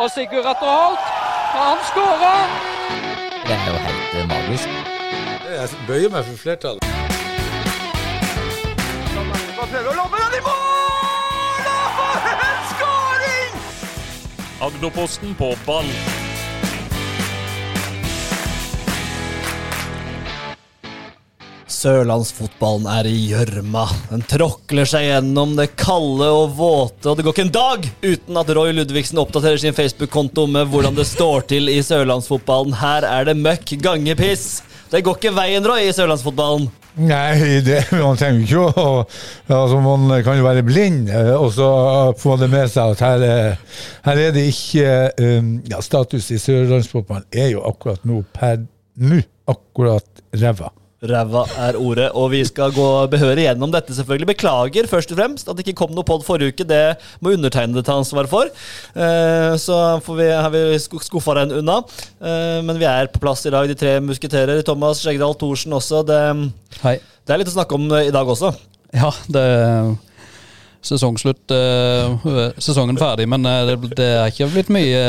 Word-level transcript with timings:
Og 0.00 0.10
Sigurd 0.10 0.46
Atter 0.46 0.70
Holt, 0.80 1.04
han 1.52 1.78
skårer! 1.90 2.44
Det 3.48 3.56
er 3.56 3.66
jo 3.72 3.78
helt 3.86 4.14
eh, 4.20 4.28
magisk. 4.28 4.68
Jeg 5.50 5.68
bøyer 5.86 6.10
meg 6.14 6.24
for 6.24 6.36
flertallet. 6.36 6.84
Agderposten 14.62 15.34
på 15.34 15.52
ball. 15.66 16.19
Sørlandsfotballen 21.80 22.84
er 22.92 23.06
i 23.08 23.14
gjørma. 23.30 23.86
Den 24.10 24.20
tråkler 24.28 24.88
seg 24.88 25.06
gjennom 25.06 25.54
det 25.56 25.70
kalde 25.80 26.26
og 26.28 26.50
våte, 26.58 27.08
og 27.08 27.16
det 27.16 27.24
går 27.24 27.32
ikke 27.36 27.44
en 27.46 27.52
dag 27.54 27.86
uten 28.04 28.40
at 28.40 28.50
Roy 28.56 28.74
Ludvigsen 28.76 29.20
oppdaterer 29.22 29.60
sin 29.62 29.76
Facebook-konto 29.76 30.44
med 30.50 30.68
hvordan 30.72 30.98
det 30.98 31.06
står 31.08 31.46
til 31.54 31.70
i 31.72 31.78
sørlandsfotballen. 31.86 32.74
Her 32.82 33.06
er 33.08 33.30
det 33.30 33.36
møkk 33.40 33.72
gange 33.84 34.16
piss. 34.18 34.58
Det 34.92 35.00
går 35.06 35.16
ikke 35.20 35.32
veien, 35.38 35.64
Roy, 35.70 35.86
i 35.88 35.94
sørlandsfotballen. 35.96 36.66
Nei, 37.00 37.60
det, 37.64 37.78
man 37.94 38.18
trenger 38.18 38.42
ikke 38.44 38.64
å 38.82 38.86
altså 39.54 39.78
Man 39.84 40.10
kan 40.26 40.40
jo 40.40 40.44
være 40.44 40.64
blind 40.66 41.06
eh, 41.14 41.30
og 41.38 41.52
så 41.54 41.68
få 42.18 42.34
det 42.40 42.48
med 42.50 42.66
seg 42.72 42.96
at 42.96 43.04
her, 43.06 43.22
er- 43.22 43.78
her 44.08 44.22
er 44.26 44.34
det 44.34 44.42
ikke 44.50 44.90
um, 45.22 45.52
ja, 45.70 45.78
Status 45.86 46.26
i 46.34 46.40
sørlandsfotballen 46.42 47.28
er 47.30 47.52
jo 47.54 47.62
akkurat 47.70 48.02
nå 48.10 48.20
per 48.34 48.58
nå 49.00 49.22
akkurat 49.48 50.26
ræva. 50.34 50.72
Ræva 51.00 51.46
er 51.56 51.76
ordet, 51.80 52.10
og 52.12 52.26
vi 52.34 52.42
skal 52.44 52.74
gå 52.76 52.86
behørig 53.08 53.46
gjennom 53.46 53.70
dette, 53.72 53.94
selvfølgelig. 53.96 54.26
Beklager 54.34 54.88
først 54.90 55.14
og 55.14 55.16
fremst 55.16 55.48
at 55.48 55.56
det 55.56 55.64
ikke 55.64 55.78
kom 55.80 55.94
noe 55.96 56.04
pod 56.04 56.26
forrige 56.26 56.52
uke. 56.52 56.66
Det 56.68 56.80
må 57.24 57.32
undertegnede 57.32 57.80
ta 57.86 57.94
ansvar 57.96 58.28
for. 58.28 58.50
Eh, 58.92 59.54
så 59.56 59.78
får 60.04 60.18
vi, 60.18 60.26
har 60.28 60.50
vi 60.52 60.60
sk- 60.76 61.00
skuffa 61.06 61.38
den 61.40 61.54
unna. 61.62 61.78
Eh, 62.20 62.60
men 62.68 62.76
vi 62.76 62.84
er 62.84 63.08
på 63.14 63.22
plass 63.24 63.46
i 63.48 63.54
dag, 63.54 63.64
de 63.72 63.78
tre 63.80 63.94
musketerer. 64.04 64.60
Thomas 64.68 65.00
Skjegdal 65.00 65.32
Thorsen 65.40 65.72
også. 65.72 66.02
Det, 66.04 66.20
det 66.84 67.32
er 67.32 67.40
litt 67.40 67.48
å 67.48 67.56
snakke 67.56 67.80
om 67.80 67.88
eh, 67.96 68.10
i 68.10 68.14
dag 68.14 68.28
også. 68.36 68.52
Ja, 68.92 69.08
det 69.32 69.46
er 69.56 69.94
sesongslutt. 70.84 71.48
eh, 71.56 72.52
sesongen 72.60 73.00
ferdig, 73.00 73.24
men 73.28 73.48
det, 73.48 73.78
det 73.96 74.10
er 74.20 74.28
ikke 74.32 74.52
blitt 74.52 74.70
mye 74.72 75.00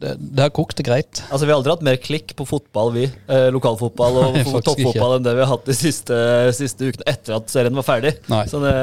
det, 0.00 0.14
det 0.18 0.44
har 0.46 0.52
kokt 0.56 0.80
greit. 0.84 1.22
Altså, 1.28 1.44
Vi 1.46 1.52
har 1.52 1.58
aldri 1.60 1.74
hatt 1.74 1.86
mer 1.86 1.98
klikk 2.00 2.34
på 2.38 2.46
fotball, 2.48 2.92
vi. 2.94 3.08
Eh, 3.28 3.48
lokalfotball 3.54 4.20
og 4.22 4.36
Nei, 4.38 4.44
toppfotball 4.44 5.18
enn 5.18 5.26
det 5.26 5.34
vi 5.36 5.44
har 5.44 5.50
hatt 5.52 5.66
de 5.68 5.76
siste, 5.76 6.20
siste 6.56 6.92
ukene 6.92 7.08
etter 7.10 7.36
at 7.36 7.50
serien 7.52 7.76
var 7.76 7.86
ferdig. 7.86 8.14
Nei. 8.32 8.44
Så 8.50 8.62
det, 8.64 8.74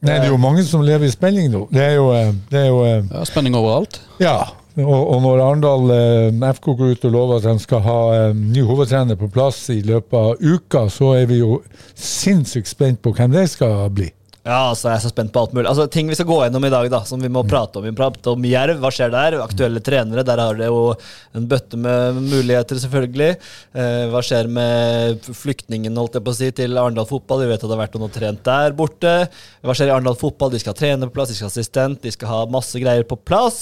Nei, 0.00 0.14
det 0.16 0.30
er 0.30 0.32
jo 0.32 0.40
mange 0.40 0.64
som 0.66 0.82
lever 0.84 1.06
i 1.10 1.12
spenning 1.12 1.50
nå. 1.52 1.66
Det 1.72 1.84
er 1.84 1.98
jo, 1.98 2.08
eh, 2.16 2.32
det 2.50 2.64
er 2.64 2.70
jo 2.70 2.80
eh, 2.86 3.04
Ja, 3.12 3.26
spenning 3.28 3.58
overalt. 3.58 4.00
Ja. 4.22 4.38
Og, 4.78 5.00
og 5.12 5.18
når 5.24 5.42
Arendal 5.44 5.90
eh, 5.92 6.52
FK 6.56 6.70
går 6.78 6.94
ut 6.94 7.04
og 7.08 7.14
lover 7.14 7.40
at 7.40 7.48
de 7.48 7.62
skal 7.62 7.82
ha 7.84 7.98
eh, 8.16 8.30
ny 8.38 8.62
hovedtrener 8.64 9.18
på 9.20 9.28
plass 9.32 9.64
i 9.74 9.80
løpet 9.86 10.16
av 10.16 10.40
uka, 10.40 10.86
så 10.92 11.14
er 11.18 11.26
vi 11.30 11.40
jo 11.42 11.58
sinnssykt 11.98 12.70
spent 12.70 13.02
på 13.04 13.12
hvem 13.16 13.34
det 13.34 13.48
skal 13.52 13.90
bli. 13.92 14.08
Ja, 14.40 14.70
altså 14.70 14.88
jeg 14.88 14.94
er 14.94 15.02
så 15.04 15.10
spent 15.12 15.32
på 15.34 15.40
alt 15.42 15.52
mulig. 15.52 15.66
Altså 15.68 15.84
Ting 15.92 16.08
vi 16.08 16.16
skal 16.16 16.24
gå 16.30 16.38
gjennom 16.40 16.64
i 16.64 16.70
dag, 16.72 16.86
da, 16.88 17.02
som 17.04 17.20
vi 17.20 17.28
må 17.28 17.42
prate 17.44 17.76
om. 17.76 17.84
Vi 17.84 17.92
prater 17.96 18.32
om 18.32 18.44
Jerv, 18.48 18.78
hva 18.80 18.88
skjer 18.94 19.10
der? 19.12 19.36
Aktuelle 19.44 19.82
trenere, 19.84 20.24
der 20.24 20.40
har 20.40 20.56
det 20.56 20.70
jo 20.70 20.94
en 21.36 21.48
bøtte 21.50 21.76
med 21.76 22.22
muligheter, 22.24 22.80
selvfølgelig. 22.80 23.34
Eh, 23.76 24.06
hva 24.08 24.22
skjer 24.24 24.48
med 24.48 25.28
flyktningen, 25.28 25.98
holdt 26.00 26.16
jeg 26.16 26.24
på 26.24 26.32
å 26.32 26.38
si, 26.38 26.48
til 26.56 26.80
Arendal 26.80 27.08
fotball? 27.10 27.42
Vi 27.44 27.50
vet 27.50 27.60
at 27.60 27.68
det 27.68 27.76
har 27.76 27.82
vært 27.82 27.98
noen 28.00 28.14
trent 28.14 28.40
der 28.48 28.76
borte. 28.78 29.12
Hva 29.60 29.76
skjer 29.76 29.92
i 29.92 29.94
Arendal 29.98 30.16
fotball? 30.22 30.54
De 30.54 30.62
skal 30.62 30.72
ha 30.72 30.80
trener 30.80 31.10
på 31.10 31.18
plass, 31.18 31.34
de 31.34 31.36
skal 31.36 31.50
ha 31.50 31.52
assistent, 31.52 32.00
de 32.00 32.14
skal 32.16 32.32
ha 32.32 32.40
masse 32.56 32.80
greier 32.80 33.04
på 33.04 33.20
plass. 33.20 33.60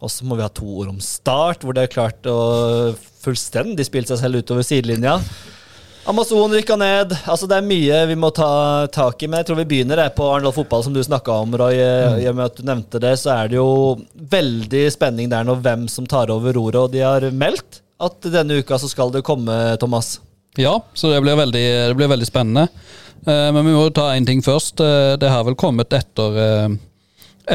Og 0.00 0.08
så 0.14 0.24
må 0.24 0.40
vi 0.40 0.46
ha 0.46 0.48
to 0.48 0.70
ord 0.80 0.94
om 0.94 1.04
start, 1.04 1.68
hvor 1.68 1.76
det 1.76 1.84
er 1.84 1.92
klart 1.98 2.32
å 2.32 2.38
fullstendig 3.24 3.84
spilt 3.90 4.08
seg 4.08 4.24
selv 4.24 4.40
utover 4.40 4.64
sidelinja. 4.64 5.18
Amazon 6.06 6.52
rykka 6.52 6.76
ned. 6.76 7.14
Altså 7.24 7.46
Det 7.48 7.56
er 7.56 7.68
mye 7.68 8.00
vi 8.10 8.16
må 8.20 8.28
ta 8.34 8.86
tak 8.92 9.22
i. 9.22 9.28
Men 9.28 9.40
jeg 9.40 9.48
tror 9.48 9.60
vi 9.62 9.68
begynner 9.70 10.02
det 10.02 10.10
på 10.18 10.26
Arendal 10.28 10.52
fotball, 10.52 10.84
som 10.84 10.92
du 10.96 11.00
snakka 11.04 11.38
om, 11.44 11.56
Roy. 11.56 11.78
I 11.78 12.28
og 12.28 12.36
med 12.36 12.44
at 12.50 12.58
du 12.60 12.66
nevnte 12.68 13.00
det, 13.00 13.14
så 13.22 13.32
er 13.38 13.52
det 13.52 13.56
jo 13.56 13.96
veldig 14.34 14.84
spenning 14.92 15.32
der 15.32 15.46
nå 15.48 15.56
hvem 15.64 15.88
som 15.88 16.08
tar 16.10 16.32
over 16.34 16.56
roret. 16.58 16.80
Og 16.82 16.92
de 16.92 17.00
har 17.04 17.24
meldt 17.32 17.80
at 18.04 18.28
denne 18.28 18.60
uka 18.60 18.78
så 18.80 18.90
skal 18.90 19.14
det 19.14 19.24
komme, 19.24 19.54
Thomas. 19.80 20.18
Ja, 20.60 20.76
så 20.94 21.10
det 21.10 21.22
blir 21.24 21.38
veldig, 21.38 21.64
det 21.88 21.96
blir 21.98 22.12
veldig 22.12 22.28
spennende. 22.28 22.68
Eh, 23.26 23.48
men 23.56 23.64
vi 23.64 23.72
må 23.72 23.88
ta 23.94 24.10
én 24.14 24.26
ting 24.26 24.42
først. 24.44 24.80
Eh, 24.80 25.16
det 25.20 25.32
har 25.32 25.44
vel 25.46 25.56
kommet 25.58 25.92
etter, 25.96 26.38
eh, 26.38 26.76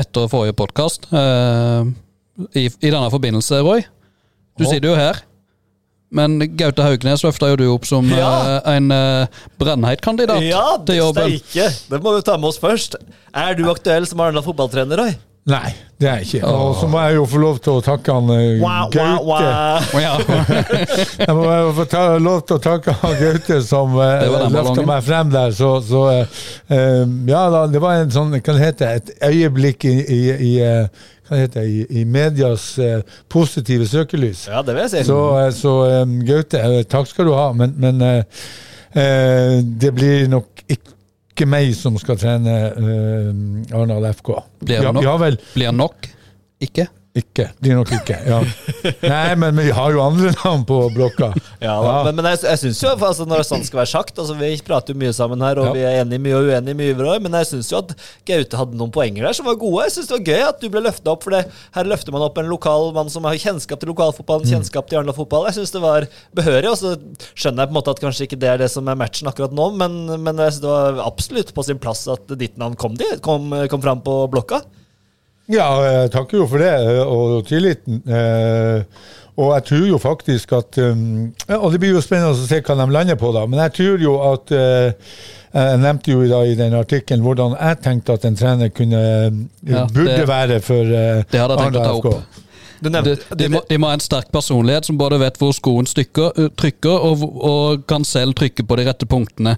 etter 0.01 0.29
forrige 0.31 0.57
podkast. 0.57 1.07
I, 2.55 2.65
I 2.65 2.91
denne 2.91 3.09
forbindelse, 3.11 3.61
Roy. 3.65 3.83
Du 4.57 4.65
sitter 4.65 4.89
jo 4.89 4.95
her. 4.95 5.19
Men 6.11 6.39
Gaute 6.57 6.81
Haugnes 6.81 7.21
løfta 7.21 7.51
jo 7.51 7.55
du 7.59 7.65
opp 7.69 7.85
som 7.85 8.07
Ja. 8.09 8.59
uh, 8.65 8.71
en 8.75 8.89
uh, 8.91 9.27
brennheit 9.61 10.01
kandidat 10.01 10.41
Ja, 10.41 10.77
til 10.85 10.97
jobben. 11.03 11.35
steike! 11.37 11.67
Det 11.91 11.99
må 12.01 12.15
vi 12.15 12.23
ta 12.25 12.37
med 12.37 12.49
oss 12.49 12.57
først. 12.61 12.95
Er 13.35 13.53
du 13.59 13.67
aktuell 13.69 14.07
som 14.09 14.19
Arendal 14.25 14.43
fotballtrener, 14.47 14.97
Roy? 15.03 15.13
Nei, 15.49 15.69
det 15.97 16.07
er 16.09 16.17
jeg 16.19 16.25
ikke. 16.27 16.49
Og 16.51 16.75
så 16.77 16.87
må 16.91 16.99
jeg 17.01 17.15
jo 17.15 17.23
få 17.31 17.39
lov 17.41 17.59
til 17.63 17.77
å 17.79 17.83
takke 17.83 18.13
han 18.13 18.27
eh, 18.35 18.59
Gaute. 18.93 19.45
Jeg 21.23 21.35
må 21.37 21.45
jo 21.47 21.71
få 21.79 21.85
ta, 21.89 22.01
lov 22.21 22.43
til 22.45 22.57
å 22.57 22.61
takke 22.61 22.93
han 23.01 23.15
Gaute 23.17 23.61
som 23.65 23.95
den 23.97 24.53
løfta 24.53 24.83
meg 24.85 25.05
frem 25.07 25.31
der. 25.33 25.55
Så, 25.55 25.71
så 25.87 26.03
eh, 26.11 26.41
eh, 26.75 27.05
Ja 27.31 27.47
da, 27.55 27.63
det 27.71 27.81
var 27.81 28.03
en 28.03 28.13
sånn, 28.13 28.35
hva 28.35 28.57
det 28.59 28.65
heter 28.67 28.99
et 28.99 29.13
øyeblikk 29.31 29.87
i, 29.89 29.95
i, 30.03 30.19
i 30.51 30.53
eh, 30.67 31.07
heter, 31.37 31.61
i, 31.61 31.85
i 31.89 32.05
medias 32.05 32.77
eh, 32.79 33.01
positive 33.29 33.87
søkelys. 33.87 34.47
Ja, 34.51 34.61
det 34.61 34.75
vil 34.75 34.85
jeg 34.85 34.93
si. 34.93 35.03
Så, 35.09 35.19
eh, 35.39 35.49
så 35.55 35.75
um, 36.03 36.19
Gaute, 36.27 36.61
eh, 36.61 36.85
takk 36.89 37.09
skal 37.09 37.29
du 37.29 37.35
ha, 37.37 37.49
men, 37.57 37.75
men 37.79 38.01
eh, 38.05 38.45
eh, 38.93 39.57
det 39.63 39.93
blir 39.95 40.29
nok 40.31 40.65
ikke 40.67 40.98
meg 41.47 41.71
som 41.77 41.95
skal 42.01 42.19
trene 42.19 42.55
uh, 42.75 43.29
Arendal 43.75 44.09
FK. 44.11 44.33
Blir 44.65 44.83
ja, 44.83 44.91
nok? 44.95 45.05
ja 45.05 45.15
vel, 45.21 45.39
Blir 45.53 45.71
han 45.71 45.79
nok? 45.79 46.09
Ikke? 46.59 46.89
Ikke. 47.21 47.45
Blir 47.61 47.75
nok 47.77 47.91
ikke. 47.99 48.17
Ja. 48.27 48.39
Nei, 49.03 49.35
men 49.39 49.57
vi 49.59 49.69
har 49.75 49.93
jo 49.95 50.01
andre 50.03 50.31
navn 50.37 50.65
på 50.69 50.77
blokka. 50.95 51.31
Ja. 51.61 51.75
Ja. 51.79 51.93
Men, 52.07 52.15
men 52.19 52.27
jeg, 52.31 52.41
jeg 52.47 52.59
synes 52.63 52.81
jo, 52.83 52.91
altså, 52.95 53.25
når 53.29 53.43
sant 53.47 53.67
skal 53.67 53.81
være 53.81 53.91
sagt 53.91 54.19
altså, 54.21 54.35
Vi 54.39 54.51
prater 54.65 54.93
jo 54.95 54.99
mye 55.01 55.11
sammen 55.15 55.41
her, 55.43 55.59
og 55.61 55.73
vi 55.75 55.83
er 55.85 55.99
enige 56.01 56.21
mye 56.23 56.37
og 56.39 56.47
uenige 56.49 56.77
mye, 56.79 56.95
mye. 56.97 57.09
år, 57.15 57.21
Men 57.25 57.37
jeg 57.41 57.49
syns 57.51 57.69
jo 57.73 57.79
at 57.83 57.93
Gaute 58.27 58.59
hadde 58.59 58.79
noen 58.79 58.93
poenger 58.95 59.27
der 59.27 59.35
som 59.37 59.47
var 59.49 59.57
gode. 59.61 59.85
Jeg 59.87 59.95
synes 59.97 60.09
det 60.11 60.17
var 60.17 60.25
gøy 60.31 60.43
at 60.49 60.63
du 60.63 60.67
ble 60.73 60.83
løfta 60.85 61.13
opp, 61.13 61.23
for 61.27 61.35
det, 61.35 61.43
her 61.75 61.89
løfter 61.91 62.15
man 62.15 62.25
opp 62.27 62.39
en 62.41 62.49
lokal 62.51 62.89
mann 62.95 63.11
som 63.13 63.27
har 63.29 63.37
kjennskap 63.39 63.81
til 63.83 63.91
lokalfotballen, 63.93 64.47
Mm. 64.49 64.53
kjennskap 64.55 64.87
til 64.89 64.99
Arendal 64.99 65.17
fotball. 65.17 65.45
Jeg 65.49 65.59
syns 65.59 65.73
det 65.75 65.81
var 65.83 66.05
behørig, 66.37 66.69
og 66.71 66.77
så 66.79 66.95
skjønner 67.35 67.65
jeg 67.65 67.69
på 67.69 67.73
en 67.75 67.79
måte 67.81 67.93
at 67.95 67.99
kanskje 68.03 68.25
ikke 68.29 68.39
det 68.39 68.49
er 68.53 68.61
det 68.63 68.69
som 68.71 68.87
er 68.89 68.97
matchen 68.99 69.27
akkurat 69.29 69.53
nå, 69.55 69.69
men, 69.79 69.97
men 70.23 70.39
det 70.39 70.51
var 70.63 71.01
absolutt 71.05 71.51
på 71.55 71.65
sin 71.67 71.79
plass 71.81 72.05
at 72.11 72.31
ditt 72.39 72.55
navn 72.61 72.77
kom, 72.79 72.95
dit, 72.99 73.17
kom, 73.25 73.51
kom 73.71 73.81
fram 73.83 73.99
på 74.05 74.15
blokka. 74.31 74.61
Ja, 75.49 75.67
jeg 75.85 76.11
takker 76.13 76.37
jo 76.43 76.47
for 76.49 76.61
det, 76.61 76.69
eh, 76.69 77.01
og 77.09 77.45
tilliten. 77.49 78.03
Eh, 78.05 78.83
og 79.39 79.53
jeg 79.55 79.63
tror 79.69 79.85
jo 79.87 79.97
faktisk 80.03 80.51
at 80.57 80.77
Og 80.81 81.71
det 81.71 81.79
blir 81.79 81.93
jo 81.95 82.01
spennende 82.03 82.33
å 82.35 82.39
se 82.43 82.57
hva 82.59 82.75
de 82.75 82.87
lander 82.91 83.15
på, 83.15 83.29
da. 83.31 83.45
Men 83.47 83.61
jeg 83.69 83.71
tror 83.77 84.01
jo 84.03 84.17
at 84.33 84.51
eh, 84.51 84.91
Jeg 85.55 85.79
nevnte 85.79 86.11
jo 86.11 86.25
i 86.43 86.55
den 86.59 86.75
artikkelen 86.75 87.23
hvordan 87.23 87.55
jeg 87.55 87.79
tenkte 87.85 88.17
at 88.19 88.25
en 88.27 88.35
trener 88.35 88.69
kunne 88.75 88.99
Ja, 89.63 89.85
burde 89.87 90.17
det- 90.17 90.27
være 90.27 90.59
for 90.61 90.83
uh, 90.83 91.23
Det 91.23 91.39
Du 92.79 92.87
De, 92.87 92.93
nevnte 92.95 93.35
de, 93.39 93.49
må, 93.51 93.61
de 93.69 93.77
må 93.81 93.89
ha 93.89 93.97
en 93.97 94.03
sterk 94.03 94.29
personlighet 94.31 94.87
som 94.87 94.97
både 94.99 95.19
vet 95.19 95.37
hvor 95.41 95.51
skoen 95.55 95.87
stykker, 95.89 96.37
trykker, 96.59 96.95
og, 97.09 97.23
og 97.43 97.83
kan 97.89 98.05
selv 98.07 98.33
trykke 98.39 98.63
på 98.67 98.77
de 98.79 98.85
rette 98.87 99.07
punktene. 99.09 99.57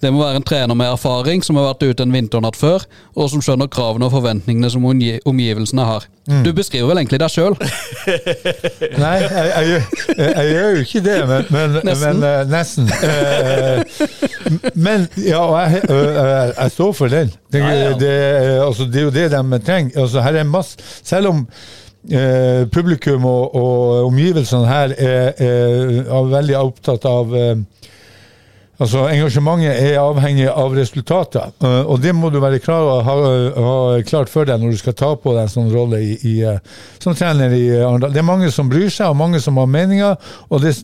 Det 0.00 0.12
må 0.12 0.22
være 0.22 0.40
en 0.42 0.46
trener 0.46 0.78
med 0.78 0.92
erfaring, 0.92 1.42
som 1.46 1.58
har 1.58 1.70
vært 1.72 1.82
ute 1.90 2.06
en 2.06 2.14
vinternatt 2.14 2.56
før, 2.58 2.86
og 3.16 3.30
som 3.32 3.42
skjønner 3.44 3.70
kravene 3.72 4.06
og 4.06 4.14
forventningene 4.14 4.70
som 4.70 4.86
omgivelsene 4.86 5.86
har. 5.88 6.06
Du 6.44 6.52
beskriver 6.54 6.86
vel 6.92 7.00
egentlig 7.00 7.18
deg 7.18 7.32
sjøl? 7.32 7.56
Nei, 9.02 9.14
jeg, 9.24 9.46
jeg, 9.50 9.66
gjør- 9.70 9.88
jeg, 10.14 10.28
jeg 10.36 10.52
gjør 10.52 10.68
jo 10.76 10.84
ikke 10.84 11.02
det, 11.08 11.16
men, 11.30 11.48
men 11.50 11.78
Nesten. 11.88 12.20
Men, 12.20 12.22
uh, 12.22 12.42
nesten. 12.52 12.84
Uh, 13.02 13.80
men 14.86 15.08
ja, 15.24 15.40
og 15.42 15.56
jeg, 15.58 15.82
uh, 15.90 16.52
jeg, 16.54 16.70
står 16.76 16.92
for 17.00 17.12
den. 17.12 17.32
Det, 17.52 17.58
Ja, 17.64 17.74
ja. 17.74 17.92
Det, 17.98 18.14
altså, 18.62 18.86
det 18.86 19.00
er 19.02 19.08
jo 19.08 19.10
det 19.14 19.26
de 19.32 19.58
trenger. 19.66 20.00
Altså, 20.04 20.22
her 20.24 20.38
er 20.40 20.48
masse, 20.48 20.78
selv 21.02 21.32
om 21.32 21.42
eh, 22.08 22.66
publikum 22.72 23.26
og, 23.28 23.56
og 23.56 24.06
omgivelsene 24.08 24.70
her 24.70 24.94
er, 24.96 25.32
er, 25.36 25.92
er 26.06 26.32
veldig 26.32 26.56
opptatt 26.60 27.06
av 27.08 27.36
eh, 27.36 27.56
Altså, 28.80 29.02
Engasjementet 29.12 29.76
er 29.76 29.98
avhengig 30.00 30.46
av 30.48 30.72
resultater, 30.72 31.50
eh, 31.60 31.82
og 31.84 32.00
det 32.00 32.14
må 32.16 32.30
du 32.32 32.38
være 32.40 32.62
klar 32.64 32.86
å 32.88 32.94
ha, 33.04 33.16
ha 33.52 33.74
klart 34.08 34.32
for 34.32 34.48
deg 34.48 34.62
når 34.62 34.72
du 34.72 34.80
skal 34.80 34.96
ta 34.96 35.10
på 35.20 35.34
deg 35.36 35.42
en 35.44 35.52
sånn 35.52 35.68
rolle 35.74 36.00
i, 36.00 36.14
i, 36.24 36.32
eh, 36.48 36.62
som 36.96 37.12
trener 37.12 37.52
i 37.52 37.66
Arendal. 37.76 38.14
Det 38.14 38.22
er 38.22 38.28
mange 38.30 38.48
som 38.54 38.70
bryr 38.72 38.88
seg, 38.88 39.10
og 39.12 39.20
mange 39.20 39.42
som 39.44 39.60
har 39.60 39.68
meninger, 39.68 40.16
og 40.48 40.64
det 40.64 40.78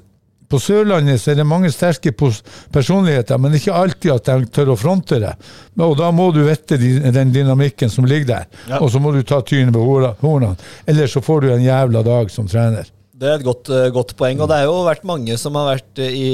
På 0.48 0.60
Sørlandet 0.62 1.20
så 1.20 1.32
er 1.32 1.40
det 1.40 1.46
mange 1.46 1.70
sterke 1.74 2.12
personligheter, 2.72 3.38
men 3.38 3.54
ikke 3.58 3.74
alltid 3.74 4.12
at 4.14 4.28
de 4.30 4.46
tør 4.54 4.74
å 4.74 4.78
fronte 4.78 5.18
det. 5.22 5.32
Og 5.82 5.96
da 5.98 6.10
må 6.14 6.28
du 6.34 6.42
vite 6.46 6.78
den 6.78 7.32
dynamikken 7.34 7.90
som 7.90 8.06
ligger 8.06 8.26
der, 8.26 8.46
Ja. 8.68 8.78
og 8.80 8.90
så 8.90 9.00
må 9.02 9.12
du 9.12 9.22
ta 9.22 9.40
tyren 9.42 9.72
på 9.74 9.82
hornene. 10.22 10.56
Ellers 10.86 11.12
så 11.16 11.20
får 11.22 11.40
du 11.42 11.52
en 11.52 11.62
jævla 11.66 12.02
dag 12.06 12.30
som 12.30 12.46
trener. 12.46 12.86
Det 13.16 13.24
er 13.30 13.38
et 13.38 13.44
godt, 13.46 13.68
eh, 13.72 13.86
godt 13.94 14.10
poeng. 14.18 14.42
Og 14.44 14.48
det 14.50 14.58
er 14.60 14.66
jo 14.68 14.82
vært 14.84 15.04
mange 15.08 15.38
som 15.40 15.54
har 15.56 15.70
vært 15.70 16.00
eh, 16.04 16.12
i 16.12 16.26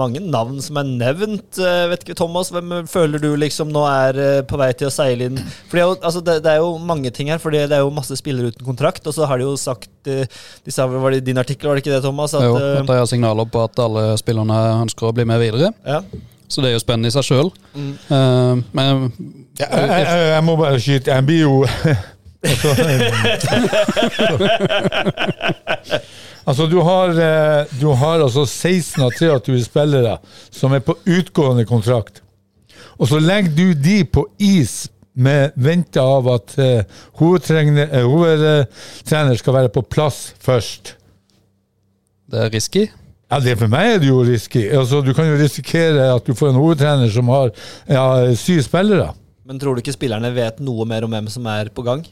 Mange 0.00 0.22
navn 0.24 0.56
som 0.64 0.78
er 0.80 0.88
nevnt. 0.88 1.58
Eh, 1.60 1.82
Vet 1.90 2.06
ikke, 2.06 2.16
Thomas, 2.16 2.48
hvem 2.54 2.86
føler 2.88 3.20
du 3.20 3.34
liksom 3.36 3.68
nå 3.74 3.82
er 3.90 4.46
på 4.48 4.56
vei 4.60 4.70
til 4.72 4.88
å 4.88 4.94
seile 4.94 5.28
inn? 5.28 5.36
For 5.68 5.76
det 5.76 5.82
er 5.82 5.90
jo, 5.90 5.98
altså 6.00 6.22
det, 6.24 6.38
det 6.46 6.54
er 6.54 6.62
jo 6.62 6.70
mange 6.80 7.12
ting 7.12 7.28
her, 7.28 7.42
for 7.42 7.52
det 7.52 7.66
er 7.68 7.84
jo 7.84 7.92
masse 7.92 8.16
spillere 8.16 8.54
uten 8.54 8.64
kontrakt. 8.64 9.04
Og 9.04 9.12
så 9.16 9.28
har 9.28 9.42
de 9.42 9.44
jo 9.50 9.52
sagt 9.60 9.90
de 10.08 10.72
sa, 10.72 10.88
Var 10.88 11.18
det 11.18 11.26
din 11.28 11.38
artikkel, 11.42 11.68
var 11.68 11.76
det 11.76 11.84
ikke 11.84 11.94
det, 11.98 12.02
Thomas? 12.06 12.32
At, 12.34 12.48
Jo, 12.48 12.56
at 12.56 12.88
de 12.88 12.96
har 13.02 13.10
signaler 13.10 13.52
på 13.52 13.60
at 13.66 13.84
alle 13.84 14.06
spillerne 14.22 14.62
ønsker 14.86 15.10
å 15.10 15.16
bli 15.16 15.28
med 15.28 15.42
videre. 15.44 15.74
ja. 15.84 16.00
Så 16.52 16.60
det 16.60 16.68
er 16.68 16.74
jo 16.74 16.82
spennende 16.82 17.08
i 17.08 17.12
seg 17.14 17.24
sjøl. 17.24 17.46
Mm. 17.72 18.64
men 18.76 18.98
Jeg, 19.56 19.68
jeg, 19.72 19.86
jeg, 19.88 20.26
jeg 20.34 20.42
må 20.44 20.56
bare 20.60 20.80
skyte. 20.84 21.14
Jeg 21.14 21.24
blir 21.24 21.38
jo 21.46 21.54
altså, 22.42 22.68
altså, 26.44 26.66
du 26.66 26.80
har, 26.80 27.08
eh, 27.08 27.66
du 27.80 27.86
har 27.86 28.20
altså 28.20 28.46
16 28.46 29.02
av 29.04 29.10
23 29.18 29.64
spillere 29.64 30.18
som 30.50 30.72
er 30.74 30.82
på 30.82 30.96
utgående 31.06 31.64
kontrakt. 31.68 32.22
Og 32.98 33.08
så 33.10 33.20
legger 33.22 33.54
du 33.54 33.74
de 33.74 34.04
på 34.04 34.26
is 34.42 34.88
med 35.14 35.52
vente 35.60 36.00
av 36.00 36.28
at 36.32 36.54
uh, 36.56 36.80
hovedtrener, 37.20 37.90
uh, 37.92 38.06
hovedtrener 38.08 39.36
skal 39.36 39.54
være 39.58 39.72
på 39.74 39.82
plass 39.84 40.32
først. 40.40 40.96
det 42.32 42.46
er 42.46 42.52
risky. 42.54 42.86
Ja, 43.32 43.40
det 43.40 43.58
For 43.60 43.68
meg 43.72 43.94
er 43.94 43.98
det 44.00 44.08
jo 44.08 44.22
risky. 44.24 44.66
Altså, 44.72 45.00
du 45.04 45.12
kan 45.16 45.28
jo 45.28 45.36
risikere 45.40 46.14
at 46.14 46.26
du 46.26 46.34
får 46.36 46.48
en 46.52 46.60
hovedtrener 46.60 47.12
som 47.12 47.28
har 47.32 47.52
ja, 47.88 48.34
syv 48.36 48.62
spillere. 48.64 49.12
Men 49.48 49.60
tror 49.60 49.74
du 49.74 49.82
ikke 49.82 49.94
spillerne 49.94 50.30
vet 50.34 50.60
noe 50.64 50.84
mer 50.88 51.04
om 51.06 51.12
hvem 51.12 51.28
som 51.32 51.46
er 51.50 51.70
på 51.74 51.84
gang, 51.86 52.04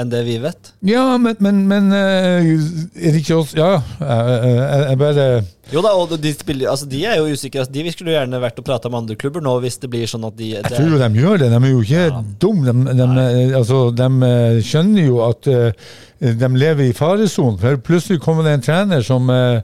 enn 0.00 0.10
det 0.12 0.20
vi 0.26 0.36
vet? 0.42 0.72
Ja, 0.86 1.04
men, 1.20 1.36
men, 1.44 1.62
men 1.70 1.90
eh, 1.94 2.50
det 2.96 3.20
ikke 3.20 3.40
oss 3.40 3.54
Ja, 3.58 3.76
jeg, 4.00 4.38
jeg, 4.48 4.80
jeg 4.88 5.00
bare 5.00 5.26
Jo 5.74 5.82
da, 5.84 5.92
og 5.94 6.14
de, 6.18 6.32
spiller, 6.34 6.70
altså, 6.72 6.88
de 6.90 7.04
er 7.06 7.20
jo 7.20 7.28
usikre. 7.30 7.62
Altså, 7.62 7.74
de 7.76 7.92
skulle 7.94 8.14
jo 8.14 8.16
gjerne 8.18 8.40
vært 8.42 8.58
og 8.58 8.66
prata 8.66 8.90
med 8.90 9.04
andre 9.04 9.18
klubber 9.20 9.44
nå, 9.44 9.52
hvis 9.62 9.78
det 9.82 9.90
blir 9.92 10.10
sånn 10.10 10.26
at 10.26 10.36
de 10.40 10.50
Jeg 10.56 10.66
det, 10.66 10.74
tror 10.74 10.90
jo 10.96 11.00
de 11.04 11.22
gjør 11.22 11.42
det. 11.44 11.50
De 11.52 11.60
er 11.60 11.70
jo 11.70 11.84
ikke 11.84 12.24
dumme. 12.42 12.74
De, 12.90 12.96
de, 12.98 13.08
eh, 13.26 13.56
altså, 13.60 13.82
de 13.94 14.08
eh, 14.30 14.60
skjønner 14.66 15.06
jo 15.06 15.22
at 15.28 15.50
eh, 15.52 15.86
de 16.20 16.50
lever 16.58 16.90
i 16.90 16.96
faresonen. 16.96 17.60
For 17.62 17.78
plutselig 17.86 18.22
kommer 18.24 18.48
det 18.48 18.56
en 18.58 18.66
trener 18.66 19.06
som, 19.06 19.30
eh, 19.30 19.62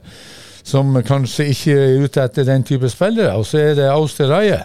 som 0.63 0.95
kanskje 1.07 1.51
ikke 1.51 1.75
er 1.75 2.07
ute 2.07 2.23
etter 2.23 2.47
den 2.47 2.65
type 2.67 2.89
spillere, 2.93 3.35
og 3.35 3.45
så 3.49 3.61
er 3.65 3.77
det 3.81 3.91
Auster 3.91 4.31
Raje. 4.31 4.63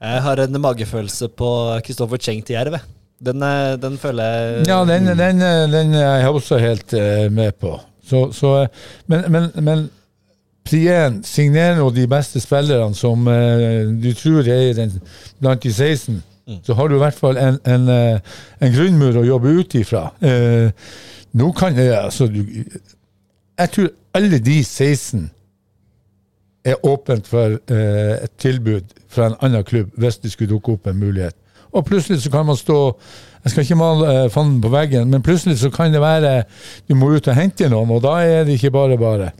Jeg 0.00 0.22
har 0.24 0.40
en 0.40 0.62
magefølelse 0.62 1.28
på 1.36 1.50
Kristoffer 1.84 2.22
Cheng 2.22 2.40
til 2.46 2.56
Jerv. 2.56 2.78
Den, 3.20 3.42
eh, 3.42 3.76
den 3.82 3.98
føler 3.98 4.24
jeg 4.24 4.66
Ja, 4.68 4.80
den, 4.88 5.06
den, 5.18 5.42
eh, 5.44 5.72
den 5.72 5.94
er 5.94 6.16
jeg 6.22 6.28
også 6.28 6.58
helt 6.58 6.92
eh, 6.96 7.32
med 7.32 7.52
på. 7.60 7.80
Så, 8.04 8.32
så, 8.32 8.66
men, 9.06 9.24
men, 9.28 9.50
men 9.60 9.90
Prien 10.64 11.22
signerer 11.24 11.76
nå 11.78 11.90
de 11.90 12.06
beste 12.08 12.40
spillerne 12.40 12.94
som 12.94 13.24
du 14.02 14.10
tror 14.14 14.46
er 14.48 14.74
den, 14.76 14.92
blant 15.40 15.62
de 15.62 15.72
16. 15.72 16.18
Så 16.66 16.74
har 16.74 16.88
du 16.88 16.96
i 16.96 17.00
hvert 17.00 17.16
fall 17.16 17.38
en, 17.40 17.56
en, 17.64 17.88
en 18.60 18.74
grunnmur 18.74 19.20
å 19.20 19.24
jobbe 19.24 19.54
ut 19.60 19.74
ifra. 19.78 20.10
Eh, 20.20 20.70
nå 21.32 21.50
kan 21.56 21.76
jeg 21.78 21.94
altså 21.94 22.26
du, 22.26 22.42
Jeg 22.44 23.70
tror 23.70 23.90
alle 24.14 24.38
de 24.42 24.58
16 24.64 25.30
er 26.64 26.86
åpent 26.86 27.26
for 27.26 27.56
eh, 27.72 28.14
et 28.24 28.32
tilbud 28.38 28.90
fra 29.08 29.30
en 29.30 29.38
annen 29.40 29.64
klubb 29.64 29.94
hvis 30.00 30.18
det 30.20 30.32
skulle 30.34 30.52
dukke 30.52 30.74
opp 30.76 30.90
en 30.90 30.98
mulighet. 31.00 31.36
Og 31.72 31.84
plutselig 31.86 32.20
så 32.24 32.30
kan 32.32 32.46
man 32.48 32.56
stå 32.58 32.76
Jeg 33.44 33.52
skal 33.52 33.64
ikke 33.64 33.76
male 33.80 34.08
eh, 34.24 34.28
fanden 34.34 34.58
på 34.60 34.68
veggen, 34.72 35.08
men 35.08 35.22
plutselig 35.24 35.56
så 35.62 35.70
kan 35.72 35.92
det 35.94 36.00
være 36.02 36.44
du 36.88 36.94
må 36.98 37.08
ut 37.14 37.28
og 37.30 37.34
hente 37.38 37.68
noen, 37.72 37.88
og 37.94 38.02
da 38.04 38.18
er 38.20 38.44
det 38.44 38.58
ikke 38.58 38.72
bare 38.74 38.98
bare. 39.00 39.30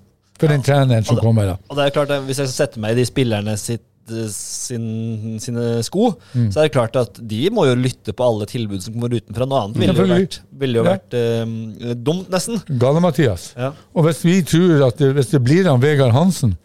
For 0.40 0.48
den 0.48 0.62
treneren 0.64 1.04
som 1.04 1.18
kommer 1.20 1.44
da. 1.50 1.56
Og 1.68 1.76
det 1.76 1.84
er 1.84 1.90
klart 1.98 2.14
Hvis 2.24 2.38
jeg 2.40 2.48
skal 2.48 2.66
sette 2.66 2.80
meg 2.80 2.94
i 2.94 3.00
de 3.02 3.04
spillerne 3.04 3.58
sitt, 3.60 3.82
eh, 4.08 4.30
sin, 4.32 5.36
sine 5.38 5.82
sko, 5.84 6.14
Mm. 6.32 6.46
så 6.50 6.60
er 6.62 6.68
det 6.70 6.72
klart 6.72 6.96
at 6.96 7.20
de 7.28 7.42
må 7.52 7.66
jo 7.68 7.74
lytte 7.76 8.14
på 8.16 8.24
alle 8.24 8.46
tilbud 8.48 8.80
som 8.82 8.94
kommer 8.94 9.12
utenfra. 9.18 9.44
Noe 9.46 9.60
annet 9.66 9.76
ville 9.82 9.92
jo 9.92 10.06
vært, 10.14 10.40
ville 10.62 10.78
jo 10.80 10.84
Ja. 10.86 10.94
vært 10.96 11.18
eh, 11.20 11.94
dumt, 11.94 12.30
nesten. 12.32 12.62
Gale-Mathias. 12.80 13.50
Ja. 13.58 13.72
Og 13.94 14.04
hvis 14.08 14.24
vi 14.24 14.40
tror 14.48 14.86
at 14.88 14.96
det, 14.96 15.12
hvis 15.18 15.28
det 15.34 15.42
blir 15.44 15.68
han 15.68 15.78
Vegard 15.84 16.12
Hansen 16.16 16.56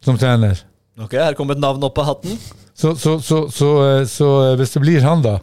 som 0.00 0.16
trener, 0.16 0.62
Ok, 0.98 1.12
Her 1.12 1.34
kommer 1.38 1.54
et 1.54 1.60
navn 1.62 1.84
opp 1.86 1.98
av 2.02 2.06
hatten. 2.06 2.38
Så, 2.78 2.96
så, 2.96 3.20
så, 3.20 3.50
så, 3.50 3.68
eh, 3.88 4.06
så 4.06 4.28
eh, 4.44 4.56
hvis 4.58 4.70
det 4.70 4.80
blir 4.84 5.02
han, 5.02 5.22
da, 5.24 5.38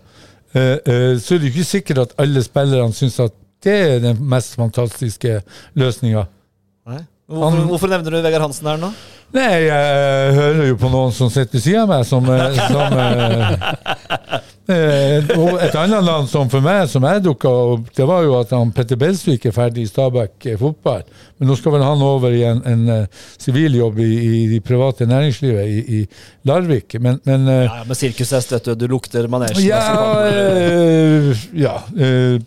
eh, 0.56 1.18
så 1.20 1.36
er 1.36 1.42
det 1.42 1.52
ikke 1.52 1.68
sikkert 1.68 1.98
at 2.06 2.14
alle 2.24 2.44
spillerne 2.44 2.96
syns 2.96 3.20
at 3.20 3.36
det 3.66 3.76
er 3.76 4.00
den 4.04 4.22
mest 4.30 4.56
fantastiske 4.56 5.42
løsninga. 5.76 6.26
Hvorfor, 7.26 7.66
hvorfor 7.72 7.90
nevner 7.90 8.14
du 8.14 8.20
Vegard 8.22 8.46
Hansen 8.46 8.70
her 8.70 8.78
nå? 8.80 8.92
Nei, 9.34 9.48
jeg 9.66 10.36
hører 10.38 10.68
jo 10.70 10.76
på 10.80 10.92
noen 10.94 11.12
som 11.16 11.32
sitter 11.34 11.58
ved 11.58 11.64
siden 11.66 11.82
av 11.82 11.90
meg, 11.90 12.04
som, 12.08 12.30
som 12.70 12.86
et 14.72 15.76
annet 15.78 16.04
land 16.06 16.30
som 16.32 16.50
for 16.50 16.64
meg, 16.66 16.88
som 16.90 17.04
jeg 17.06 17.22
dukka 17.26 17.52
opp, 17.76 17.90
det 17.96 18.08
var 18.10 18.24
jo 18.26 18.34
at 18.40 18.54
han 18.56 18.72
Petter 18.76 18.98
Belsvik 18.98 19.46
er 19.46 19.54
ferdig 19.56 19.86
i 19.86 19.90
Stabæk 19.90 20.48
eh, 20.50 20.58
fotball. 20.60 21.04
Men 21.38 21.52
nå 21.52 21.58
skal 21.60 21.76
vel 21.76 21.86
han 21.86 22.02
over 22.06 22.34
i 22.34 22.42
en, 22.48 22.64
en 22.66 22.88
eh, 22.96 23.22
sivil 23.42 23.78
jobb 23.78 24.00
i, 24.02 24.10
i 24.26 24.42
det 24.56 24.64
private 24.66 25.06
næringslivet 25.10 25.70
i, 25.70 26.00
i 26.00 26.50
Larvik. 26.50 26.98
Men, 27.00 27.22
men 27.30 27.48
eh, 27.52 27.62
Ja, 27.68 27.78
ja, 27.82 27.86
med 27.92 28.00
sirkushest, 28.00 28.56
vet 28.56 28.72
du. 28.72 28.76
Du 28.86 28.88
lukter 28.96 29.30
manesjen. 29.32 29.62
ja, 29.68 29.86
eh, 30.32 31.48
ja, 31.62 31.78
eh, 32.00 32.42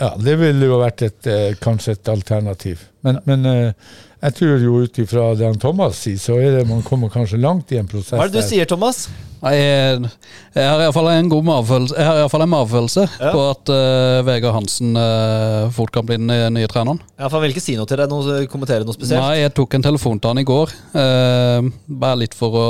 ja, 0.00 0.10
det 0.16 0.38
ville 0.40 0.70
jo 0.72 0.80
vært 0.80 1.04
et, 1.04 1.20
eh, 1.28 1.52
kanskje 1.60 1.98
et 1.98 2.08
alternativ. 2.12 2.86
Men, 3.04 3.20
men 3.28 3.44
eh, 3.52 3.96
jeg 4.26 4.34
tror 4.40 4.62
jo 4.64 4.80
ut 4.84 4.98
ifra 5.02 5.28
det 5.38 5.46
han 5.46 5.58
Thomas 5.62 6.02
sier, 6.04 6.18
så 6.20 6.36
er 6.42 6.58
det 6.58 6.66
man 6.68 6.82
kommer 6.86 7.10
kanskje 7.12 7.38
langt 7.42 7.70
i 7.72 7.78
en 7.80 7.86
prosess. 7.90 8.14
Hva 8.16 8.26
er 8.26 8.32
det 8.32 8.36
du 8.36 8.42
der. 8.42 8.48
sier, 8.50 8.68
Thomas? 8.70 9.06
Nei, 9.42 9.52
Jeg, 9.56 10.08
jeg 10.56 10.64
har 10.66 10.80
iallfall 10.82 11.08
en 11.12 11.28
god 11.30 11.44
magefølelse, 11.46 11.94
jeg 12.00 12.06
har 12.08 12.16
i 12.18 12.22
hvert 12.24 12.32
fall 12.32 12.44
en 12.46 12.50
magefølelse 12.54 13.02
Ja. 13.20 13.32
på 13.36 13.42
at 13.52 13.72
uh, 13.74 14.20
Vegard 14.26 14.56
Hansen 14.56 14.96
uh, 14.96 15.68
fort 15.76 15.92
kan 15.94 16.06
bli 16.08 16.16
den 16.18 16.26
nye, 16.30 16.48
nye 16.56 16.70
treneren. 16.72 16.98
Ja, 17.18 17.28
for 17.28 17.36
Han 17.36 17.44
vil 17.44 17.54
ikke 17.54 17.62
si 17.66 17.76
noe 17.78 17.86
til 17.86 18.00
deg, 18.00 18.10
noe, 18.10 18.38
kommentere 18.50 18.86
noe 18.88 18.96
spesielt? 18.96 19.20
Nei, 19.22 19.42
jeg 19.44 19.52
tok 19.58 19.76
en 19.76 19.84
telefon 19.86 20.18
til 20.22 20.32
han 20.32 20.40
i 20.42 20.46
går. 20.48 20.72
Uh, 20.96 21.68
bare 21.86 22.22
litt 22.24 22.34
for 22.38 22.56
å 22.56 22.68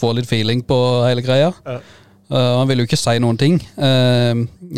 få 0.00 0.14
litt 0.16 0.30
feeling 0.30 0.64
på 0.66 0.78
hele 1.06 1.22
greia. 1.24 1.52
Ja. 1.68 1.78
Eh, 2.32 2.52
han 2.56 2.64
ville 2.70 2.80
jo 2.86 2.88
ikke 2.88 2.96
si 2.96 3.18
noen 3.20 3.36
ting. 3.36 3.58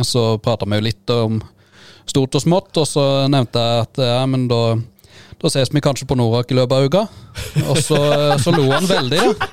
Så 0.02 0.22
prata 0.42 0.66
vi 0.66 0.80
jo 0.80 0.84
litt 0.88 1.12
om 1.14 1.36
stort 2.10 2.34
og 2.34 2.42
smått, 2.42 2.80
og 2.82 2.88
så 2.90 3.04
nevnte 3.30 3.62
jeg 3.62 3.84
at 3.86 4.00
ja, 4.02 4.24
men 4.26 4.48
da 4.50 4.58
da 5.44 5.50
ses 5.52 5.68
vi 5.74 5.80
kanskje 5.84 6.06
på 6.08 6.16
Norak 6.16 6.50
i 6.50 6.56
løpet 6.56 6.72
av 6.78 6.86
uka. 6.88 7.02
Og 7.68 7.76
så, 7.84 7.98
så 8.40 8.52
lo 8.54 8.64
han 8.72 8.86
veldig, 8.88 9.18
da. 9.20 9.48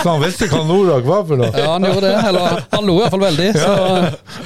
Så 0.00 0.06
han 0.08 0.22
visste 0.22 0.48
hva 0.50 0.62
Norak 0.66 1.04
var 1.08 1.24
for 1.28 1.36
noe? 1.40 1.50
Ja, 1.52 1.74
han 1.74 1.84
gjorde 1.84 2.08
det. 2.08 2.14
Eller 2.30 2.62
han 2.72 2.88
lo 2.88 2.94
iallfall 3.02 3.24
veldig. 3.26 3.50
Så, 3.60 3.74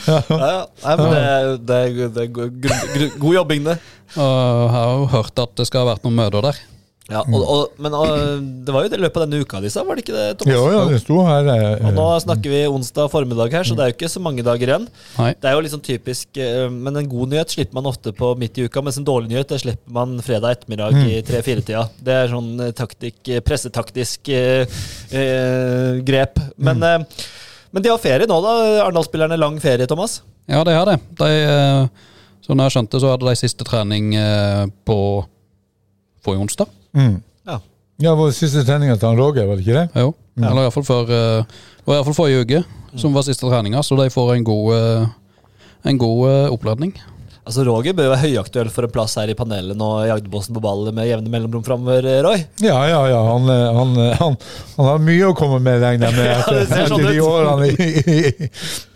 Ja, 0.08 0.18
ja. 0.28 0.56
Nei, 0.82 0.96
men 0.98 1.12
det, 1.12 1.20
er- 1.22 1.60
det, 1.68 1.78
er- 1.78 2.10
det 2.16 2.26
er 2.26 3.14
god 3.20 3.34
jobbing, 3.38 3.64
det. 3.70 3.78
og 4.16 4.24
jeg 4.24 4.72
har 4.74 4.90
jo 4.96 5.06
hørt 5.14 5.42
at 5.44 5.54
det 5.60 5.66
skal 5.68 5.84
ha 5.84 5.92
vært 5.94 6.04
noen 6.06 6.18
møter 6.18 6.44
der. 6.50 6.60
Ja, 7.08 7.22
og, 7.24 7.40
og, 7.48 7.76
men 7.80 7.94
og, 7.96 8.10
det 8.66 8.72
var 8.74 8.84
jo 8.84 8.88
det 8.92 8.98
løpet 9.00 9.16
av 9.16 9.22
denne 9.24 9.38
uka 9.40 9.62
de 9.64 9.70
sa, 9.72 9.80
var 9.88 9.96
det 9.96 10.02
ikke 10.04 10.12
det? 10.12 10.24
Thomas? 10.42 10.52
Jo, 10.58 10.64
ja, 10.74 10.80
det 10.90 10.98
sto 11.00 11.14
her. 11.24 11.46
eh, 11.54 11.86
Og 11.88 11.94
nå 11.96 12.04
snakker 12.20 12.52
vi 12.52 12.58
onsdag 12.68 13.08
formiddag 13.14 13.54
her, 13.56 13.64
så 13.64 13.76
det 13.78 13.84
er 13.86 13.88
jo 13.92 13.96
ikke 13.96 14.10
så 14.12 14.20
mange 14.20 14.44
dager 14.44 14.68
igjen. 14.74 14.84
Nei. 15.16 15.30
Det 15.40 15.48
er 15.48 15.56
jo 15.56 15.62
liksom 15.64 15.80
typisk, 15.86 16.28
eh, 16.36 16.66
Men 16.68 17.00
en 17.00 17.08
god 17.08 17.32
nyhet 17.32 17.54
slipper 17.54 17.78
man 17.78 17.88
ofte 17.88 18.12
på 18.12 18.34
midt 18.36 18.60
i 18.60 18.66
uka, 18.68 18.82
mens 18.84 18.98
en 19.00 19.06
dårlig 19.08 19.32
nyhet 19.32 19.48
det 19.54 19.60
slipper 19.62 19.96
man 19.96 20.18
fredag 20.20 20.58
ettermiddag 20.58 20.98
i 21.08 21.22
tre-fire-tida. 21.24 21.86
Det 22.04 22.12
er 22.12 22.28
sånn 22.34 22.50
eh, 22.66 22.74
taktikk, 22.76 23.22
eh, 23.32 23.40
pressetaktisk 23.40 24.28
eh, 24.28 24.68
eh, 25.16 26.02
grep. 26.04 26.36
Men, 26.60 26.82
eh, 26.84 26.98
men 27.72 27.82
de 27.84 27.88
har 27.94 27.98
ferie 28.04 28.28
nå, 28.28 28.36
da. 28.44 28.52
Arendal-spillerne 28.84 29.40
lang 29.40 29.56
ferie, 29.64 29.88
Thomas. 29.88 30.20
Ja, 30.44 30.60
de 30.64 30.76
har 30.76 30.84
det. 30.92 30.98
De, 31.16 31.32
som 32.44 32.60
jeg 32.60 32.76
skjønte, 32.76 33.00
så 33.00 33.14
hadde 33.16 33.28
de 33.32 33.34
siste 33.40 33.64
trening 33.68 34.12
eh, 34.16 34.66
på 34.88 34.98
forrige 36.24 36.44
onsdag. 36.44 36.74
Mm. 36.96 37.18
Ja. 37.48 37.58
Ja, 37.98 38.14
vår 38.14 38.30
siste 38.36 38.62
treninga 38.66 38.96
til 38.96 39.08
han 39.10 39.18
Roger, 39.18 39.46
var 39.48 39.58
det 39.58 39.66
ikke 39.66 39.80
det? 39.82 40.02
Jo. 40.04 40.14
Eller 40.38 40.68
iallfall 40.68 40.86
før 40.86 41.10
eh, 41.10 41.56
var 41.86 41.98
iallfall 41.98 42.14
forrige 42.16 42.44
uke 42.46 42.64
som 42.98 43.14
var 43.14 43.26
siste 43.26 43.46
treninga, 43.48 43.82
så 43.84 43.98
de 43.98 44.08
får 44.10 44.34
en 44.36 44.44
god, 44.46 44.68
eh, 44.76 45.08
en 45.90 45.98
god 46.00 46.20
eh, 46.30 46.52
oppladning. 46.54 46.94
Altså, 47.48 47.62
Roger 47.64 47.94
bør 47.96 48.10
være 48.12 48.26
høyaktuell 48.26 48.68
for 48.68 48.84
en 48.84 48.90
plass 48.92 49.14
her 49.16 49.30
i 49.32 49.34
panelet 49.36 49.76
nå 49.78 49.86
i 50.04 50.10
Agderposten 50.12 50.52
på 50.52 50.60
ballet 50.60 50.92
med 50.92 51.06
jevne 51.08 51.30
mellomrom 51.32 51.62
framover, 51.64 52.04
Roy. 52.26 52.42
Ja, 52.60 52.76
ja, 52.90 52.98
ja. 53.08 53.20
Han, 53.24 53.48
eh, 53.48 53.62
han, 53.72 53.94
eh, 54.04 54.18
han, 54.20 54.34
han 54.74 54.88
har 54.90 55.00
mye 55.00 55.30
å 55.30 55.36
komme 55.38 55.56
med, 55.64 55.80
regner 55.80 56.12
jeg 56.12 56.18
med, 56.18 56.28
etter, 56.42 56.90
sånn 56.90 57.00
etter 57.00 57.16
de 57.16 57.22
årene 57.24 57.70
i, 57.72 57.86
i, 58.02 58.50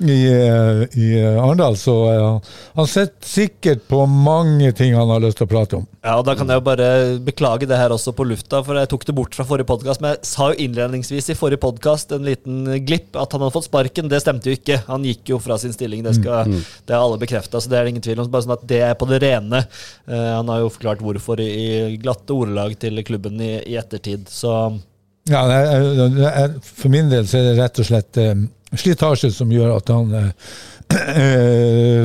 i, 0.04 0.18
eh, 0.34 0.82
i 1.00 1.08
Arendal. 1.30 1.78
Så 1.80 1.94
ja. 2.12 2.28
han 2.76 2.90
sitter 2.92 3.30
sikkert 3.30 3.86
på 3.88 4.02
mange 4.04 4.74
ting 4.76 4.92
han 4.98 5.08
har 5.14 5.24
lyst 5.24 5.40
til 5.40 5.48
å 5.48 5.52
prate 5.54 5.80
om. 5.80 5.88
Ja, 6.02 6.18
og 6.18 6.26
Da 6.28 6.36
kan 6.36 6.52
jeg 6.52 6.60
jo 6.60 6.66
bare 6.66 6.90
beklage 7.24 7.70
det 7.70 7.80
her 7.80 7.94
også 7.94 8.12
på 8.18 8.28
lufta, 8.28 8.60
for 8.66 8.76
jeg 8.76 8.92
tok 8.92 9.08
det 9.08 9.16
bort 9.16 9.38
fra 9.38 9.48
forrige 9.48 9.70
podkast. 9.70 10.04
Men 10.04 10.18
jeg 10.18 10.28
sa 10.28 10.50
jo 10.52 10.60
innledningsvis 10.66 11.32
i 11.32 11.38
forrige 11.38 11.62
podkast 11.64 12.12
en 12.12 12.28
liten 12.28 12.68
glipp 12.84 13.16
at 13.16 13.32
han 13.32 13.46
hadde 13.46 13.56
fått 13.56 13.70
sparken. 13.70 14.12
Det 14.12 14.20
stemte 14.20 14.52
jo 14.52 14.60
ikke. 14.60 14.82
Han 14.92 15.08
gikk 15.08 15.32
jo 15.32 15.40
fra 15.40 15.56
sin 15.62 15.72
stilling, 15.72 16.04
det, 16.04 16.18
skal, 16.20 16.52
det 16.84 16.98
har 16.98 17.00
alle 17.00 17.22
bekrefta. 17.22 17.62
Så 17.62 17.72
det 17.72 17.80
er 17.80 17.88
det 17.88 17.96
ingen 17.96 18.04
tvil 18.04 18.20
om. 18.20 18.28
Bare 18.28 18.41
sånn 18.44 18.54
at 18.56 18.64
det 18.68 18.80
er 18.86 18.96
på 18.98 19.08
det 19.10 19.20
rene. 19.24 19.62
Eh, 20.08 20.28
han 20.36 20.50
har 20.52 20.62
jo 20.62 20.72
forklart 20.74 21.02
hvorfor 21.04 21.40
i, 21.42 21.48
i 21.92 21.96
glatte 22.02 22.34
ordelag 22.36 22.76
til 22.82 23.02
klubben 23.06 23.40
i, 23.42 23.54
i 23.72 23.78
ettertid. 23.80 24.28
Så 24.32 24.52
Ja, 25.30 25.44
For 26.66 26.92
min 26.92 27.10
del 27.12 27.28
så 27.30 27.38
er 27.40 27.50
det 27.50 27.56
rett 27.60 27.80
og 27.82 27.88
slett 27.88 28.20
eh, 28.20 28.34
slitasje 28.72 29.32
som 29.34 29.52
gjør 29.52 29.76
at 29.78 29.92
han 29.94 30.14
eh, 30.18 30.30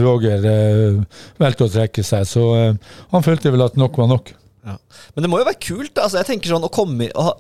Roger 0.04 0.44
valgte 1.42 1.68
å 1.68 1.72
trekke 1.74 2.06
seg. 2.06 2.28
Så 2.30 2.44
han 2.56 3.26
følte 3.26 3.52
vel 3.52 3.66
at 3.66 3.80
nok 3.80 3.98
var 4.00 4.12
nok. 4.14 4.34
Men 4.68 5.24
det 5.24 5.30
må 5.32 5.40
jo 5.42 5.48
være 5.48 5.64
kult. 5.64 5.96
Altså, 5.96 6.20
jeg 6.22 6.30
tenker 6.30 6.54
sånn 6.54 6.68
å 6.68 6.72
komme 6.74 7.08
i 7.08 7.14
å 7.16 7.32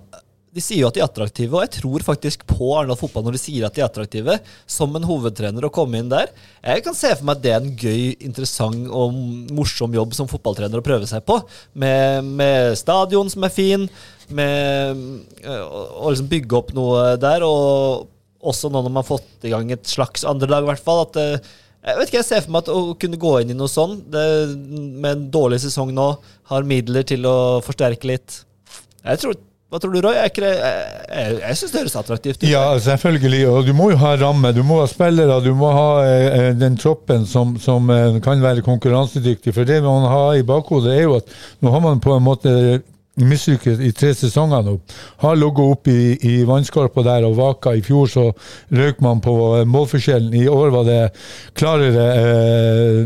De 0.57 0.63
sier 0.63 0.81
jo 0.81 0.87
at 0.89 0.95
de 0.97 1.03
er 1.03 1.05
attraktive, 1.05 1.53
og 1.53 1.61
jeg 1.67 1.75
tror 1.75 2.05
faktisk 2.05 2.47
på 2.49 2.71
Arendal 2.73 2.97
fotball 2.97 3.27
når 3.27 3.35
de 3.37 3.41
sier 3.43 3.67
at 3.67 3.75
de 3.75 3.83
er 3.83 3.85
attraktive. 3.85 4.39
Som 4.65 4.95
en 4.97 5.05
hovedtrener 5.05 5.67
å 5.67 5.73
komme 5.73 6.01
inn 6.01 6.09
der. 6.09 6.31
Jeg 6.65 6.85
kan 6.85 6.97
se 6.97 7.11
for 7.13 7.27
meg 7.27 7.37
at 7.37 7.43
det 7.43 7.53
er 7.53 7.61
en 7.61 7.75
gøy, 7.77 8.03
interessant 8.25 8.89
og 8.89 9.13
morsom 9.53 9.93
jobb 9.93 10.17
som 10.17 10.29
fotballtrener 10.31 10.81
å 10.81 10.85
prøve 10.85 11.09
seg 11.09 11.21
på. 11.27 11.37
Med, 11.77 12.25
med 12.41 12.73
stadion 12.79 13.29
som 13.29 13.45
er 13.45 13.53
fin, 13.53 13.85
med 14.33 15.05
øh, 15.45 15.61
å 15.61 15.85
å 16.07 16.11
liksom 16.11 16.29
bygge 16.31 16.57
opp 16.57 16.73
noe 16.77 17.13
der. 17.21 17.45
Og 17.45 18.07
også 18.47 18.71
nå 18.71 18.81
når 18.81 18.91
man 18.91 19.03
har 19.03 19.09
fått 19.11 19.47
i 19.47 19.53
gang 19.53 19.69
et 19.73 19.87
slags 19.89 20.25
andrelag, 20.27 20.65
i 20.65 20.71
hvert 20.71 20.83
fall. 20.83 21.05
at 21.05 21.21
øh, 21.21 21.55
jeg 21.87 21.99
vet 21.99 22.09
ikke, 22.09 22.19
jeg 22.19 22.27
ser 22.27 22.43
for 22.43 22.53
meg 22.55 22.65
at 22.65 22.73
å 22.73 22.95
kunne 22.99 23.19
gå 23.21 23.33
inn 23.41 23.53
i 23.53 23.57
noe 23.57 23.71
sånn, 23.71 23.99
med 24.11 25.11
en 25.11 25.27
dårlig 25.31 25.61
sesong 25.63 25.93
nå, 25.95 26.07
har 26.49 26.67
midler 26.67 27.05
til 27.07 27.27
å 27.29 27.37
forsterke 27.63 28.09
litt. 28.09 28.41
Jeg 29.05 29.21
tror, 29.21 29.37
hva 29.67 29.81
tror 29.83 29.91
du, 29.91 29.99
Roy? 29.99 30.15
Jeg, 30.15 30.31
jeg, 30.39 30.59
jeg, 31.11 31.39
jeg 31.41 31.59
syns 31.59 31.73
det 31.73 31.81
høres 31.81 31.95
attraktivt 31.99 32.37
ut. 32.39 32.45
Ja, 32.47 32.63
selvfølgelig. 32.79 33.41
Og 33.51 33.67
du 33.67 33.73
må 33.75 33.89
jo 33.91 33.97
ha 33.99 34.13
ramme. 34.15 34.53
Du 34.55 34.61
må 34.63 34.79
ha 34.79 34.87
spillere. 34.87 35.41
Du 35.43 35.51
må 35.59 35.73
ha 35.75 35.87
eh, 36.07 36.51
den 36.55 36.77
troppen 36.79 37.25
som, 37.27 37.57
som 37.59 37.91
eh, 37.91 38.21
kan 38.23 38.39
være 38.43 38.63
konkurransedyktig. 38.63 39.51
For 39.57 39.67
det 39.67 39.81
man 39.83 40.07
har 40.07 40.37
i 40.39 40.45
bakhodet, 40.47 40.95
er 40.95 41.09
jo 41.09 41.17
at 41.19 41.35
nå 41.59 41.75
har 41.75 41.83
man 41.83 41.99
på 41.99 42.15
en 42.15 42.23
måte 42.23 42.53
mislykket 43.17 43.81
i 43.81 43.91
tre 43.97 44.13
sesonger 44.15 44.63
nå. 44.65 44.75
Har 45.23 45.37
ligget 45.37 45.75
opp 45.75 45.89
i, 45.89 46.15
i 46.15 46.33
vannskorpa 46.47 47.03
der 47.03 47.27
og 47.27 47.37
vaka. 47.39 47.73
I 47.75 47.83
fjor 47.85 48.11
så 48.11 48.27
røk 48.71 49.01
man 49.03 49.19
på 49.25 49.37
eh, 49.57 49.67
målforskjellen. 49.67 50.35
I 50.37 50.47
år 50.51 50.71
var 50.75 50.87
det 50.87 50.99
klarere 51.57 52.11
eh, 52.23 53.01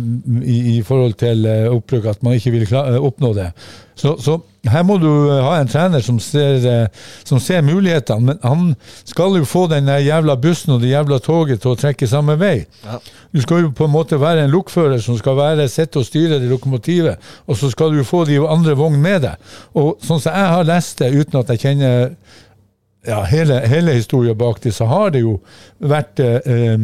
i, 0.46 0.60
i 0.78 0.82
forhold 0.86 1.18
til 1.22 1.48
eh, 1.48 1.70
opprykk 1.72 2.12
at 2.14 2.28
man 2.28 2.38
ikke 2.38 2.54
ville 2.60 2.84
eh, 2.86 3.00
oppnå 3.02 3.34
det. 3.38 3.54
Så, 3.96 4.16
så 4.24 4.38
her 4.70 4.84
må 4.86 4.98
du 5.02 5.08
eh, 5.10 5.40
ha 5.42 5.56
en 5.60 5.70
trener 5.70 6.04
som 6.06 6.20
ser, 6.22 6.66
eh, 6.68 7.08
som 7.28 7.42
ser 7.42 7.64
mulighetene, 7.66 8.32
men 8.32 8.40
han 8.44 8.76
skal 9.10 9.40
jo 9.40 9.48
få 9.48 9.66
den 9.72 9.90
jævla 9.90 10.36
bussen 10.42 10.76
og 10.76 10.84
det 10.84 10.94
jævla 10.94 11.20
toget 11.24 11.64
til 11.64 11.74
å 11.74 11.80
trekke 11.80 12.10
samme 12.10 12.38
vei. 12.42 12.56
Ja. 12.86 13.00
Du 13.34 13.42
skal 13.44 13.66
jo 13.66 13.74
på 13.76 13.88
en 13.88 13.96
måte 13.96 14.20
være 14.22 14.46
en 14.46 14.54
lokfører 14.54 15.02
som 15.04 15.18
skal 15.20 15.38
være, 15.40 15.70
sitte 15.72 16.02
og 16.02 16.08
styre 16.08 16.40
det 16.42 16.52
lokomotivet, 16.52 17.32
og 17.48 17.58
så 17.58 17.72
skal 17.74 17.92
du 17.92 18.02
jo 18.02 18.08
få 18.08 18.24
de 18.30 18.40
andre 18.46 18.78
vognene 18.78 19.04
med 19.04 19.28
deg. 19.28 19.52
Og 19.78 19.98
sånn 20.06 20.22
som 20.22 20.36
jeg 20.36 20.56
har 20.56 20.70
lest 20.70 21.02
det, 21.02 21.12
uten 21.16 21.42
at 21.42 21.54
jeg 21.54 21.66
kjenner 21.66 22.16
ja, 23.08 23.24
hele, 23.26 23.62
hele 23.66 23.96
historien 23.98 24.38
bak 24.38 24.62
det, 24.64 24.76
så 24.78 24.86
har 24.86 25.10
det 25.14 25.24
jo 25.24 25.40
vært 25.80 26.22
eh, 26.22 26.38
eh, 26.46 26.78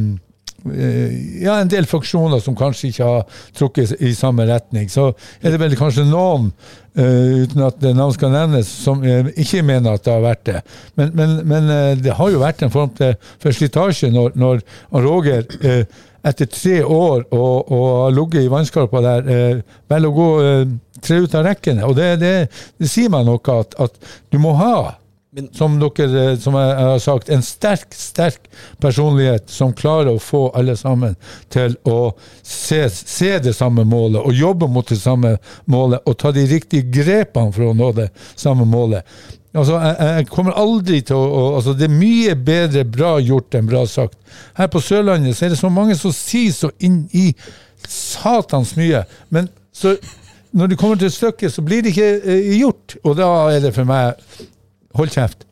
ja, 0.73 1.59
en 1.59 1.71
del 1.71 1.87
fraksjoner 1.89 2.41
som 2.43 2.57
kanskje 2.57 2.91
ikke 2.91 3.07
har 3.07 3.39
trukket 3.57 3.95
i 4.01 4.13
samme 4.17 4.47
retning. 4.49 4.89
Så 4.91 5.11
er 5.41 5.53
det 5.53 5.61
vel 5.61 5.77
kanskje 5.79 6.07
noen, 6.07 6.51
uh, 6.97 7.43
uten 7.43 7.65
at 7.67 7.83
navn 7.87 8.15
skal 8.15 8.33
nevnes, 8.33 8.69
som 8.85 9.03
uh, 9.05 9.31
ikke 9.35 9.65
mener 9.65 9.97
at 9.97 10.05
det 10.05 10.13
har 10.15 10.25
vært 10.25 10.45
det. 10.49 10.61
Men, 10.99 11.13
men, 11.17 11.37
men 11.47 11.71
uh, 11.71 11.93
det 12.01 12.17
har 12.19 12.33
jo 12.33 12.43
vært 12.43 12.65
en 12.65 12.73
form 12.73 12.93
til, 12.97 13.15
for 13.43 13.55
slitasje 13.55 14.11
når, 14.13 14.35
når 14.37 14.61
Roger 14.91 15.45
eh, 15.61 15.83
etter 16.27 16.49
tre 16.51 16.77
år 16.83 17.25
og, 17.31 17.71
har 17.71 18.15
ligget 18.15 18.45
i 18.45 18.51
vannskorpa 18.51 19.01
der, 19.05 19.27
eh, 19.31 19.75
velger 19.89 20.09
å 20.09 20.15
gå 20.17 20.29
eh, 20.43 20.63
tre 21.01 21.19
ut 21.23 21.35
av 21.37 21.45
rekkene. 21.47 21.85
Og 21.87 21.95
det, 21.97 22.09
det, 22.23 22.33
det 22.79 22.91
sier 22.91 23.11
meg 23.13 23.27
noe 23.27 23.59
at, 23.59 23.77
at 23.79 24.09
du 24.31 24.39
må 24.41 24.55
ha 24.59 24.97
Men- 25.37 25.53
som 25.53 25.79
dere 25.79 26.31
eh, 26.31 26.37
som 26.37 26.55
jeg 26.55 26.75
har 26.75 26.99
sagt, 26.99 27.29
en 27.29 27.43
sterk, 27.43 27.93
sterk 27.93 28.47
personlighet 28.81 29.49
som 29.49 29.73
klarer 29.73 30.09
å 30.09 30.19
få 30.19 30.47
alle 30.57 30.73
sammen 30.77 31.13
til 31.53 31.75
å 31.85 32.15
se, 32.41 32.89
se 32.89 33.37
det 33.45 33.53
samme 33.53 33.85
målet 33.85 34.17
og 34.17 34.33
jobbe 34.33 34.67
mot 34.67 34.87
det 34.89 34.97
samme 34.97 35.35
målet 35.65 36.01
og 36.09 36.17
ta 36.17 36.31
de 36.33 36.47
riktige 36.49 36.89
grepene 36.89 37.53
for 37.53 37.69
å 37.69 37.75
nå 37.77 37.91
det 37.99 38.07
samme 38.33 38.65
målet. 38.65 39.05
Altså, 39.53 39.77
jeg, 39.77 40.09
jeg 40.17 40.27
kommer 40.33 40.57
aldri 40.57 41.03
til 41.05 41.15
å, 41.15 41.29
å 41.29 41.45
altså, 41.59 41.77
Det 41.77 41.85
er 41.85 41.93
mye 41.93 42.33
bedre 42.35 42.83
bra 42.85 43.15
gjort 43.21 43.53
enn 43.57 43.69
bra 43.69 43.85
sagt. 43.85 44.17
Her 44.57 44.73
på 44.73 44.81
Sørlandet 44.81 45.37
så 45.37 45.45
er 45.45 45.53
det 45.53 45.61
så 45.61 45.69
mange 45.69 45.95
som 46.01 46.13
sier 46.13 46.53
så 46.53 46.73
inn 46.81 47.03
i 47.13 47.29
satans 47.87 48.73
mye, 48.77 49.05
men 49.29 49.53
så 49.69 49.93
når 50.57 50.71
det 50.71 50.81
kommer 50.81 50.97
til 50.97 51.11
stykket, 51.13 51.53
så 51.53 51.61
blir 51.61 51.83
det 51.85 51.93
ikke 51.93 52.13
eh, 52.25 52.53
gjort. 52.57 52.97
Og 53.03 53.19
da 53.19 53.27
er 53.53 53.61
det 53.61 53.75
for 53.75 53.85
meg 53.85 54.17
Hold 54.97 55.13
kjeft. 55.13 55.45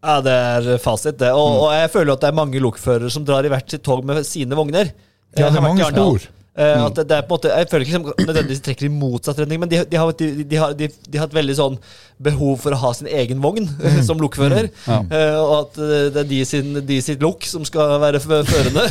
Ja, 0.00 0.16
det 0.24 0.32
er 0.32 0.80
fasit, 0.80 1.18
det. 1.20 1.30
Og, 1.36 1.66
og 1.66 1.72
jeg 1.76 1.90
føler 1.92 2.14
at 2.14 2.22
det 2.22 2.30
er 2.30 2.36
mange 2.38 2.60
lokførere 2.62 3.10
som 3.12 3.24
drar 3.28 3.44
i 3.44 3.50
hvert 3.52 3.68
sitt 3.68 3.84
tog 3.84 4.04
med 4.08 4.22
sine 4.26 4.56
vogner. 4.56 4.92
Ja, 5.36 5.50
det 5.50 5.60
er 5.60 5.64
mange 5.64 5.86
spor. 5.86 6.24
Eh, 6.58 6.82
at 6.82 6.96
det, 6.98 7.04
det 7.06 7.14
er 7.14 7.26
på 7.28 7.36
en 7.36 7.38
måte, 7.38 7.50
jeg 7.54 7.68
føler 7.70 7.84
ikke 7.84 7.94
som 7.94 8.06
nødvendigvis 8.26 8.58
de 8.58 8.64
trekker 8.66 8.86
i 8.88 8.90
motsatt 8.90 9.38
retning, 9.38 9.60
men 9.62 9.70
de, 9.70 9.78
de, 9.86 9.98
har, 10.00 10.10
de, 10.18 10.30
de, 10.42 10.56
har, 10.58 10.72
de, 10.74 10.88
de 10.90 11.20
har 11.20 11.28
et 11.30 11.36
veldig 11.36 11.54
sånn 11.54 11.76
behov 12.20 12.56
for 12.64 12.74
å 12.74 12.80
ha 12.82 12.90
sin 12.98 13.06
egen 13.06 13.38
vogn 13.40 13.68
som 14.08 14.18
lokfører. 14.20 14.66
Ja. 14.88 14.98
Uh, 15.06 15.36
og 15.44 15.52
at 15.60 15.78
eh, 15.78 16.08
det 16.10 16.24
er 16.24 16.28
de, 16.32 16.40
sin, 16.48 16.80
de 16.88 16.98
sitt 17.06 17.22
lokk 17.22 17.46
som 17.46 17.62
skal 17.68 17.96
være 18.02 18.22
førende. 18.24 18.86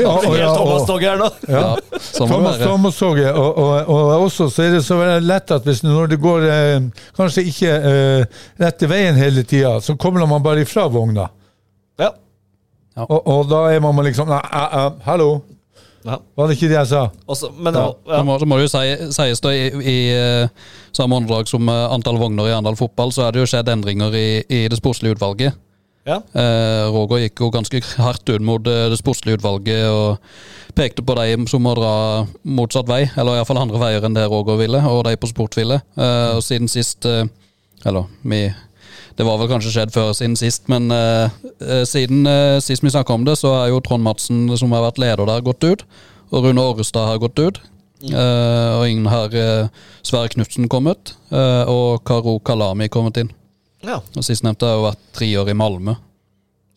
Ja, 0.00 0.10
og, 0.26 0.34
ja, 0.38 0.50
Thomas-toget 0.54 1.06
her 1.12 1.20
nå. 1.20 1.28
ja. 1.46 1.62
Thomas-toget. 2.18 3.30
Og, 3.30 3.58
og, 3.60 3.92
og 3.94 4.26
også 4.26 4.48
så 4.50 4.66
er 4.66 4.74
det 4.74 4.82
så 4.86 4.98
lett 5.22 5.54
at 5.54 5.66
hvis 5.66 5.84
når 5.86 6.10
det 6.12 6.18
går 6.22 6.46
eh, 6.50 7.06
kanskje 7.16 7.46
ikke 7.50 7.76
eh, 7.92 8.42
rette 8.60 8.90
veien 8.90 9.18
hele 9.18 9.44
tida, 9.46 9.76
så 9.84 9.94
kommer 10.00 10.26
man 10.30 10.42
bare 10.44 10.64
ifra 10.66 10.88
vogna. 10.90 11.28
Ja. 12.00 12.10
Og, 13.06 13.18
og 13.22 13.48
da 13.50 13.64
er 13.70 13.80
man 13.84 14.02
liksom 14.04 14.28
«Nei, 14.30 14.42
eh, 14.42 14.76
eh, 14.82 14.92
Hallo. 15.06 15.30
Var 16.04 16.48
det 16.48 16.56
ikke 16.56 16.68
det 16.70 16.78
jeg 16.78 16.88
sa? 16.92 17.00
Også, 17.28 17.50
men 17.56 17.74
Ja. 17.76 17.86
ja. 18.08 18.18
Så 18.18 18.24
må, 18.24 18.38
så 18.40 18.46
må 18.48 18.56
det 18.56 18.68
jo 18.68 18.72
si, 18.72 18.84
sies 19.16 19.42
da 19.44 19.50
i, 19.52 19.66
i 19.84 19.98
eh, 20.16 20.68
samme 20.96 21.18
åndedrag 21.20 21.48
som 21.50 21.68
eh, 21.68 21.88
antall 21.92 22.20
vogner 22.20 22.48
i 22.48 22.54
Arendal 22.54 22.78
fotball, 22.78 23.12
så 23.12 23.26
er 23.26 23.34
det 23.36 23.42
jo 23.42 23.50
skjedd 23.50 23.68
endringer 23.68 24.14
i, 24.16 24.28
i 24.48 24.62
det 24.72 24.78
sportslige 24.80 25.18
utvalget. 25.18 25.58
Ja. 26.08 26.16
Eh, 26.32 26.86
Roger 26.88 27.20
gikk 27.26 27.42
jo 27.44 27.50
ganske 27.52 27.82
hardt 28.00 28.28
ut 28.32 28.40
mot 28.44 28.66
eh, 28.66 28.86
det 28.90 28.98
sportslige 29.00 29.36
utvalget 29.40 29.84
og 29.92 30.72
pekte 30.78 31.04
på 31.04 31.16
de 31.18 31.34
som 31.50 31.62
må 31.66 31.74
dra 31.76 31.92
motsatt 32.48 32.88
vei, 32.88 33.02
eller 33.20 33.36
iallfall 33.36 33.60
andre 33.60 33.82
veier 33.82 34.06
enn 34.06 34.16
det 34.16 34.24
Roger 34.32 34.56
ville, 34.62 34.80
og 34.88 35.04
de 35.04 35.16
på 35.20 35.28
sport 35.30 35.58
ville. 35.60 35.80
Eh, 36.00 36.30
og 36.38 36.42
siden 36.46 36.70
sist 36.72 37.04
eh, 37.08 37.26
Eller 37.84 38.08
vi 38.28 38.42
Det 39.20 39.26
var 39.28 39.36
vel 39.36 39.50
kanskje 39.50 39.70
skjedd 39.74 39.90
før 39.92 40.14
siden 40.16 40.36
sist, 40.40 40.62
men 40.72 40.86
eh, 40.96 41.28
eh, 41.60 41.82
siden 41.84 42.22
eh, 42.24 42.56
sist 42.64 42.80
vi 42.80 42.88
snakka 42.88 43.12
om 43.18 43.26
det, 43.28 43.34
så 43.36 43.50
er 43.58 43.66
jo 43.68 43.82
Trond 43.84 44.00
Madsen, 44.06 44.46
som 44.56 44.72
har 44.72 44.86
vært 44.86 45.00
leder 45.02 45.28
der, 45.28 45.42
gått 45.44 45.66
ut. 45.66 45.84
Og 46.32 46.46
Rune 46.46 46.62
Årestad 46.62 47.04
har 47.10 47.20
gått 47.20 47.36
ut. 47.42 47.58
Eh, 48.00 48.70
og 48.78 48.86
ingen 48.88 49.10
har 49.12 49.34
uh, 49.36 49.66
Sverre 50.00 50.30
Knutsen 50.32 50.70
kommet. 50.72 51.12
eh, 51.28 51.68
og 51.68 52.00
Karo 52.08 52.38
Kalami 52.40 52.88
kommet 52.88 53.20
inn. 53.20 53.28
ja. 53.84 53.98
Og 54.16 54.24
Sistnevnte 54.24 54.64
har 54.70 54.78
jo 54.78 54.86
vært 54.86 55.02
tre 55.18 55.28
år 55.42 55.52
i 55.52 55.56
Malmö. 55.58 55.98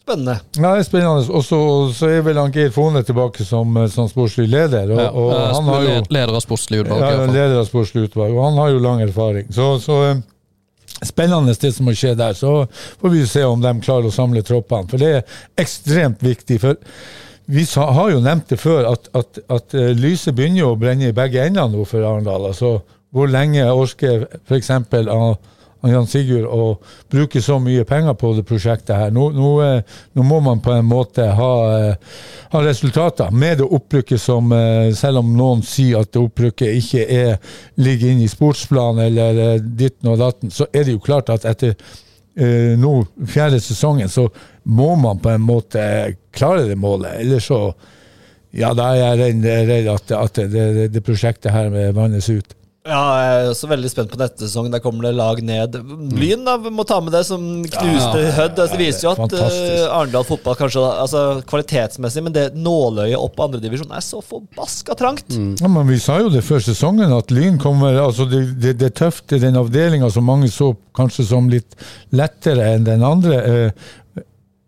Spennende. 0.03 0.35
Ja, 0.59 0.73
det 0.75 0.81
er 0.81 0.83
spennende. 0.89 1.23
Og 1.31 1.45
så 1.47 1.61
så 1.95 2.09
er 2.11 2.25
vel 2.27 2.41
Geir 2.51 2.71
Fone 2.75 3.05
tilbake 3.07 3.45
som, 3.47 3.71
eh, 3.77 3.87
som 3.87 4.09
sportslig 4.11 4.49
leder. 4.51 4.91
Og, 4.91 4.99
Ja, 4.99 5.09
og 5.15 5.31
eh, 5.31 5.53
han 5.53 5.71
har 5.71 5.81
jo 5.87 5.95
Leder 6.09 6.35
av 6.35 6.43
sportslig 6.43 6.83
utvalg. 6.83 7.07
Ja, 7.07 7.25
leder 7.31 7.59
av 7.61 7.69
sportslig 7.71 8.09
utvalg, 8.09 8.35
og 8.35 8.43
han 8.49 8.59
har 8.59 8.75
jo 8.75 8.83
lang 8.83 8.99
erfaring. 9.07 9.47
Så, 9.47 9.77
så 9.79 10.01
eh, 10.09 10.21
spennende 11.07 11.55
det 11.59 11.73
som 11.75 11.87
må 11.87 11.95
skje 11.97 12.13
der. 12.19 12.37
Så 12.37 12.63
får 13.01 13.13
vi 13.13 13.25
se 13.29 13.43
om 13.47 13.61
de 13.61 13.73
klarer 13.83 14.09
å 14.09 14.15
samle 14.15 14.43
troppene, 14.45 14.89
for 14.89 15.01
det 15.01 15.11
er 15.17 15.37
ekstremt 15.63 16.23
viktig. 16.23 16.59
for 16.63 16.79
vi 17.45 17.65
har 17.75 18.11
jo 18.11 18.21
nevnt 18.23 18.49
det 18.53 18.57
før, 18.61 18.85
at, 18.93 19.09
at, 19.13 19.39
at 19.51 19.73
eh, 19.75 19.91
lyset 19.97 20.35
begynner 20.35 20.61
jo 20.61 20.69
å 20.73 20.79
brenne 20.79 21.09
i 21.09 21.15
begge 21.15 21.43
ender 21.43 21.67
nå 21.67 21.83
for 21.85 22.05
Arendal. 22.07 22.47
Altså, 22.53 22.77
hvor 23.13 23.27
lenge 23.27 23.65
orker 23.67 24.27
f.eks. 24.47 24.71
Jan 25.91 26.07
Sigurd 26.07 26.45
å 26.47 26.77
bruke 27.11 27.41
så 27.43 27.57
mye 27.59 27.83
penger 27.87 28.15
på 28.19 28.31
det 28.37 28.45
prosjektet 28.47 28.95
her. 28.95 29.11
Nå, 29.11 29.29
nå, 29.35 29.49
eh, 29.65 29.97
nå 30.15 30.23
må 30.23 30.39
man 30.43 30.61
på 30.63 30.71
en 30.71 30.87
måte 30.87 31.25
ha, 31.35 31.53
eh, 31.75 32.13
ha 32.53 32.61
resultater 32.63 33.31
med 33.31 33.59
det 33.59 33.67
opprykket 33.67 34.21
som 34.21 34.51
eh, 34.55 34.93
Selv 34.95 35.19
om 35.23 35.33
noen 35.37 35.63
sier 35.65 36.03
at 36.03 36.13
det 36.13 36.21
opprykket 36.21 36.79
ikke 36.79 37.03
er, 37.03 37.35
ligger 37.75 38.13
inne 38.13 38.27
i 38.27 38.31
sportsplanen 38.31 39.03
eller 39.09 39.59
ditten 39.59 40.11
og 40.13 40.21
datten, 40.21 40.51
så 40.51 40.69
er 40.71 40.85
det 40.85 40.95
jo 40.95 41.03
klart 41.03 41.31
at 41.33 41.47
etter 41.49 41.73
eh, 41.73 42.73
nå 42.79 42.95
fjerde 43.27 43.59
sesongen 43.63 44.11
så 44.11 44.29
må 44.63 44.93
man 44.95 45.19
på 45.19 45.33
en 45.33 45.43
måte 45.43 45.83
klare 46.31 46.67
det 46.69 46.79
målet. 46.79 47.19
Ellers 47.25 47.49
så 47.51 47.65
ja, 48.53 48.71
da 48.77 48.91
er 48.93 49.01
jeg 49.01 49.19
redd, 49.19 49.47
redd 49.67 49.87
at, 49.89 50.11
at 50.15 50.35
det, 50.37 50.51
det, 50.53 50.89
det 50.93 51.03
prosjektet 51.03 51.51
her 51.51 51.73
vannes 51.95 52.29
ut. 52.29 52.55
Ja, 52.83 52.99
jeg 53.15 53.35
er 53.45 53.49
også 53.53 53.67
veldig 53.71 53.87
spent 53.87 54.09
på 54.11 54.17
neste 54.19 54.43
sesong. 54.43 54.65
Der 54.73 54.81
kommer 54.83 55.05
det 55.07 55.13
lag 55.15 55.37
ned. 55.45 55.77
Lyn 56.19 56.41
da, 56.43 56.57
må 56.59 56.83
ta 56.83 56.97
med 56.99 57.13
det, 57.15 57.21
som 57.29 57.39
knuste 57.63 58.19
Ja. 58.19 58.33
Hødd. 58.35 58.59
Altså, 58.59 58.75
det 58.75 58.79
viser 58.81 59.05
jo 59.07 59.13
at 59.13 59.35
eh, 59.39 59.85
Arendal 59.87 60.25
fotball 60.27 60.57
kanskje 60.59 60.83
altså, 60.83 61.21
kvalitetsmessig, 61.47 62.25
men 62.25 62.35
det 62.35 62.43
nåløyet 62.59 63.15
opp 63.15 63.39
andredivisjon 63.45 63.95
er 63.95 64.03
så 64.03 64.19
forbaska 64.19 64.97
trangt. 64.99 65.31
Ja, 65.31 65.71
men 65.71 65.87
Vi 65.87 66.01
sa 66.03 66.19
jo 66.19 66.33
det 66.33 66.43
før 66.43 66.59
sesongen, 66.65 67.15
at 67.15 67.31
Lyn 67.31 67.55
kommer 67.61 67.95
altså 68.03 68.27
Det, 68.27 68.43
det, 68.59 68.75
det 68.81 68.91
er 68.91 68.97
tøft. 69.05 69.31
Er 69.31 69.39
den 69.45 69.59
avdelinga 69.59 70.11
som 70.11 70.27
mange 70.27 70.51
så 70.51 70.73
kanskje 70.97 71.29
som 71.31 71.47
litt 71.51 71.79
lettere 72.11 72.67
enn 72.73 72.87
den 72.89 73.03
andre. 73.07 73.43
Uh, 73.47 73.91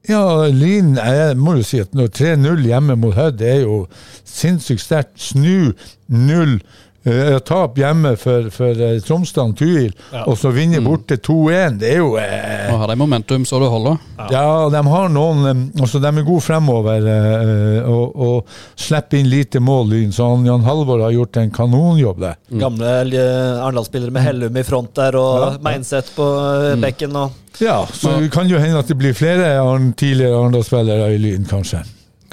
Ja, 0.05 0.45
Lyn 0.53 0.95
Jeg 0.99 1.35
må 1.41 1.55
jo 1.57 1.63
si 1.65 1.79
at 1.81 1.95
når 1.97 2.11
3-0 2.13 2.65
hjemme 2.67 2.95
mot 3.01 3.15
Hødd 3.17 3.39
det 3.41 3.47
er 3.49 3.61
jo 3.65 3.79
sinnssykt 4.23 4.83
sterkt. 4.85 5.15
Snu 5.19 5.73
0. 6.07 6.59
Uh, 7.05 7.37
tap 7.45 7.77
hjemme 7.77 8.15
for, 8.17 8.47
for 8.49 8.73
uh, 8.81 8.95
Tromsdalen 9.05 9.53
Tuil, 9.55 9.91
Ja. 10.11 10.23
og 10.25 10.37
så 10.41 10.49
vinne 10.55 10.79
borte 10.81 11.17
2-1. 11.21 11.77
Det 11.81 11.91
er 11.93 11.99
jo 12.01 12.15
eh, 12.17 12.65
Nå 12.71 12.79
har 12.81 12.89
de 12.89 12.95
momentum 12.97 13.45
så 13.45 13.59
det 13.61 13.69
holder. 13.69 13.97
Ja, 14.31 14.45
de 14.73 14.81
har 14.89 15.09
noen 15.11 15.45
um, 15.45 15.63
altså 15.81 15.99
De 16.01 16.09
er 16.09 16.25
gode 16.25 16.41
fremover 16.41 17.05
eh, 17.11 17.89
og, 17.89 18.15
og 18.15 18.55
slipper 18.79 19.19
inn 19.19 19.29
lite 19.29 19.61
mål, 19.63 19.89
Lyn. 19.91 20.13
Så 20.15 20.27
han, 20.31 20.45
Jan 20.47 20.65
Halvor 20.65 21.03
har 21.05 21.13
gjort 21.13 21.37
en 21.41 21.51
kanonjobb 21.53 22.21
der. 22.23 22.39
Gamle 22.61 22.93
eh, 23.11 23.61
Arendal-spillere 23.61 24.13
med 24.15 24.25
Hellum 24.25 24.57
i 24.57 24.65
front 24.67 24.93
der, 24.97 25.17
og 25.19 25.33
Ja, 25.41 25.49
ja. 25.55 25.63
Meinseth 25.69 26.15
på 26.17 26.25
mm. 26.25 26.85
bekken. 26.85 27.19
Og, 27.21 27.41
Ja, 27.61 27.83
så 27.87 28.17
det 28.19 28.31
kan 28.33 28.49
jo 28.51 28.59
hende 28.59 28.81
at 28.81 28.89
det 28.91 28.97
blir 28.99 29.13
flere 29.15 29.53
tidligere 29.95 30.41
Arendal-spillere 30.41 31.13
i 31.15 31.21
Lyn, 31.21 31.45
kanskje. 31.49 31.85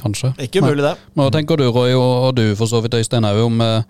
Kanskje. 0.02 0.32
ikke 0.42 0.62
umulig, 0.64 0.82
det. 0.82 0.94
Hva 1.14 1.28
tenker 1.34 1.56
du, 1.60 1.64
Roy, 1.70 1.92
og, 1.94 2.12
og 2.28 2.34
du 2.36 2.44
for 2.58 2.66
så 2.70 2.80
vidt, 2.82 2.94
Øystein, 2.98 3.24
òg 3.28 3.40
om 3.46 3.60
eh, 3.62 3.82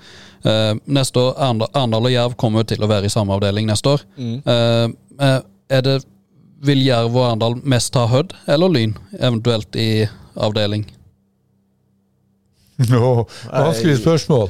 eh, 0.45 0.73
neste 0.87 1.19
år 1.23 1.35
Arendal 1.73 2.09
og 2.11 2.13
Jerv 2.13 2.35
kommer 2.41 2.63
jo 2.63 2.71
til 2.75 2.85
å 2.85 2.91
være 2.91 3.09
i 3.09 3.13
samme 3.15 3.35
avdeling 3.37 3.67
neste 3.73 3.97
år. 3.97 4.05
Mm. 4.17 4.43
eh, 4.47 5.39
er 5.73 5.83
det 5.87 5.99
Vil 6.63 6.83
Jerv 6.87 7.17
og 7.17 7.25
Arendal 7.31 7.57
mest 7.65 7.95
ha 7.99 8.05
Hødd 8.07 8.35
eller 8.47 8.69
Lyn, 8.71 8.93
eventuelt 9.19 9.75
i 9.81 10.07
avdeling? 10.37 10.85
Nå, 12.91 13.29
Vanskelig 13.53 13.99
spørsmål. 14.01 14.49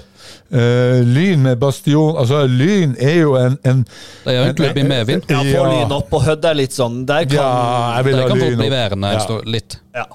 Uh, 0.52 1.00
lyn 1.04 1.42
med 1.42 1.56
Bastion 1.60 2.14
Altså, 2.20 2.44
Lyn 2.46 2.92
er 3.00 3.16
jo 3.24 3.32
en, 3.36 3.56
en 3.66 3.80
Det 4.22 4.30
er 4.30 4.36
jo 4.36 4.44
en 4.50 4.54
klubb 4.56 4.78
i 4.78 4.84
medvind. 4.86 5.24
Ja, 5.28 5.40
Få 5.42 5.64
Lyn 5.66 5.92
opp, 5.96 6.12
og 6.14 6.22
Hødd 6.24 6.44
er 6.46 6.56
litt 6.56 6.76
sånn 6.76 7.02
Der 7.08 7.26
kan 7.26 7.36
Ja, 7.40 7.48
jeg 7.98 8.06
vil 8.06 8.16
Det 8.16 8.22
ha 8.22 8.28
kan 8.30 8.42
fort 8.44 8.58
bli 8.60 8.68
værende 8.72 9.10
en 9.12 9.18
Ja. 9.18 9.38
litt. 9.56 9.78
ja. 9.96 10.06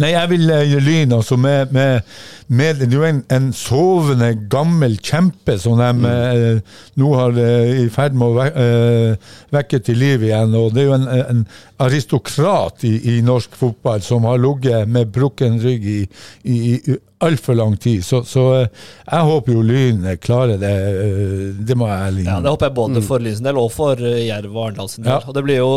Nei, 0.00 0.08
jeg 0.14 0.28
vil 0.30 0.50
eh, 0.50 0.62
gi 0.70 0.78
Lyn, 0.80 1.12
altså, 1.12 1.36
med, 1.36 1.72
med, 1.76 2.00
med 2.48 2.78
Det 2.80 2.86
er 2.96 3.04
en, 3.10 3.18
en 3.36 3.48
sovende, 3.52 4.30
gammel 4.50 4.94
kjempe 5.04 5.58
som 5.60 5.76
de 5.78 6.08
eh, 6.10 6.78
nå 6.96 7.10
har 7.18 7.36
eh, 7.42 7.82
i 7.84 7.88
ferd 7.92 8.16
med 8.16 8.26
å 8.30 8.38
vek, 8.38 8.56
eh, 8.56 9.34
vekke 9.52 9.80
til 9.84 10.00
liv 10.00 10.24
igjen. 10.30 10.54
Og 10.56 10.72
det 10.74 10.84
er 10.84 10.88
jo 10.88 10.96
en, 10.96 11.06
en 11.36 11.44
aristokrat 11.84 12.84
i, 12.88 12.94
i 13.16 13.22
norsk 13.24 13.56
fotball 13.60 14.00
som 14.04 14.24
har 14.28 14.40
ligget 14.40 14.88
med 14.88 15.12
brukken 15.14 15.60
rygg 15.62 15.84
i, 15.92 16.00
i, 16.48 16.58
i 16.76 16.96
altfor 17.24 17.56
lang 17.60 17.76
tid. 17.80 18.04
Så, 18.04 18.22
så 18.28 18.46
eh, 18.62 18.68
jeg 19.10 19.28
håper 19.30 19.56
jo 19.58 19.64
Lyn 19.74 20.04
klarer 20.24 20.60
det. 20.60 20.74
eh, 21.04 21.48
Det 21.68 21.76
må 21.78 21.88
jeg 21.92 22.10
ærlig 22.10 22.26
Ja, 22.28 22.40
Det 22.44 22.52
håper 22.56 22.70
jeg 22.70 22.78
både 22.80 23.04
for 23.04 23.22
Lyn 23.24 23.36
sin 23.38 23.48
del 23.48 23.60
og 23.60 23.72
for 23.76 24.00
Jerv 24.00 24.52
og 24.56 24.70
Arendal 24.70 24.88
sin 24.92 25.04
del. 25.04 25.16
Ja. 25.18 25.24
Og 25.26 25.36
det 25.36 25.44
blir 25.48 25.60
jo 25.62 25.72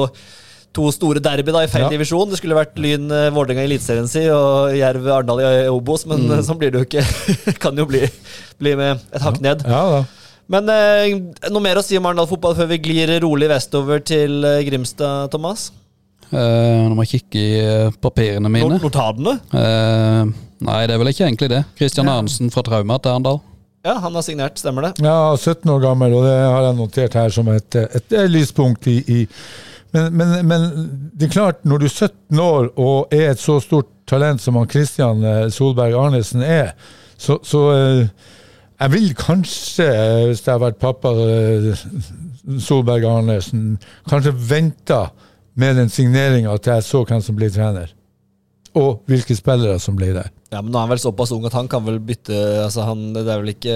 to 0.76 0.92
store 0.94 1.22
derby 1.24 1.54
da 1.56 1.64
i 1.66 1.72
feil 1.72 1.88
Ja. 1.88 1.90
divisjon. 1.94 2.30
Det 2.30 2.40
skulle 2.40 2.58
vært 2.58 2.78
Lyn 2.78 3.10
eh, 3.12 3.30
i 3.34 3.66
Eliteserien 3.66 4.08
si 4.08 4.28
og 4.30 4.76
Jerv 4.78 5.08
Arendal 5.08 5.42
i 5.42 5.68
Obos, 5.72 6.06
men 6.06 6.28
mm. 6.28 6.44
sånn 6.46 6.60
blir 6.62 6.72
det 6.72 6.84
jo 6.84 6.88
ikke. 6.88 7.06
kan 7.64 7.78
jo 7.78 7.88
bli, 7.90 8.06
bli 8.62 8.76
med 8.80 9.02
et 9.12 9.22
hakk 9.26 9.42
ned. 9.42 9.66
Ja 9.66 9.84
da. 9.98 10.06
Men 10.50 10.70
eh, 10.74 11.12
noe 11.54 11.62
mer 11.62 11.78
å 11.78 11.86
si 11.86 11.98
om 11.98 12.08
Arendal 12.10 12.30
fotball 12.30 12.56
før 12.58 12.72
vi 12.72 12.80
glir 12.82 13.12
rolig 13.22 13.50
vestover 13.52 14.02
til 14.02 14.42
eh, 14.46 14.64
Grimstad, 14.66 15.30
Thomas? 15.34 15.70
Eh, 16.30 16.86
nå 16.86 16.94
må 16.98 17.06
jeg 17.06 17.20
kikke 17.20 17.42
i 17.42 17.60
eh, 17.62 18.00
papirene 18.02 18.50
mine. 18.54 18.78
Not 18.78 18.86
Notadene? 18.86 19.36
Eh, 19.54 20.32
nei, 20.66 20.82
det 20.90 20.96
er 20.96 21.02
vel 21.02 21.12
ikke 21.14 21.26
egentlig 21.28 21.52
det. 21.54 21.64
Christian 21.78 22.10
Arnesen 22.10 22.54
fra 22.54 22.66
Trauma 22.66 22.98
til 23.02 23.14
Arendal. 23.14 23.42
Ja, 23.86 23.96
han 24.04 24.14
har 24.18 24.26
signert, 24.26 24.60
stemmer 24.60 24.90
det? 24.90 25.06
Ja, 25.06 25.32
17 25.38 25.70
år 25.72 25.82
gammel, 25.86 26.14
og 26.18 26.26
det 26.28 26.36
har 26.36 26.66
jeg 26.68 26.78
notert 26.78 27.16
her 27.16 27.34
som 27.34 27.48
et, 27.54 27.78
et, 27.80 28.10
et 28.12 28.32
lyspunkt 28.34 28.90
i, 28.92 28.98
i 29.08 29.20
men, 29.92 30.18
men, 30.18 30.34
men 30.48 30.66
det 31.18 31.28
er 31.28 31.34
klart, 31.34 31.64
når 31.66 31.82
du 31.82 31.86
er 31.88 31.94
17 31.96 32.42
år 32.44 32.68
og 32.78 33.14
er 33.16 33.32
et 33.32 33.42
så 33.42 33.58
stort 33.64 33.90
talent 34.10 34.42
som 34.42 34.58
han 34.60 34.70
Christian 34.70 35.24
eh, 35.26 35.48
Solberg 35.54 35.98
Arnesen 35.98 36.44
er, 36.46 36.74
så, 37.18 37.40
så 37.46 37.64
eh, 37.74 38.04
jeg 38.80 38.94
vil 38.94 39.10
kanskje, 39.18 39.88
eh, 39.88 40.26
hvis 40.30 40.44
jeg 40.46 40.54
har 40.54 40.62
vært 40.62 40.80
pappa 40.82 41.14
Solberg 42.62 43.08
Arnesen, 43.10 43.74
kanskje 44.10 44.36
venta 44.38 45.08
med 45.60 45.82
den 45.82 45.90
signeringa 45.92 46.56
til 46.58 46.78
jeg 46.78 46.88
så 46.88 47.04
hvem 47.04 47.24
som 47.24 47.38
blir 47.38 47.52
trener. 47.54 47.92
Og 48.78 49.02
hvilke 49.10 49.36
spillere 49.36 49.80
som 49.82 49.98
blir 49.98 50.14
der. 50.16 50.30
Ja, 50.54 50.62
men 50.62 50.72
nå 50.72 50.78
er 50.78 50.86
han 50.86 50.94
vel 50.94 51.02
såpass 51.02 51.34
ung 51.34 51.46
at 51.50 51.56
han 51.58 51.68
kan 51.70 51.84
vel 51.86 51.98
bytte 52.02 52.38
Altså, 52.64 52.86
han 52.86 53.12
Det 53.14 53.26
er 53.26 53.42
vel 53.42 53.52
ikke 53.54 53.76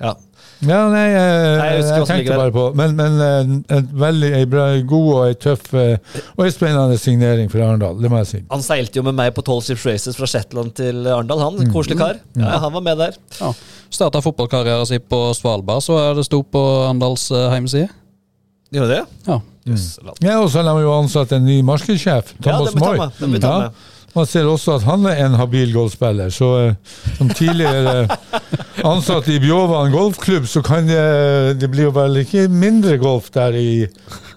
Ja. 0.00 0.14
Ja, 0.62 0.80
nei, 0.92 1.04
jeg, 1.10 1.38
Nei, 1.58 1.68
jeg 1.74 1.84
jeg, 1.88 2.04
tenkte 2.06 2.36
bare 2.38 2.52
på 2.54 2.64
Men, 2.78 2.92
men 2.94 3.16
eh, 3.24 3.52
en 3.76 3.88
veldig 3.98 4.28
en 4.38 4.50
bra, 4.52 4.66
god 4.86 5.08
og 5.16 5.22
en 5.32 5.38
tøff 5.42 5.72
eh, 5.74 6.20
og 6.36 6.44
en 6.46 6.52
spennende 6.54 6.98
signering 7.02 7.50
for 7.50 7.64
Arendal, 7.66 7.96
det 7.98 8.10
må 8.12 8.20
jeg 8.20 8.28
si. 8.30 8.40
Han 8.52 8.62
seilte 8.62 9.00
jo 9.00 9.04
med 9.08 9.16
meg 9.18 9.32
på 9.34 9.42
Tall 9.46 9.62
Ships 9.66 9.82
Races 9.88 10.18
fra 10.18 10.28
Shetland 10.30 10.70
til 10.78 11.02
Arendal, 11.10 11.42
han. 11.42 11.72
Koselig 11.74 11.98
kar. 11.98 12.20
Ja, 12.38 12.60
han 12.62 12.76
var 12.76 12.84
med 12.86 13.02
der. 13.02 13.18
Ja. 13.40 13.50
Starta 13.92 14.22
fotballkarrieren 14.24 14.86
sin 14.88 15.02
på 15.10 15.24
Svalbard, 15.36 15.82
så 15.84 15.98
er 16.00 16.14
det 16.20 16.28
sto 16.30 16.44
på 16.46 16.62
Arendals 16.86 17.26
eh, 17.34 17.48
hjemmeside. 17.56 17.90
Gjorde 18.72 18.94
det? 18.94 19.02
Ja. 19.26 19.40
La- 20.06 20.14
Ja, 20.24 20.36
og 20.42 20.48
så 20.50 20.62
har 20.62 20.70
de 20.70 20.82
jo 20.86 20.92
ansatt 20.94 21.34
en 21.36 21.44
ny 21.46 21.58
markedssjef, 21.66 22.32
Thomas 22.42 22.72
ja, 22.72 22.80
Moy. 22.80 23.36
Ja. 23.42 23.56
Man 24.12 24.26
ser 24.28 24.48
også 24.48 24.74
at 24.76 24.84
han 24.84 25.06
er 25.08 25.22
en 25.24 25.38
habil 25.40 25.72
golfspiller. 25.72 26.32
Så 26.32 26.48
eh, 26.60 26.98
som 27.16 27.30
tidligere 27.32 28.06
ansatt 28.84 29.28
i 29.32 29.38
Bjåvann 29.40 29.94
golfklubb, 29.94 30.48
så 30.48 30.60
kan 30.64 30.88
det, 30.90 31.04
det 31.60 31.70
blir 31.72 31.88
jo 31.88 31.94
vel 31.96 32.20
ikke 32.24 32.44
mindre 32.52 32.98
golf 33.00 33.30
der 33.32 33.56
i, 33.56 33.86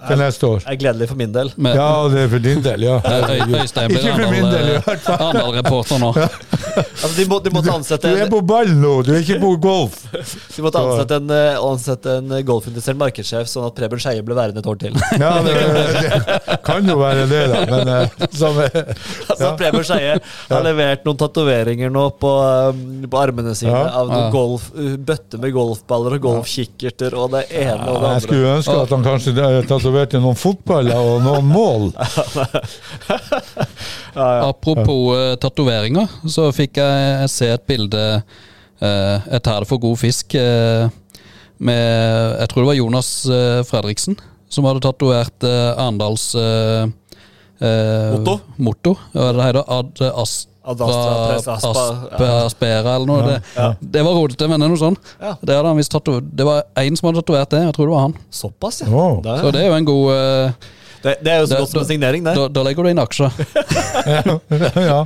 til 0.08 0.18
neste 0.22 0.48
år. 0.50 0.60
Det 0.65 0.74
er 0.76 0.80
gledelig 0.84 1.08
for 1.12 1.15
min 1.22 1.32
del. 1.36 1.52
Men, 1.58 1.76
Ja, 1.76 1.89
det 2.12 2.20
er 2.26 2.30
for 2.36 2.39
din 2.46 2.62
del, 2.65 2.82
ja. 2.88 3.00
Øy- 3.00 3.36
Øy- 3.36 3.60
Øystein 3.62 3.89
blir 3.91 4.00
Ikke 4.06 4.15
for 4.22 4.32
min 4.32 4.50
del, 4.52 4.70
i 4.76 4.80
hvert 4.86 5.00
fall. 5.06 5.18
Arendal-reporter 5.30 6.00
nå. 6.00 6.13
Altså, 6.76 7.15
de, 7.15 7.24
må, 7.30 7.38
de 7.39 7.52
måtte 7.56 7.98
Du 8.04 8.08
er 8.20 8.28
på 8.28 8.41
ball 8.44 8.68
nå, 8.76 8.98
du 9.06 9.13
er 9.15 9.22
ikke 9.22 9.38
på 9.39 9.52
golf. 9.63 9.94
de 10.12 10.63
måtte 10.65 10.80
ansette 10.82 11.15
en, 11.22 11.30
eh, 11.32 11.56
ansette 11.63 12.15
en 12.20 12.34
golfinteressert 12.44 12.98
markedssjef, 13.00 13.48
sånn 13.48 13.68
at 13.70 13.76
Preben 13.78 14.02
Skeie 14.02 14.24
ble 14.28 14.36
værende 14.36 14.60
et 14.60 14.68
år 14.68 14.80
til. 14.82 14.98
Ja, 15.24 15.38
det, 15.46 15.54
det 15.56 16.58
kan 16.68 16.84
jo 16.89 16.98
være 17.00 17.28
det, 17.32 17.41
da. 17.54 17.62
Men 17.70 17.91
eh, 17.94 18.26
som, 18.36 18.60
ja. 18.63 18.84
Altså, 19.30 19.54
Preben 19.60 19.86
Skeie 19.88 20.18
har 20.50 20.65
levert 20.68 21.06
noen 21.08 21.20
tatoveringer 21.22 21.94
nå 21.96 22.10
på, 22.20 22.34
um, 22.74 22.84
på 23.12 23.22
armene 23.24 23.56
sine 23.56 23.72
Ja. 23.72 23.86
av 24.02 24.12
noen 24.12 24.26
Ja. 24.26 24.32
golf, 24.36 24.68
bøtte 25.08 25.39
med 25.39 25.54
golfballer 25.56 26.18
og 26.18 26.26
golfkikkerter 26.28 27.15
og 27.20 27.32
det 27.38 27.46
ene 27.52 27.80
og 27.88 28.02
det 28.02 28.04
andre. 28.04 28.13
jeg 28.18 28.28
skulle 28.28 28.54
ønske 28.58 28.78
at 28.84 28.94
han 28.98 29.04
kanskje 29.08 29.36
eh, 29.38 29.62
tatoverte 29.95 30.19
noen 30.19 30.36
fotballer 30.36 30.99
og 30.99 31.21
noen 31.23 31.45
mål. 31.47 31.86
Apropos 34.51 35.15
uh, 35.15 35.36
tatoveringer, 35.39 36.12
så 36.27 36.49
fikk 36.55 36.81
jeg 36.81 37.29
se 37.31 37.47
et 37.53 37.63
bilde 37.67 38.03
uh, 38.19 39.15
Jeg 39.31 39.41
tar 39.45 39.63
det 39.63 39.69
for 39.69 39.79
god 39.79 39.97
fisk. 39.99 40.36
uh, 40.36 40.91
med 41.58 42.39
Jeg 42.41 42.49
tror 42.51 42.62
det 42.62 42.67
var 42.67 42.79
Jonas 42.81 43.10
uh, 43.31 43.63
Fredriksen 43.63 44.17
som 44.51 44.67
hadde 44.67 44.84
tatovert 44.84 45.47
uh, 45.47 45.79
Arendals 45.79 46.36
uh, 46.36 46.84
eh, 47.60 48.12
Motto? 48.12 48.39
motto. 48.58 48.95
Ja, 49.13 49.31
det 49.31 49.47
heter 49.47 49.63
Ad 49.71 50.03
Astra 50.12 50.55
Ad 50.65 50.82
Astra 50.82 51.15
Press 51.30 51.47
Aspa, 51.56 51.71
Aspe, 51.71 52.30
ja. 52.30 52.38
Aspera 52.45 52.95
eller 52.97 53.10
noe. 53.10 53.25
Det, 53.28 53.67
det 53.97 54.06
var 54.08 54.17
rodete, 54.17 54.47
men 54.49 54.62
det 54.62 54.67
er 54.67 54.73
noe 54.73 54.82
sånn. 54.82 54.97
Ja. 55.19 55.36
Det, 55.41 55.58
hadde 55.58 55.67
han 55.69 55.82
visst 55.82 55.99
det 56.39 56.47
var 56.47 56.63
én 56.82 56.97
som 56.97 57.10
hadde 57.10 57.21
tatovert 57.21 57.54
det. 57.54 57.65
Jeg 57.67 57.75
tror 57.78 57.89
det 57.89 57.95
var 57.95 58.08
han. 58.08 58.15
Såpass, 58.34 58.82
ja. 58.82 58.89
Wow. 58.89 59.19
Det, 59.25 59.38
Så 59.43 59.54
det 59.56 59.62
er 59.62 59.69
jo 59.69 59.78
en 59.78 59.91
god 59.91 60.10
uh, 60.12 60.71
det, 61.06 61.19
det 61.21 61.36
er 61.36 61.43
jo 61.43 61.49
så 61.51 61.60
godt 61.62 61.75
som 61.75 61.84
en 61.84 61.91
signering, 61.91 62.25
det. 62.25 62.34
da, 62.34 62.47
da 62.49 62.63
legger 62.65 62.88
du 62.88 62.89
inn 62.89 63.01
aksjer. 63.04 63.36
ja. 64.89 65.04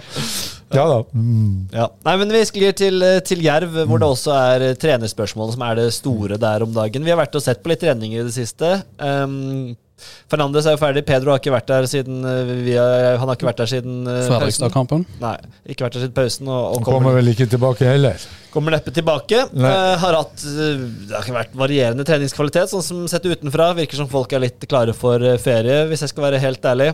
Ja 0.70 0.86
da. 0.86 1.00
Mm. 1.18 1.68
Ja. 1.74 1.90
Nei, 2.06 2.16
men 2.22 2.32
Vi 2.34 2.44
sklir 2.48 2.76
til, 2.78 3.02
eh, 3.04 3.20
til 3.26 3.42
Jerv, 3.44 3.74
hvor 3.90 4.02
det 4.02 4.08
også 4.08 4.34
er 4.38 4.66
eh, 4.70 4.78
trenerspørsmålet 4.80 5.58
som 5.58 5.66
er 5.66 5.80
det 5.82 5.88
store 5.98 6.38
der 6.42 6.66
om 6.66 6.74
dagen. 6.76 7.06
Vi 7.06 7.14
har 7.14 7.20
vært 7.20 7.36
og 7.36 7.44
sett 7.44 7.64
på 7.64 7.72
litt 7.74 7.82
treninger 7.82 8.22
i 8.22 8.28
det 8.28 8.36
siste. 8.36 8.84
Um, 9.02 9.76
Fernandes 10.32 10.66
er 10.70 10.76
jo 10.76 10.82
ferdig. 10.82 11.04
Pedro 11.08 11.34
har 11.34 11.42
ikke 11.42 11.54
vært 11.54 11.68
der 11.72 11.88
siden 11.92 12.24
eh, 12.26 12.52
vi 12.68 12.76
har, 12.78 13.18
Han 13.22 13.28
har 13.32 13.36
ikke 13.40 13.50
vært 13.50 13.62
der 13.64 13.72
siden 13.72 14.00
eh. 14.08 14.22
Fredrikstad-kampen. 14.30 15.06
Nei, 15.22 15.36
ikke 15.74 15.88
vært 15.88 15.98
der 15.98 16.06
siden 16.06 16.16
pausen. 16.20 16.48
Og, 16.48 16.60
og 16.60 16.78
Han 16.80 16.88
kommer, 16.88 17.00
kommer 17.00 17.20
vel 17.20 17.34
ikke 17.34 17.50
tilbake 17.56 17.90
heller. 17.90 18.26
kommer 18.54 18.76
neppe 18.78 18.94
tilbake. 18.96 19.44
Nei. 19.54 19.74
Eh, 19.76 19.98
har 20.06 20.20
hatt 20.22 20.46
eh, 20.46 20.88
Det 21.10 21.14
har 21.18 21.28
ikke 21.28 21.38
vært 21.42 21.60
varierende 21.66 22.08
treningskvalitet, 22.08 22.72
sånn 22.74 22.86
som 22.86 23.06
sett 23.12 23.26
utenfra. 23.30 23.72
Virker 23.78 24.00
som 24.04 24.10
folk 24.12 24.34
er 24.38 24.46
litt 24.48 24.66
klare 24.70 24.96
for 24.98 25.22
eh, 25.22 25.38
ferie, 25.42 25.86
hvis 25.92 26.06
jeg 26.08 26.14
skal 26.16 26.30
være 26.30 26.42
helt 26.46 26.66
ærlig. 26.74 26.92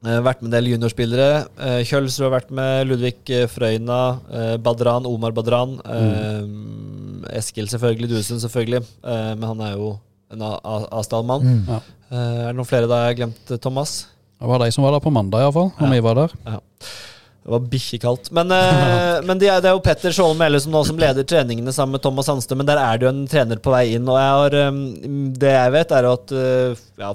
Eh, 0.00 0.16
vært 0.24 0.40
med 0.40 0.48
en 0.48 0.54
del 0.54 0.70
juniorspillere. 0.70 1.42
Uh, 1.60 1.80
Kjølsrud 1.84 2.24
har 2.24 2.30
vært 2.38 2.52
med. 2.56 2.86
Ludvig 2.88 3.18
eh, 3.36 3.42
Frøyna. 3.52 3.98
eh, 4.32 4.54
Badran, 4.64 5.04
Omar 5.04 5.34
Badran. 5.36 5.74
Mm. 5.84 7.26
Eskil 7.36 7.68
selvfølgelig. 7.68 8.08
Duesund 8.08 8.40
selvfølgelig. 8.40 8.80
eh, 9.04 9.34
men 9.36 9.44
han 9.50 9.60
er 9.66 9.74
jo 9.76 9.90
en 10.32 10.42
A- 10.46 10.60
A- 10.64 10.88
Asdal-mann. 11.00 11.42
Mm. 11.44 11.64
Ja. 11.68 11.80
Eh, 12.10 12.40
er 12.42 12.50
det 12.50 12.58
noen 12.58 12.68
flere 12.68 12.90
da 12.90 13.04
jeg 13.04 13.12
har 13.12 13.18
glemt, 13.22 13.42
eh, 13.50 13.60
Thomas? 13.62 14.02
Det 14.40 14.48
var 14.48 14.62
de 14.62 14.70
som 14.74 14.84
var 14.86 14.96
der 14.96 15.04
på 15.04 15.12
mandag, 15.14 15.44
iallfall. 15.44 15.70
Ja. 15.78 15.90
vi 15.90 16.00
var 16.02 16.18
der. 16.18 16.34
Det 16.40 17.52
var 17.54 17.66
bikkjekaldt. 17.72 18.30
Men, 18.36 18.50
eh, 18.50 19.20
men 19.28 19.38
det, 19.38 19.50
er, 19.52 19.60
det 19.62 19.70
er 19.70 19.76
jo 19.76 19.84
Petter 19.84 20.14
Skjolden 20.14 20.40
Melle 20.40 20.60
som 20.62 20.74
nå 20.74 20.82
som 20.88 20.98
leder 20.98 21.26
treningene 21.28 21.72
sammen 21.76 21.96
med 21.96 22.02
Thomas 22.04 22.26
Sandstø, 22.26 22.58
men 22.58 22.68
der 22.68 22.80
er 22.82 22.98
det 22.98 23.06
jo 23.06 23.12
en 23.14 23.22
trener 23.30 23.62
på 23.62 23.74
vei 23.74 23.86
inn. 23.94 24.08
Og 24.10 24.18
jeg 24.18 24.34
har, 24.40 24.58
det 25.44 25.54
jeg 25.54 25.76
vet, 25.76 25.94
er 25.96 26.10
at 26.10 26.36
ja, 27.04 27.14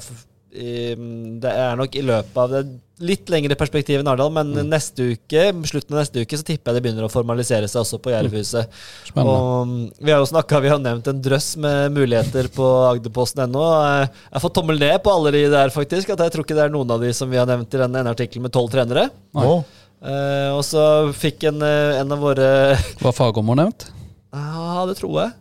det 0.56 1.52
er 1.52 1.80
nok 1.80 1.96
i 2.00 2.06
løpet 2.06 2.40
av 2.40 2.54
det 2.54 2.64
litt 3.04 3.28
lengre 3.30 3.56
perspektiv 3.60 4.00
enn 4.00 4.08
Arendal, 4.08 4.32
men 4.32 4.54
Mm. 4.56 4.70
neste 4.72 5.04
uke, 5.16 5.42
slutten 5.68 5.96
av 5.98 6.00
neste 6.04 6.22
uke 6.24 6.38
så 6.40 6.46
tipper 6.48 6.72
jeg 6.72 6.76
det 6.78 6.84
begynner 6.86 7.04
å 7.08 7.12
formalisere 7.12 7.68
seg 7.68 7.82
også 7.82 8.00
på 8.00 8.14
Jervhuset. 8.14 8.70
Spennende. 9.10 9.34
Og 9.36 9.68
mm, 9.68 9.92
vi 10.00 10.12
har 10.12 10.20
jo 10.24 10.30
snakket, 10.32 10.62
vi 10.64 10.70
har 10.72 10.80
nevnt 10.80 11.08
en 11.12 11.22
drøss 11.22 11.58
med 11.58 11.92
muligheter 11.92 12.48
på 12.56 12.64
agderposten.no. 12.94 13.66
Eh, 13.84 14.08
Jeg 14.08 14.34
har 14.38 14.46
fått 14.46 14.56
tommel 14.56 14.80
ned 14.80 15.04
på 15.04 15.12
alle 15.12 15.32
de 15.36 15.44
der, 15.52 15.70
faktisk. 15.76 16.10
At 16.16 16.20
jeg 16.24 16.32
tror 16.32 16.46
ikke 16.48 16.56
det 16.56 16.64
er 16.70 16.74
noen 16.76 16.92
av 16.96 17.02
de 17.04 17.12
som 17.14 17.30
vi 17.30 17.38
har 17.38 17.46
nevnt 17.50 17.74
i 17.74 17.82
denne 17.84 18.00
ene 18.00 18.14
artikkelen 18.16 18.48
med 18.48 18.54
tolv 18.56 18.72
trenere. 18.72 19.10
Oh. 19.36 19.64
Eh, 20.06 20.52
og 20.56 20.64
så 20.64 21.12
fikk 21.16 21.44
en, 21.50 21.62
eh, 21.64 22.00
en 22.00 22.12
av 22.12 22.20
våre 22.20 22.78
Var 23.02 23.12
fagommer 23.16 23.56
nevnt? 23.60 23.90
Ja, 24.36 24.86
det 24.88 24.98
tror 25.00 25.20
jeg. 25.24 25.32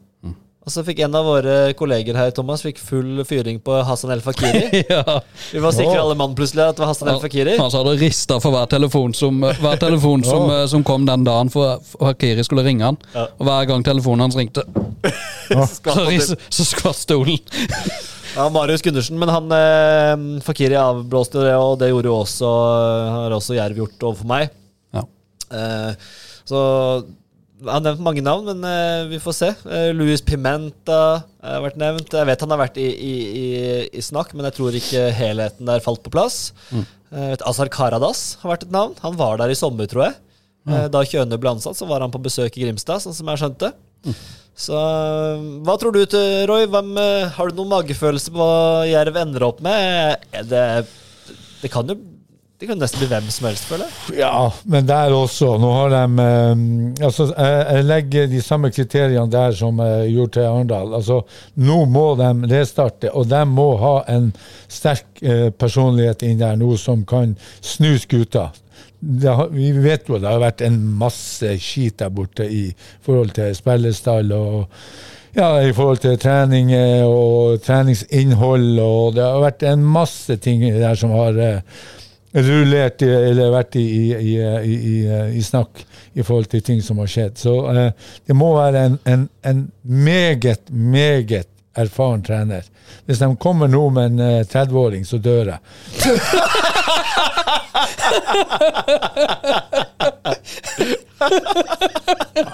Og 0.65 0.73
så 0.73 0.81
fikk 0.81 1.03
en 1.05 1.17
av 1.19 1.27
våre 1.29 1.55
kolleger 1.77 2.17
her, 2.17 2.31
Thomas, 2.33 2.63
fikk 2.65 2.79
full 2.81 3.21
fyring 3.29 3.59
på 3.61 3.83
Hassan 3.85 4.15
El 4.15 4.23
Fakiri. 4.25 4.81
ja. 4.95 5.19
Vi 5.53 5.61
var 5.61 5.75
sikre 5.77 6.01
alle 6.01 6.17
mann 6.17 6.33
plutselig 6.39 6.65
at 6.65 6.79
det 6.79 6.85
var 6.87 6.93
Hassan 6.95 7.11
El 7.13 7.21
Fakiri. 7.21 7.59
Han 7.61 7.73
sa 7.73 7.83
det 7.85 7.99
rista 8.01 8.39
for 8.41 8.55
hver 8.55 8.71
telefon 8.73 9.13
som, 9.17 9.45
hver 9.45 9.77
telefon 9.81 10.25
som, 10.25 10.49
eh, 10.49 10.65
som 10.73 10.85
kom 10.87 11.05
den 11.09 11.27
dagen 11.29 11.53
for 11.53 11.79
Fakiri 11.93 12.25
Hakiri 12.25 12.45
skulle 12.45 12.65
ringe 12.65 12.85
han. 12.85 12.99
Ja. 13.13 13.29
Og 13.39 13.47
hver 13.49 13.69
gang 13.69 13.85
telefonen 13.85 14.27
hans 14.27 14.37
ringte, 14.39 14.65
så, 15.53 16.37
så 16.49 16.67
skvatt 16.67 16.99
stolen. 16.99 17.41
Ja, 18.35 18.49
Marius 18.51 18.83
Gundersen, 18.83 19.19
men 19.21 19.31
han 19.31 19.53
eh, 19.55 20.41
Fakiri 20.47 20.79
avblåste 20.81 21.45
det, 21.45 21.55
og 21.59 21.77
det 21.83 21.93
gjorde 21.93 22.11
jo 22.11 22.21
også, 22.23 22.55
har 23.19 23.37
også 23.37 23.59
Jerv 23.59 23.85
gjort 23.85 24.09
overfor 24.09 24.31
meg. 24.31 24.55
Ja. 24.95 25.05
Eh, 25.53 26.09
så 26.49 26.63
jeg 27.61 27.71
har 27.71 27.85
nevnt 27.85 28.03
mange 28.03 28.25
navn, 28.25 28.49
men 28.51 28.67
uh, 28.67 29.07
vi 29.11 29.21
får 29.23 29.37
se. 29.39 29.53
Uh, 29.63 29.93
Louis 29.95 30.23
Pimenta 30.27 30.99
har 31.45 31.63
vært 31.65 31.79
nevnt. 31.81 32.11
Jeg 32.11 32.29
vet 32.29 32.45
han 32.45 32.55
har 32.55 32.63
vært 32.65 32.81
i, 32.83 32.89
i, 32.91 33.15
i, 33.39 33.47
i 33.95 34.03
snakk, 34.05 34.35
men 34.35 34.49
jeg 34.51 34.57
tror 34.59 34.77
ikke 34.81 35.07
helheten 35.15 35.71
der 35.71 35.85
falt 35.85 36.03
på 36.05 36.13
plass. 36.15 36.51
Mm. 36.75 36.85
Uh, 37.15 37.33
Azar 37.47 37.71
Karadas 37.71 38.27
har 38.43 38.57
vært 38.57 38.67
et 38.67 38.75
navn. 38.75 38.97
Han 39.07 39.19
var 39.21 39.39
der 39.41 39.55
i 39.55 39.59
sommer, 39.59 39.87
tror 39.91 40.09
jeg. 40.09 40.21
Eh, 40.65 40.87
Da 40.93 41.03
Kjøne 41.05 41.37
ble 41.41 41.53
ansatt, 41.53 41.77
så 41.77 41.89
var 41.89 42.05
han 42.05 42.13
på 42.13 42.23
besøk 42.25 42.57
i 42.57 42.65
Grimstad, 42.65 43.03
sånn 43.05 43.17
som 43.17 43.29
jeg 43.31 43.43
skjønte. 43.43 43.73
Mm. 44.05 44.17
Så 44.65 44.81
hva 45.67 45.75
tror 45.81 45.95
du, 45.97 46.01
til, 46.09 46.45
Roy? 46.49 46.67
Hvem, 46.71 46.93
eh, 47.01 47.29
har 47.37 47.51
du 47.51 47.59
noen 47.59 47.73
magefølelse 47.75 48.33
på 48.33 48.39
hva 48.39 48.85
Jerv 48.89 49.19
ender 49.21 49.45
opp 49.49 49.61
med? 49.65 50.25
Det, 50.49 50.65
det 51.63 51.73
kan 51.73 51.91
jo 51.91 51.99
det 52.59 52.69
kan 52.69 52.79
nesten 52.79 53.01
bli 53.03 53.09
hvem 53.11 53.31
som 53.35 53.47
helst, 53.49 53.65
føler 53.67 53.89
jeg. 53.89 54.19
Ja, 54.21 54.53
men 54.71 54.87
der 54.87 55.13
også. 55.13 55.57
Nå 55.59 55.73
har 55.75 55.91
de 55.91 56.03
eh, 56.23 57.07
Altså, 57.09 57.27
jeg, 57.35 57.63
jeg 57.67 57.87
legger 57.89 58.29
de 58.31 58.43
samme 58.47 58.71
kriteriene 58.71 59.27
der 59.31 59.57
som 59.59 59.81
jeg 59.83 60.13
gjorde 60.15 60.33
til 60.37 60.47
Arendal. 60.47 60.95
Altså, 60.95 61.21
nå 61.59 61.81
må 61.91 62.05
de 62.21 62.29
restarte, 62.53 63.11
og 63.11 63.27
de 63.31 63.41
må 63.51 63.67
ha 63.83 63.95
en 64.15 64.31
sterk 64.71 65.23
eh, 65.23 65.49
personlighet 65.51 66.23
inn 66.29 66.39
der 66.39 66.55
nå 66.61 66.77
som 66.79 67.03
kan 67.09 67.35
snu 67.59 67.97
skuta. 67.99 68.53
Har, 69.25 69.51
vi 69.53 69.73
vet 69.85 70.07
jo 70.09 70.21
det 70.23 70.31
har 70.31 70.41
vært 70.41 70.63
en 70.65 70.79
masse 71.03 71.59
skit 71.61 71.99
der 72.01 72.15
borte 72.15 72.47
i 72.49 72.69
forhold 73.05 73.35
til 73.37 73.51
spillestall 73.59 74.31
og 74.33 74.71
ja, 75.35 75.49
i 75.67 75.73
forhold 75.75 75.99
til 75.99 76.15
trening 76.23 76.71
eh, 76.73 77.03
og 77.03 77.59
treningsinnhold, 77.67 78.79
og 78.79 79.17
det 79.17 79.27
har 79.27 79.43
vært 79.43 79.67
en 79.67 79.83
masse 79.83 80.39
ting 80.39 80.63
der 80.63 80.95
som 80.95 81.11
har 81.19 81.41
eh, 81.43 81.83
rullert 82.35 83.03
eller 83.07 83.51
vært 83.55 83.77
i, 83.79 83.85
i, 83.85 84.05
i, 84.19 84.37
i, 84.43 84.75
i, 84.75 84.95
i 85.39 85.43
snakk 85.47 85.85
i 86.19 86.23
forhold 86.27 86.49
til 86.51 86.63
ting 86.67 86.81
som 86.83 86.99
har 87.03 87.11
skjedd. 87.11 87.37
Så 87.39 87.55
eh, 87.71 87.91
det 88.27 88.35
må 88.39 88.53
være 88.57 88.87
en, 88.91 88.99
en, 89.11 89.29
en 89.47 89.65
meget, 89.83 90.71
meget 90.71 91.47
erfaren 91.79 92.23
trener. 92.27 92.67
Hvis 93.07 93.19
de 93.23 93.29
kommer 93.41 93.67
nå 93.71 93.89
med 93.95 94.13
en 94.13 94.21
eh, 94.21 94.45
30-åring, 94.51 95.07
så 95.07 95.19
dør 95.23 95.55
jeg. 95.55 95.59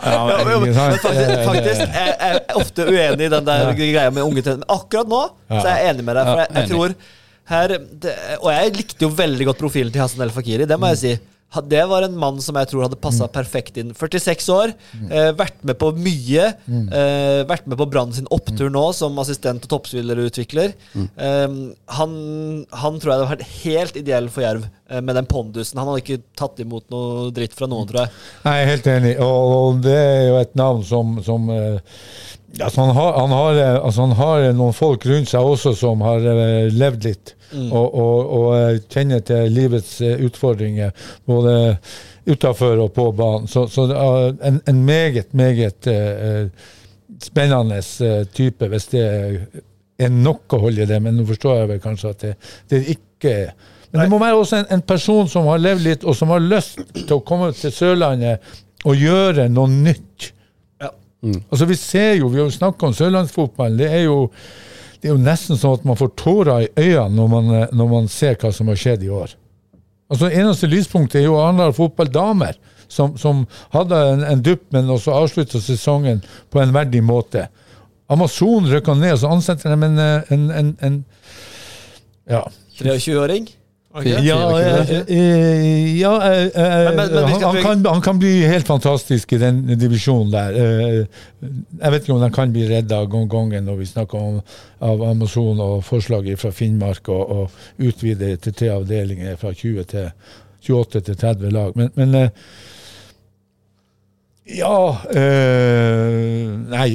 ja, 0.04 0.58
men, 0.58 0.74
faktisk, 0.74 1.80
jeg 1.80 2.16
er 2.20 2.38
ofte 2.58 2.86
uenig 2.86 3.26
i 3.26 3.32
den 3.32 3.46
der 3.46 3.64
Ja. 3.68 3.72
greia 3.74 4.10
med 4.10 4.22
unge 4.22 4.42
trenere. 4.42 4.64
Men 4.66 4.76
akkurat 4.76 5.08
nå 5.08 5.22
så 5.50 5.66
er 5.68 5.76
jeg 5.76 5.94
enig 5.94 6.04
med 6.04 6.16
deg. 6.16 6.26
For 6.30 6.38
jeg, 6.42 6.48
jeg 6.54 6.70
tror 6.70 6.94
her, 7.50 7.76
det, 8.02 8.14
Og 8.40 8.50
jeg 8.54 8.76
likte 8.78 9.06
jo 9.06 9.12
veldig 9.18 9.50
godt 9.50 9.60
profilen 9.62 9.92
til 9.94 10.02
Hassan 10.04 10.24
El 10.26 10.32
Fakiri, 10.34 10.68
det 10.70 10.78
må 10.80 10.92
jeg 10.94 11.02
si. 11.04 11.18
Det 11.66 11.80
var 11.90 12.04
en 12.06 12.14
mann 12.14 12.36
som 12.38 12.54
jeg 12.60 12.68
tror 12.70 12.84
hadde 12.84 12.98
passa 13.02 13.26
perfekt 13.26 13.80
inn. 13.82 13.88
46 13.98 14.46
år, 14.54 14.72
eh, 15.10 15.32
vært 15.34 15.56
med 15.66 15.74
på 15.80 15.88
mye. 15.98 16.44
Eh, 16.70 17.42
vært 17.50 17.66
med 17.66 17.76
på 17.80 17.88
Brann 17.90 18.12
sin 18.14 18.28
opptur 18.30 18.70
nå 18.70 18.84
som 18.94 19.18
assistent 19.18 19.66
og 19.66 19.72
toppspillerutvikler. 19.72 20.76
Eh, 20.94 21.48
han, 21.98 22.14
han 22.70 23.00
tror 23.02 23.10
jeg 23.10 23.18
hadde 23.18 23.32
vært 23.32 23.50
helt 23.64 23.98
ideell 23.98 24.30
for 24.30 24.46
Jerv 24.46 24.68
eh, 24.90 25.00
med 25.02 25.18
den 25.18 25.26
pondusen. 25.26 25.82
Han 25.82 25.90
hadde 25.90 26.04
ikke 26.04 26.22
tatt 26.38 26.62
imot 26.62 26.86
noe 26.94 27.32
dritt 27.34 27.58
fra 27.58 27.66
noen, 27.66 27.88
tror 27.90 28.04
jeg. 28.04 28.14
Er 28.46 28.70
helt 28.70 28.86
enig, 28.94 29.16
og, 29.18 29.54
og 29.74 29.82
det 29.88 29.98
er 29.98 30.28
jo 30.28 30.38
et 30.44 30.54
navn 30.54 30.86
som, 30.86 31.16
som 31.26 31.50
eh, 31.50 31.82
altså 32.58 32.80
han, 32.80 32.94
har, 32.96 33.12
han, 33.18 33.34
har, 33.36 33.58
eh, 33.58 33.76
altså 33.84 34.06
han 34.06 34.16
har 34.18 34.46
noen 34.58 34.76
folk 34.76 35.06
rundt 35.06 35.30
seg 35.30 35.52
også 35.54 35.74
som 35.78 36.02
har 36.06 36.24
eh, 36.26 36.70
levd 36.74 37.06
litt, 37.06 37.34
og, 37.50 37.86
og, 37.86 38.32
og 38.38 38.48
eh, 38.56 38.80
kjenner 38.90 39.22
til 39.26 39.50
livets 39.54 39.96
eh, 40.06 40.22
utfordringer, 40.26 40.92
både 41.26 41.54
utafor 42.30 42.78
og 42.84 42.92
på 42.94 43.08
banen. 43.16 43.48
Så, 43.50 43.66
så 43.70 43.86
en, 44.42 44.60
en 44.68 44.84
meget, 44.84 45.34
meget 45.34 45.88
uh, 45.88 46.46
spennende 47.22 47.80
eh, 47.80 48.26
type, 48.32 48.68
hvis 48.68 48.86
det 48.92 49.04
er 49.98 50.12
nok 50.12 50.54
å 50.54 50.62
holde 50.66 50.86
det. 50.88 51.00
Men 51.02 51.18
nå 51.18 51.26
forstår 51.28 51.62
jeg 51.62 51.70
vel 51.72 51.82
kanskje 51.82 52.14
at 52.14 52.24
det, 52.24 52.34
det 52.72 52.82
ikke 52.96 53.36
er. 53.46 53.54
Men 53.90 54.04
det 54.04 54.10
må 54.12 54.20
være 54.22 54.38
også 54.38 54.60
en, 54.60 54.68
en 54.76 54.84
person 54.86 55.28
som 55.28 55.48
har 55.50 55.62
levd 55.62 55.86
litt, 55.86 56.04
og 56.06 56.14
som 56.16 56.30
har 56.30 56.44
lyst 56.44 56.84
til 56.94 57.16
å 57.16 57.24
komme 57.26 57.50
til 57.56 57.74
Sørlandet 57.74 58.52
og 58.86 58.96
gjøre 58.96 59.48
noe 59.50 59.70
nytt. 59.70 60.30
Ja. 61.20 61.36
Altså 61.50 61.66
Vi 61.68 61.76
ser 61.76 62.14
jo, 62.20 62.28
vi 62.32 62.40
har 62.40 62.48
jo 62.48 62.56
snakka 62.56 62.88
om 62.88 62.96
sørlandsfotballen. 62.96 63.78
Det 63.80 63.90
er 63.92 64.04
jo 64.06 64.30
det 65.00 65.08
er 65.08 65.14
jo 65.14 65.22
nesten 65.24 65.56
sånn 65.56 65.78
at 65.78 65.84
man 65.88 65.96
får 65.96 66.10
tårer 66.20 66.66
i 66.66 66.70
øynene 66.76 67.16
når 67.16 67.28
man, 67.32 67.54
eh, 67.56 67.70
når 67.72 67.86
man 67.88 68.08
ser 68.12 68.36
hva 68.40 68.50
som 68.52 68.68
har 68.68 68.80
skjedd 68.80 69.06
i 69.06 69.12
år. 69.16 69.32
Altså 70.10 70.26
det 70.26 70.40
Eneste 70.42 70.68
lyspunktet 70.68 71.22
er 71.22 71.28
jo 71.28 71.38
Arendal 71.40 71.72
fotballdamer, 71.72 72.58
som, 72.90 73.14
som 73.16 73.46
hadde 73.72 73.96
en, 74.10 74.24
en 74.26 74.42
dupp, 74.44 74.66
men 74.74 74.90
også 74.90 75.14
avslutta 75.14 75.60
sesongen 75.62 76.20
på 76.50 76.60
en 76.60 76.74
verdig 76.74 77.00
måte. 77.06 77.46
Amazon 78.10 78.66
rykka 78.68 78.96
ned, 78.98 79.14
og 79.14 79.22
så 79.22 79.30
ansetter 79.30 79.72
de 79.72 79.88
en, 79.88 80.02
eh, 80.02 80.34
en, 80.34 80.44
en, 80.50 80.74
en 80.84 81.00
ja. 82.28 82.42
23-åring? 82.80 83.48
Fire. 83.90 84.20
Ja, 84.22 84.60
ja 85.98 86.10
han, 87.36 87.56
kan, 87.62 87.86
han 87.86 88.00
kan 88.00 88.18
bli 88.18 88.46
helt 88.46 88.66
fantastisk 88.66 89.32
i 89.32 89.38
den 89.42 89.64
divisjonen 89.78 90.30
der. 90.30 90.54
Eh, 90.54 91.06
Jeg 91.80 91.92
vet 91.92 92.04
ikke 92.04 92.14
om 92.14 92.22
han 92.22 92.32
kan 92.32 92.52
bli 92.54 92.68
redda 92.68 93.00
gang 93.10 93.26
gangen 93.30 93.66
når 93.66 93.80
vi 93.80 93.88
snakker 93.90 94.18
om 94.18 94.38
av 94.78 95.02
Amazon 95.02 95.58
og 95.60 95.82
forslaget 95.84 96.38
fra 96.38 96.52
Finnmark 96.54 97.08
og, 97.10 97.30
og 97.30 97.50
utvide 97.82 98.36
til 98.36 98.54
tre 98.54 98.70
avdelinger 98.76 99.34
fra 99.40 99.50
20 99.52 99.84
til 99.90 100.10
28 100.70 101.00
til 101.10 101.16
30 101.16 101.50
lag. 101.50 101.74
Men, 101.74 101.90
men 101.98 102.14
eh, 102.14 102.30
Ja 104.60 104.78
eh, 105.10 106.46
Nei 106.70 106.88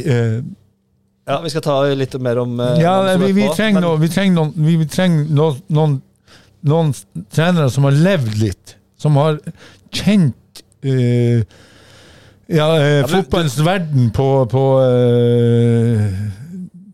Ja, 1.27 1.41
vi 1.43 1.49
skal 1.51 1.63
ta 1.65 1.77
litt 1.91 2.15
mer 2.21 2.39
om 2.39 2.59
ja, 2.79 2.99
om 3.15 3.23
vi, 3.27 3.33
vi 3.35 3.51
trenger, 3.51 3.81
noen, 3.83 3.99
vi 3.99 4.09
trenger, 4.13 4.35
noen, 4.39 4.51
vi, 4.55 4.75
vi 4.79 4.85
trenger 4.87 5.31
noen, 5.33 5.63
noen, 5.73 6.01
noen 6.65 6.93
trenere 7.33 7.69
som 7.73 7.87
har 7.87 7.95
levd 7.95 8.39
litt. 8.41 8.75
Som 8.99 9.19
har 9.19 9.37
kjent 9.93 10.63
uh, 10.85 11.41
ja, 12.51 12.65
uh, 12.77 13.03
fotballens 13.09 13.57
verden 13.65 14.09
på, 14.15 14.27
på, 14.51 14.63
uh, 14.81 16.09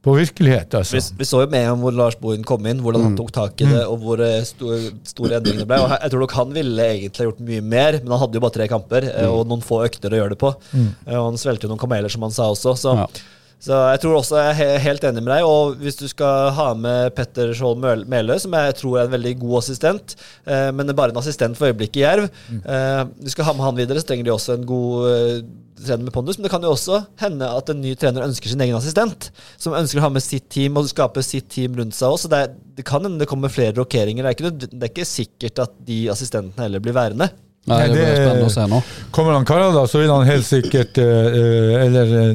på 0.01 0.15
virkelighet, 0.17 0.73
altså. 0.79 0.97
Vi, 0.97 1.03
vi 1.21 1.27
så 1.29 1.43
jo 1.43 1.49
med 1.51 1.67
om 1.71 1.83
hvor 1.85 1.95
Lars 1.95 2.17
Bohin 2.19 2.45
kom 2.47 2.65
inn, 2.69 2.81
hvordan 2.83 3.09
han 3.09 3.17
tok 3.19 3.33
tak 3.35 3.61
i 3.61 3.69
det, 3.69 3.83
og 3.85 3.99
hvor 4.01 4.23
store, 4.47 4.79
store 5.07 5.37
endringene 5.37 5.67
ble. 5.69 5.81
Og 5.83 5.93
jeg 5.97 6.13
tror 6.13 6.25
nok 6.25 6.37
han 6.39 6.55
ville 6.55 6.87
egentlig 6.95 7.27
gjort 7.29 7.43
mye 7.51 7.67
mer, 7.75 7.99
men 8.01 8.15
han 8.15 8.23
hadde 8.23 8.39
jo 8.39 8.45
bare 8.47 8.57
tre 8.57 8.67
kamper 8.71 9.11
eh, 9.11 9.27
og 9.29 9.45
noen 9.51 9.61
få 9.65 9.83
økter 9.85 10.15
å 10.15 10.23
gjøre 10.23 10.33
det 10.33 10.41
på. 10.41 10.55
Og 11.11 11.21
han 11.27 11.37
svelgte 11.41 11.67
jo 11.67 11.73
noen 11.75 11.83
kameler, 11.83 12.09
som 12.11 12.25
han 12.25 12.33
sa 12.33 12.49
også. 12.55 12.73
Så, 12.81 12.97
Ja. 13.03 13.11
Så 13.61 13.77
jeg 13.91 14.01
tror 14.01 14.17
også 14.17 14.39
jeg 14.41 14.65
er 14.65 14.81
helt 14.81 15.03
enig 15.05 15.21
med 15.21 15.31
deg. 15.35 15.45
Og 15.45 15.75
hvis 15.81 15.99
du 15.99 16.07
skal 16.09 16.49
ha 16.57 16.71
med 16.73 17.13
Petter 17.17 17.53
Skjold 17.57 17.81
Møl- 17.81 18.31
som 18.41 18.55
jeg 18.57 18.77
tror 18.79 18.97
er 18.97 19.05
en 19.05 19.13
veldig 19.13 19.35
god 19.43 19.57
assistent, 19.59 20.15
eh, 20.49 20.69
men 20.73 20.89
er 20.89 20.97
bare 20.97 21.13
en 21.13 21.21
assistent 21.21 21.57
for 21.57 21.69
øyeblikket 21.69 22.01
i 22.01 22.05
Jerv 22.05 22.25
eh, 22.25 23.03
Du 23.21 23.29
skal 23.29 23.45
ha 23.45 23.53
med 23.53 23.67
han 23.67 23.77
videre, 23.77 24.01
så 24.01 24.09
trenger 24.09 24.25
de 24.25 24.33
også 24.33 24.55
en 24.57 24.65
god 24.65 25.11
eh, 25.11 25.43
trener 25.81 26.07
med 26.07 26.15
pondus. 26.15 26.39
Men 26.39 26.47
det 26.47 26.53
kan 26.53 26.65
jo 26.65 26.73
også 26.73 27.03
hende 27.21 27.51
at 27.59 27.69
en 27.69 27.81
ny 27.83 27.93
trener 27.99 28.25
ønsker 28.25 28.49
sin 28.49 28.65
egen 28.65 28.77
assistent, 28.77 29.29
som 29.61 29.77
ønsker 29.77 30.01
å 30.01 30.07
ha 30.07 30.11
med 30.15 30.25
sitt 30.25 30.49
team 30.53 30.81
og 30.81 30.89
skape 30.89 31.21
sitt 31.25 31.49
team 31.53 31.77
rundt 31.77 31.97
seg 31.97 32.15
også. 32.15 32.25
Så 32.25 32.33
det, 32.33 32.41
er, 32.41 32.57
det 32.79 32.87
kan 32.87 33.05
hende 33.05 33.21
det 33.21 33.29
kommer 33.29 33.53
flere 33.53 33.77
rokeringer. 33.77 34.25
Det 34.25 34.33
er, 34.33 34.39
ikke, 34.39 34.73
det 34.73 34.81
er 34.81 34.93
ikke 34.93 35.09
sikkert 35.09 35.65
at 35.67 35.79
de 35.85 36.03
assistentene 36.13 36.65
heller 36.65 36.81
blir 36.83 36.97
værende. 36.97 37.29
Nei, 37.69 37.77
det 37.91 37.93
blir 37.93 38.15
spennende 38.17 38.47
å 38.47 38.51
se 38.55 38.63
nå. 38.71 38.77
Kommer 39.13 39.35
han 39.37 39.45
Karada, 39.45 39.83
så 39.87 39.99
vil 40.01 40.09
han 40.09 40.25
helt 40.25 40.47
sikkert 40.47 40.97
eh, 40.97 41.27
eh, 41.29 41.75
Eller 41.83 42.13
eh, 42.17 42.31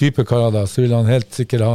type 0.00 0.24
Karada, 0.24 0.62
så 0.66 0.80
vil 0.80 0.94
han 0.96 1.10
helt 1.10 1.28
sikkert 1.36 1.66
ha 1.66 1.74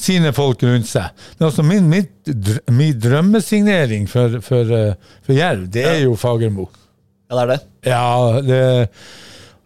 sine 0.00 0.32
folk 0.32 0.62
rundt 0.64 0.88
seg. 0.88 1.12
Men 1.36 1.50
altså 1.50 1.64
min, 1.66 1.90
mitt, 1.92 2.30
min 2.72 2.96
drømmesignering 3.04 4.08
for, 4.08 4.38
for, 4.40 4.72
for 5.26 5.36
Jerv, 5.36 5.66
det 5.76 5.84
er 5.90 6.00
jo 6.06 6.16
Fagermo. 6.16 6.70
Ja, 7.28 7.36
det 7.36 7.42
er 7.42 7.52
det. 7.52 7.60
Ja, 7.92 8.08
det, 8.40 8.62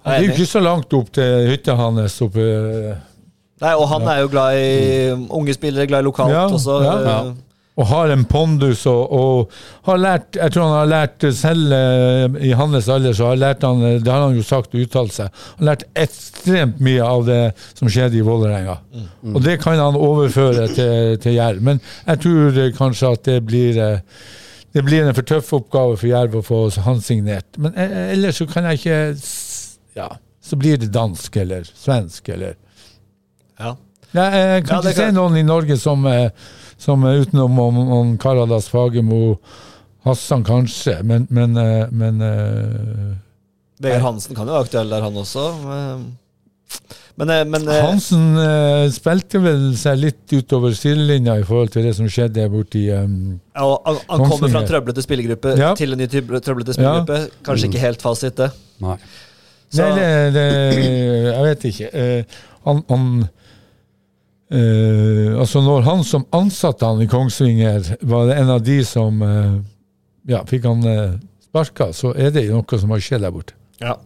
det 0.02 0.16
er 0.16 0.26
jo 0.26 0.34
ikke 0.34 0.50
så 0.50 0.64
langt 0.66 0.98
opp 0.98 1.14
til 1.14 1.46
hytta 1.52 1.78
hans 1.78 2.18
oppe 2.26 2.42
Nei, 3.62 3.76
og 3.78 3.84
han 3.92 4.02
er 4.10 4.24
jo 4.24 4.30
glad 4.32 4.58
i 4.58 4.70
unge 5.30 5.54
spillere, 5.54 5.86
glad 5.86 6.02
i 6.02 6.06
lokalt 6.08 6.34
Ja, 6.34 6.48
også. 6.50 6.80
ja. 6.82 6.94
eh, 6.98 7.32
og 7.80 7.86
har 7.88 8.10
en 8.12 8.24
pondus 8.28 8.82
og, 8.90 9.12
og 9.16 9.52
har 9.88 10.00
lært 10.00 10.36
Jeg 10.36 10.52
tror 10.52 10.66
han 10.66 10.74
har 10.76 10.90
lært 10.90 11.24
selv 11.36 11.72
eh, 11.72 12.36
i 12.48 12.52
hans 12.56 12.88
alder, 12.92 13.16
så 13.16 13.30
har 13.30 13.40
lært 13.40 13.64
han 13.64 13.80
eh, 13.88 13.96
Det 14.02 14.12
har 14.12 14.26
han 14.26 14.36
jo 14.36 14.44
sagt 14.44 14.76
og 14.76 14.84
uttalt 14.84 15.14
seg. 15.16 15.32
Han 15.56 15.62
har 15.64 15.70
lært 15.70 15.86
ekstremt 16.04 16.82
mye 16.84 17.06
av 17.06 17.24
det 17.30 17.40
som 17.72 17.88
skjedde 17.88 18.20
i 18.20 18.26
Vålerenga. 18.26 18.76
Og 19.32 19.40
det 19.44 19.56
kan 19.64 19.80
han 19.80 19.96
overføre 19.96 20.68
til, 20.76 21.16
til 21.24 21.38
Jerv. 21.38 21.64
Men 21.64 21.80
jeg 22.04 22.22
tror 22.26 22.60
eh, 22.60 22.72
kanskje 22.76 23.14
at 23.16 23.26
det 23.30 23.38
blir 23.48 23.80
det 24.72 24.80
blir 24.84 25.04
en 25.04 25.16
for 25.16 25.28
tøff 25.28 25.50
oppgave 25.56 25.96
for 26.00 26.08
Jerv 26.08 26.38
å 26.40 26.44
få 26.44 26.62
han 26.84 27.00
signert. 27.04 27.48
Men 27.60 27.74
ellers 27.76 28.40
så 28.40 28.48
kan 28.48 28.68
jeg 28.68 28.82
ikke 28.82 29.00
Ja, 29.96 30.10
så 30.44 30.56
blir 30.60 30.80
det 30.80 30.92
dansk 30.92 31.36
eller 31.40 31.64
svensk 31.68 32.28
eller 32.36 32.58
Ja. 33.60 33.76
Jeg, 34.12 34.32
jeg 34.36 34.64
kan 34.66 34.76
Ja, 34.76 34.80
ikke 34.80 34.92
kan... 34.92 34.96
se 34.96 35.12
noen 35.16 35.36
i 35.40 35.44
Norge 35.46 35.76
som, 35.80 36.04
som 36.82 37.04
utenom 37.06 37.58
om, 37.62 37.76
om 38.00 38.14
Karadas, 38.18 38.66
Fagermo, 38.72 39.36
Hassan 40.06 40.42
kanskje, 40.46 40.96
men, 41.06 41.28
men, 41.30 41.54
eh, 41.60 41.84
men 41.94 42.18
eh, 42.26 43.12
Vegard 43.82 44.02
Hansen 44.08 44.34
kan 44.34 44.48
jo 44.50 44.56
være 44.56 44.66
aktuell 44.66 44.90
der, 44.90 45.04
han 45.06 45.20
også. 45.22 45.44
Men, 47.20 47.30
men 47.52 47.68
eh, 47.68 47.82
Hansen 47.84 48.38
eh, 48.40 48.86
spilte 48.94 49.38
vel 49.44 49.66
seg 49.78 49.98
litt 50.00 50.32
utover 50.32 50.72
sidelinja 50.74 51.36
i 51.38 51.44
forhold 51.46 51.74
til 51.74 51.84
det 51.86 51.92
som 51.98 52.08
skjedde 52.10 52.46
borti 52.50 52.86
um, 52.96 53.34
ja, 53.52 53.66
han, 53.68 53.98
han 54.08 54.24
kommer 54.24 54.48
fra 54.54 54.62
en 54.62 54.70
trøblete 54.70 55.04
spillergruppe 55.04 55.52
Ja. 55.60 55.74
til 55.78 55.92
en 55.92 56.00
ny 56.00 56.08
trøblete 56.08 56.72
spillergruppe. 56.74 57.18
Kanskje 57.46 57.68
ikke 57.68 57.82
helt 57.84 58.02
fasit, 58.02 58.38
det. 58.40 58.48
Nei. 58.82 58.96
Så, 59.72 59.84
Nei, 59.84 59.92
det, 59.98 60.08
det 60.34 60.46
Jeg 61.28 61.44
vet 61.46 61.68
ikke. 61.70 61.92
Eh, 61.92 62.40
han, 62.66 62.82
han 62.90 63.06
eh, 64.52 65.38
Altså, 65.38 65.62
når 65.64 65.86
han 65.88 66.04
som 66.06 66.26
ansatte 66.36 66.86
han 66.86 67.02
i 67.02 67.08
Kongsvinger, 67.10 67.94
var 68.02 68.28
det 68.28 68.38
en 68.40 68.52
av 68.56 68.60
de 68.64 68.78
som 68.86 69.22
uh, 69.24 69.56
ja, 70.28 70.42
fikk 70.48 70.68
han 70.68 70.84
uh, 70.86 71.16
sparka, 71.42 71.90
så 71.96 72.12
er 72.14 72.30
det 72.34 72.46
noe 72.50 72.78
som 72.78 72.92
har 72.94 73.02
skjedd 73.02 73.24
der 73.26 73.34
borte. 73.34 73.56
ja. 73.82 73.96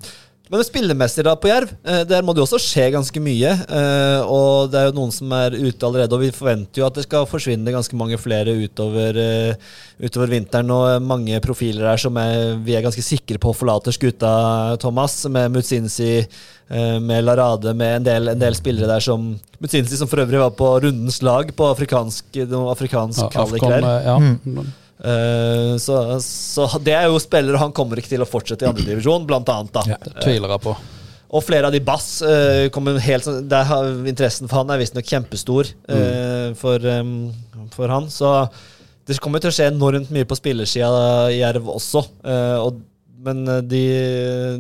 Men 0.47 0.63
spillemessig 0.63 1.25
da 1.27 1.33
på 1.35 1.49
Jerv, 1.51 1.73
eh, 1.83 2.05
der 2.07 2.23
må 2.23 2.31
det 2.31 2.39
jo 2.39 2.47
også 2.47 2.61
skje 2.63 2.85
ganske 2.95 3.19
mye. 3.19 3.51
eh, 3.67 4.21
Og 4.23 4.71
det 4.71 4.79
er 4.79 4.85
jo 4.87 4.95
noen 4.95 5.11
som 5.11 5.33
er 5.35 5.57
ute 5.59 5.83
allerede, 5.83 6.15
og 6.15 6.23
vi 6.23 6.31
forventer 6.31 6.83
jo 6.83 6.87
at 6.87 6.95
det 6.95 7.03
skal 7.09 7.27
forsvinne 7.27 7.75
ganske 7.75 7.99
mange 7.99 8.15
flere 8.17 8.55
utover, 8.55 9.19
eh, 9.19 9.55
utover 9.99 10.31
vinteren. 10.31 10.71
Og 10.71 11.03
mange 11.03 11.41
profiler 11.43 11.91
her 11.91 11.97
som 11.99 12.17
er, 12.17 12.55
vi 12.63 12.77
er 12.79 12.83
ganske 12.87 13.03
sikre 13.03 13.39
på 13.43 13.55
forlater 13.59 13.91
skuta, 13.91 14.77
Thomas. 14.79 15.19
Med 15.27 15.51
Mutsinsi, 15.51 16.25
eh, 16.71 16.99
med 17.01 17.25
Larade, 17.27 17.75
med 17.75 17.97
en 17.97 18.05
del, 18.05 18.29
en 18.29 18.39
del 18.39 18.55
spillere 18.55 18.87
der 18.87 19.01
som 19.01 19.33
Mutsinsi, 19.59 19.97
som 19.97 20.07
for 20.07 20.23
øvrig 20.23 20.39
var 20.39 20.51
på 20.55 20.81
rundens 20.87 21.23
lag 21.23 21.51
på 21.57 21.71
afrikansk, 21.75 22.25
afrikansk 22.37 23.19
Ja, 23.19 23.29
kvalik 23.35 23.63
ja. 23.63 23.81
der. 23.81 24.67
Eh. 25.13 25.73
Så, 25.83 25.97
så 26.25 26.67
det 26.83 26.95
er 26.97 27.09
jo 27.11 27.23
spillere 27.23 27.61
han 27.61 27.75
kommer 27.77 28.01
ikke 28.01 28.15
til 28.15 28.25
å 28.25 28.29
fortsette 28.29 28.67
i 28.67 28.71
andredivisjon, 28.71 29.27
blant 29.29 29.51
annet. 29.53 29.73
da. 29.75 29.85
Ja. 29.95 29.99
Det 30.03 30.19
tviler 30.25 30.57
jeg 30.57 30.65
på. 30.67 30.77
Og 31.37 31.43
flere 31.43 31.69
av 31.69 31.75
de 31.75 31.83
bass 31.83 32.21
uh, 32.23 32.69
kommer 32.75 33.01
helt 33.03 33.27
sånn 33.27 33.49
Der 33.51 33.71
interessen 34.07 34.47
for 34.47 34.63
han 34.63 34.71
er 34.71 34.79
visstnok 34.79 35.09
kjempestor 35.11 35.67
eh, 35.91 36.53
for, 36.59 36.83
um, 36.87 37.33
for 37.75 37.91
han. 37.91 38.07
Så 38.13 38.31
det 39.07 39.19
kommer 39.23 39.43
til 39.43 39.51
å 39.51 39.57
skje 39.57 39.71
enormt 39.73 40.13
mye 40.15 40.27
på 40.29 40.39
spillersida 40.39 41.33
i 41.35 41.41
Jerv 41.41 41.67
også. 41.75 42.05
Uh, 42.23 42.59
og, 42.63 42.79
men 43.27 43.43
de, 43.67 43.83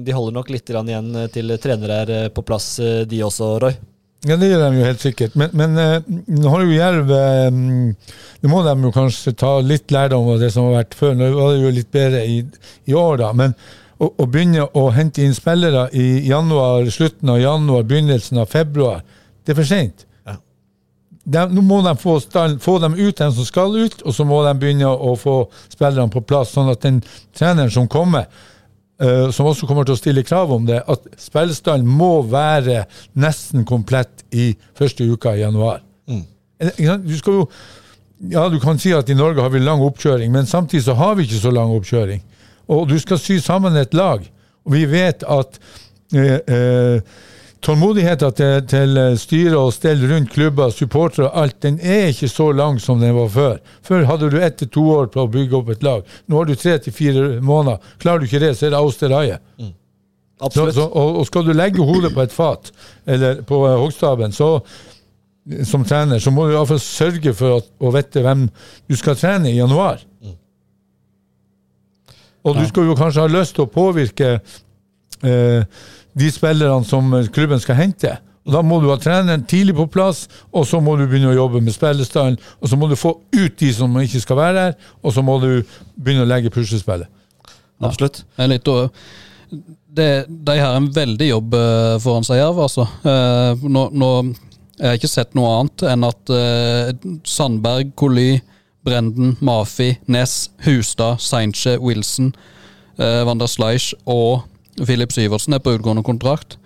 de 0.02 0.14
holder 0.14 0.34
nok 0.34 0.50
litt 0.50 0.70
igjen 0.72 1.12
til 1.30 1.54
trenere 1.62 2.00
er 2.02 2.32
på 2.34 2.42
plass, 2.42 2.80
de 3.06 3.20
også, 3.22 3.52
Roy. 3.62 3.76
Ja, 4.26 4.36
det 4.40 4.48
gjør 4.50 4.62
de 4.64 4.80
jo 4.80 4.86
helt 4.86 5.02
sikkert. 5.02 5.34
Men, 5.38 5.52
men 5.54 5.78
eh, 5.78 6.12
nå 6.34 6.50
har 6.50 6.64
jo 6.64 6.74
Jerv 6.74 7.10
eh, 7.14 7.50
Nå 8.42 8.50
må 8.50 8.62
de 8.66 8.74
jo 8.82 8.92
kanskje 8.94 9.32
ta 9.38 9.56
litt 9.62 9.92
lærdom 9.94 10.28
av 10.34 10.42
det 10.42 10.50
som 10.54 10.68
har 10.68 10.80
vært 10.80 10.96
før. 10.98 11.14
Nå 11.18 11.30
var 11.34 11.54
det 11.54 11.62
jo 11.62 11.74
litt 11.76 11.92
bedre 11.94 12.22
i, 12.26 12.40
i 12.90 12.96
år, 12.96 13.20
da. 13.22 13.30
Men 13.36 13.54
å, 13.98 14.10
å 14.10 14.26
begynne 14.28 14.66
å 14.76 14.88
hente 14.94 15.24
inn 15.24 15.36
spillere 15.36 15.86
i 15.96 16.26
januar, 16.28 16.88
slutten 16.92 17.32
av 17.32 17.40
januar, 17.40 17.86
begynnelsen 17.88 18.42
av 18.42 18.50
februar, 18.52 19.04
det 19.46 19.54
er 19.54 19.60
for 19.60 19.68
seint. 19.68 20.04
Ja. 20.26 20.36
Nå 21.48 21.64
må 21.64 21.80
de 21.86 21.94
få, 22.00 22.18
stand, 22.22 22.60
få 22.62 22.76
dem 22.82 22.98
ut, 22.98 23.16
dem 23.18 23.32
som 23.34 23.48
skal 23.48 23.78
ut, 23.78 24.02
og 24.02 24.14
så 24.14 24.26
må 24.28 24.42
de 24.46 24.52
begynne 24.60 24.90
å 24.90 25.14
få 25.18 25.38
spillerne 25.72 26.12
på 26.12 26.24
plass, 26.28 26.52
sånn 26.56 26.70
at 26.74 26.84
den 26.84 27.00
treneren 27.36 27.72
som 27.72 27.88
kommer, 27.90 28.28
eh, 29.00 29.30
som 29.30 29.48
også 29.50 29.68
kommer 29.68 29.86
til 29.86 29.96
å 29.96 30.00
stille 30.00 30.24
krav 30.26 30.52
om 30.54 30.66
det, 30.68 30.82
at 30.86 31.08
spillestallen 31.20 31.86
må 31.86 32.20
være 32.30 32.84
nesten 33.18 33.66
komplett 33.68 34.24
i 34.32 34.52
første 34.76 35.06
uka 35.06 35.36
i 35.36 35.42
januar. 35.44 35.82
Mm. 36.08 36.24
Du 37.04 37.16
skal 37.18 37.42
jo 37.42 37.50
Ja, 38.32 38.46
du 38.48 38.56
kan 38.56 38.78
si 38.80 38.94
at 38.96 39.10
i 39.12 39.14
Norge 39.14 39.42
har 39.44 39.50
vi 39.52 39.60
lang 39.60 39.82
oppkjøring, 39.84 40.30
men 40.32 40.46
samtidig 40.48 40.86
så 40.86 40.94
har 40.96 41.18
vi 41.18 41.26
ikke 41.26 41.42
så 41.42 41.50
lang 41.52 41.68
oppkjøring. 41.68 42.22
Og 42.72 42.86
du 42.88 42.94
skal 42.98 43.18
sy 43.20 43.36
sammen 43.44 43.76
et 43.76 43.92
lag, 43.92 44.22
og 44.64 44.72
vi 44.72 44.86
vet 44.88 45.20
at 45.28 45.58
eh, 46.16 46.40
eh, 46.40 47.02
Tålmodigheten 47.66 48.34
til, 48.38 48.60
til 48.70 48.98
styre 49.18 49.58
og 49.58 49.72
stell 49.74 50.04
rundt 50.06 50.30
klubber, 50.30 50.70
supportere 50.70 51.26
og 51.26 51.40
alt, 51.42 51.56
den 51.64 51.80
er 51.82 52.12
ikke 52.12 52.28
så 52.30 52.52
lang 52.54 52.76
som 52.82 53.00
den 53.02 53.16
var 53.16 53.32
før. 53.32 53.56
Før 53.82 54.04
hadde 54.06 54.28
du 54.30 54.36
ett 54.38 54.60
til 54.60 54.70
to 54.70 54.84
år 54.94 55.08
på 55.10 55.24
å 55.24 55.30
bygge 55.32 55.56
opp 55.58 55.72
et 55.74 55.82
lag. 55.82 56.04
Nå 56.30 56.38
har 56.38 56.46
du 56.46 56.54
tre 56.54 56.76
til 56.84 56.94
fire 56.94 57.24
måneder. 57.42 57.82
Klarer 57.98 58.22
du 58.22 58.28
ikke 58.28 58.42
det, 58.44 58.52
så 58.54 58.68
er 58.68 58.76
det. 58.76 59.40
Så, 60.36 60.44
Absolutt. 60.46 60.76
så, 60.76 60.84
og, 60.86 61.18
og 61.18 61.26
skal 61.26 61.46
du 61.48 61.54
legge 61.56 61.82
hodet 61.82 62.12
på 62.14 62.22
et 62.22 62.36
fat, 62.36 62.70
eller 63.06 63.42
på 63.48 63.58
eh, 63.66 63.78
hoggstaven, 63.80 64.36
så 64.36 64.60
som 65.64 65.84
trener, 65.86 66.22
så 66.22 66.30
må 66.34 66.46
du 66.46 66.54
iallfall 66.54 66.80
sørge 66.82 67.34
for 67.34 67.60
at, 67.60 67.68
å 67.82 67.92
vite 67.94 68.22
hvem 68.22 68.46
du 68.86 68.96
skal 68.98 69.18
trene 69.18 69.50
i 69.50 69.58
januar. 69.58 70.02
Og 72.46 72.54
du 72.54 72.62
skal 72.68 72.86
jo 72.86 72.94
kanskje 72.98 73.24
ha 73.24 73.30
lyst 73.30 73.56
til 73.56 73.66
å 73.66 73.70
påvirke 73.70 74.36
eh, 74.36 75.62
de 76.16 76.30
spillerne 76.32 76.86
som 76.88 77.12
klubben 77.34 77.60
skal 77.60 77.78
hente. 77.78 78.16
Og 78.46 78.52
Da 78.54 78.62
må 78.62 78.78
du 78.80 78.88
ha 78.92 78.96
treneren 78.96 79.42
tidlig 79.44 79.74
på 79.74 79.88
plass, 79.90 80.28
og 80.54 80.66
så 80.70 80.78
må 80.80 80.94
du 80.96 81.06
begynne 81.06 81.32
å 81.32 81.36
jobbe 81.36 81.60
med 81.60 81.74
spillestallen. 81.74 82.38
Og 82.62 82.70
så 82.70 82.78
må 82.78 82.88
du 82.88 82.94
få 82.98 83.16
ut 83.34 83.58
de 83.58 83.72
som 83.74 83.96
ikke 84.00 84.22
skal 84.22 84.38
være 84.38 84.66
her, 84.68 84.76
og 85.02 85.14
så 85.16 85.24
må 85.26 85.38
du 85.42 85.50
begynne 85.98 86.22
å 86.22 86.30
legge 86.30 86.52
puslespillet. 86.54 87.10
Absolutt. 87.82 88.22
Det 88.36 88.44
er 88.44 88.52
litt 88.54 88.70
det, 89.96 90.26
De 90.28 90.58
har 90.58 90.76
en 90.76 90.88
veldig 90.92 91.28
jobb 91.28 91.54
eh, 91.56 91.96
foran 92.04 92.26
seg, 92.26 92.40
Jerv. 92.40 92.60
Altså. 92.62 92.86
Eh, 93.02 93.66
nå, 93.66 93.88
nå 93.92 94.10
jeg 94.76 94.90
har 94.90 94.98
ikke 94.98 95.08
sett 95.08 95.36
noe 95.36 95.52
annet 95.56 95.86
enn 95.88 96.04
at 96.04 96.32
eh, 96.36 96.90
Sandberg, 97.24 97.94
Colly, 97.98 98.36
Brenden, 98.86 99.34
Mafi, 99.40 99.94
Ness, 100.12 100.50
Hustad, 100.66 101.18
Seinche, 101.18 101.74
Wilson, 101.82 102.28
uh, 103.00 103.24
Van 103.26 103.40
der 103.40 103.50
Sleich 103.50 103.88
og 104.06 104.44
Filip 104.84 105.14
Syvertsen 105.14 105.56
er 105.56 105.62
på 105.64 105.76
utgående 105.76 106.04
kontrakt. 106.06 106.58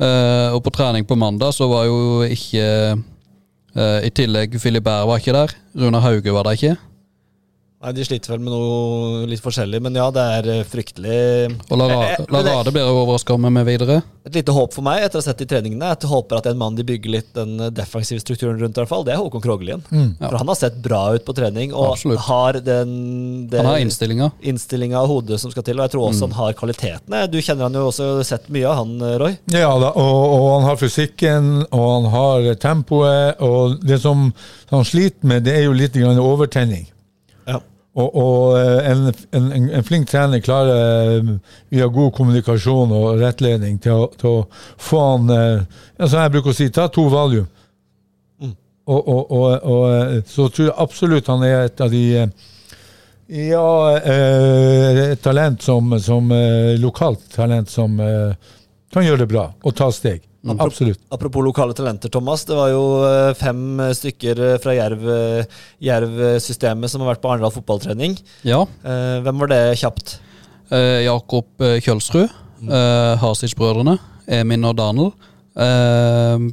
Uh, 0.00 0.56
og 0.56 0.62
på 0.64 0.72
trening 0.72 1.04
på 1.04 1.18
mandag 1.18 1.52
så 1.52 1.66
var 1.68 1.84
jo 1.84 2.22
ikke 2.24 2.64
uh, 2.96 3.98
I 4.00 4.08
tillegg 4.16 4.56
Filip 4.62 4.86
Bær 4.86 5.04
var 5.10 5.20
ikke 5.20 5.36
der. 5.36 5.52
Rune 5.76 6.00
Hauge 6.00 6.32
var 6.32 6.48
der 6.48 6.56
ikke. 6.56 6.76
Nei, 7.80 7.94
De 7.96 8.04
sliter 8.04 8.34
vel 8.34 8.42
med 8.44 8.52
noe 8.52 9.22
litt 9.30 9.40
forskjellig, 9.40 9.78
men 9.80 9.94
ja, 9.96 10.10
det 10.12 10.20
er 10.36 10.48
eh, 10.52 10.64
fryktelig 10.68 11.14
Og 11.70 11.78
Larade, 11.80 12.10
Eh, 12.10 12.18
eh, 12.20 12.32
Larade 12.34 12.72
blir 12.74 12.84
overraska 12.92 13.32
om 13.32 13.46
med 13.48 13.64
videre. 13.64 14.02
Et 14.28 14.34
lite 14.36 14.52
håp 14.52 14.74
for 14.76 14.84
meg 14.84 15.00
etter 15.06 15.16
å 15.16 15.22
ha 15.22 15.24
sett 15.30 15.40
de 15.40 15.46
treningene 15.48 15.88
at 15.94 16.04
jeg 16.04 16.10
håper 16.12 16.36
at 16.42 16.48
en 16.50 16.58
mann 16.60 16.76
de 16.76 16.84
bygger 16.84 17.14
litt 17.14 17.30
den 17.38 17.54
defensive 17.72 18.20
strukturen 18.20 18.60
rundt, 18.60 18.76
i 18.76 18.82
hvert 18.82 18.90
fall, 18.90 19.06
det 19.08 19.14
er 19.14 19.22
Håkon 19.22 19.40
Krogelien. 19.40 19.80
Ja. 19.96 20.28
For 20.28 20.36
han 20.42 20.52
har 20.52 20.58
sett 20.60 20.76
bra 20.84 21.00
ut 21.16 21.24
på 21.24 21.32
trening, 21.40 21.72
og 21.72 21.94
Absolutt. 21.94 22.20
har 22.28 22.60
den, 22.60 22.92
den 23.48 23.64
Han 23.64 23.70
har 23.72 23.80
innstillinga. 23.86 24.28
innstillinga 24.44 25.00
av 25.00 25.08
hodet 25.08 25.40
som 25.40 25.50
skal 25.56 25.64
til, 25.64 25.80
og 25.80 25.88
jeg 25.88 25.94
tror 25.96 26.10
også 26.10 26.28
han 26.28 26.36
har 26.36 26.52
kvalitetene. 26.60 27.22
Du 27.32 27.40
kjenner 27.40 27.70
han 27.70 27.80
jo 27.80 27.88
også 27.88 28.10
sett 28.28 28.52
mye 28.52 28.68
av, 28.68 28.82
han 28.84 29.18
Roy. 29.24 29.38
Ja 29.56 29.72
da, 29.80 29.94
og, 29.96 30.22
og 30.36 30.48
han 30.58 30.68
har 30.68 30.76
fysikken, 30.84 31.50
og 31.72 31.88
han 31.96 32.12
har 32.12 32.52
tempoet, 32.60 33.40
og 33.40 33.80
det 33.80 34.02
som 34.04 34.28
han 34.68 34.84
sliter 34.84 35.24
med, 35.32 35.48
det 35.48 35.56
er 35.62 35.70
jo 35.70 35.76
litt 35.80 35.96
grann 35.96 36.20
overtenning. 36.20 36.84
Og, 38.00 38.16
og 38.16 38.58
eh, 38.58 38.90
en, 38.90 39.06
en, 39.36 39.48
en- 39.68 39.84
flink 39.86 40.08
trener 40.10 40.42
klarer 40.44 41.18
eh, 41.18 41.32
via 41.74 41.88
god 41.92 42.12
kommunikasjon 42.16 42.92
og 42.96 43.20
rettledning 43.20 43.78
til 43.82 44.04
å, 44.04 44.06
til 44.20 44.30
å 44.30 44.44
få 44.80 45.00
han 45.04 45.32
eh, 45.34 45.82
Som 46.06 46.20
jeg 46.22 46.34
bruker 46.36 46.54
å 46.54 46.56
si, 46.56 46.70
ta 46.72 46.86
to 46.92 47.04
valium. 47.12 47.48
Mm. 48.40 48.54
Og, 48.90 49.10
og, 49.36 50.22
så 50.30 50.48
tror 50.48 50.68
jeg 50.70 50.78
absolutt 50.86 51.28
han 51.30 51.44
er 51.46 51.66
et 51.68 51.84
av 51.84 51.92
de 51.92 52.04
Ja, 53.30 53.66
eh, 54.00 55.04
et 55.12 55.22
talent 55.22 55.62
som, 55.62 55.92
som 56.02 56.32
eh, 56.34 56.74
Lokalt 56.82 57.28
talent 57.36 57.70
som 57.70 58.00
eh, 58.02 58.32
kan 58.90 59.06
gjøre 59.06 59.22
det 59.22 59.30
bra 59.30 59.44
og 59.62 59.76
ta 59.78 59.86
steg. 59.94 60.24
Absolutt. 60.48 61.00
Apropos 61.12 61.44
lokale 61.44 61.74
talenter, 61.76 62.08
Thomas. 62.08 62.46
Det 62.48 62.56
var 62.56 62.70
jo 62.72 62.84
eh, 63.04 63.34
fem 63.36 63.80
stykker 63.92 64.40
eh, 64.46 64.58
fra 64.62 64.72
Jerv-systemet 64.72 65.58
Jerv-systemet 65.84 66.92
som 66.92 67.04
har 67.04 67.12
vært 67.12 67.22
på 67.24 67.32
Arendal 67.32 67.52
fotballtrening. 67.52 68.16
Ja. 68.48 68.62
Eh, 68.80 69.18
Hvem 69.26 69.42
var 69.42 69.52
det 69.52 69.60
kjapt? 69.82 70.14
Eh, 70.72 71.02
Jakob 71.04 71.66
eh, 71.66 71.76
Kjølsrud. 71.84 72.32
Eh, 72.64 73.12
Hasic-brødrene. 73.20 73.98
Emin 74.40 74.64
og 74.64 74.78
Daniel. 74.80 75.12
Eh, 75.60 76.48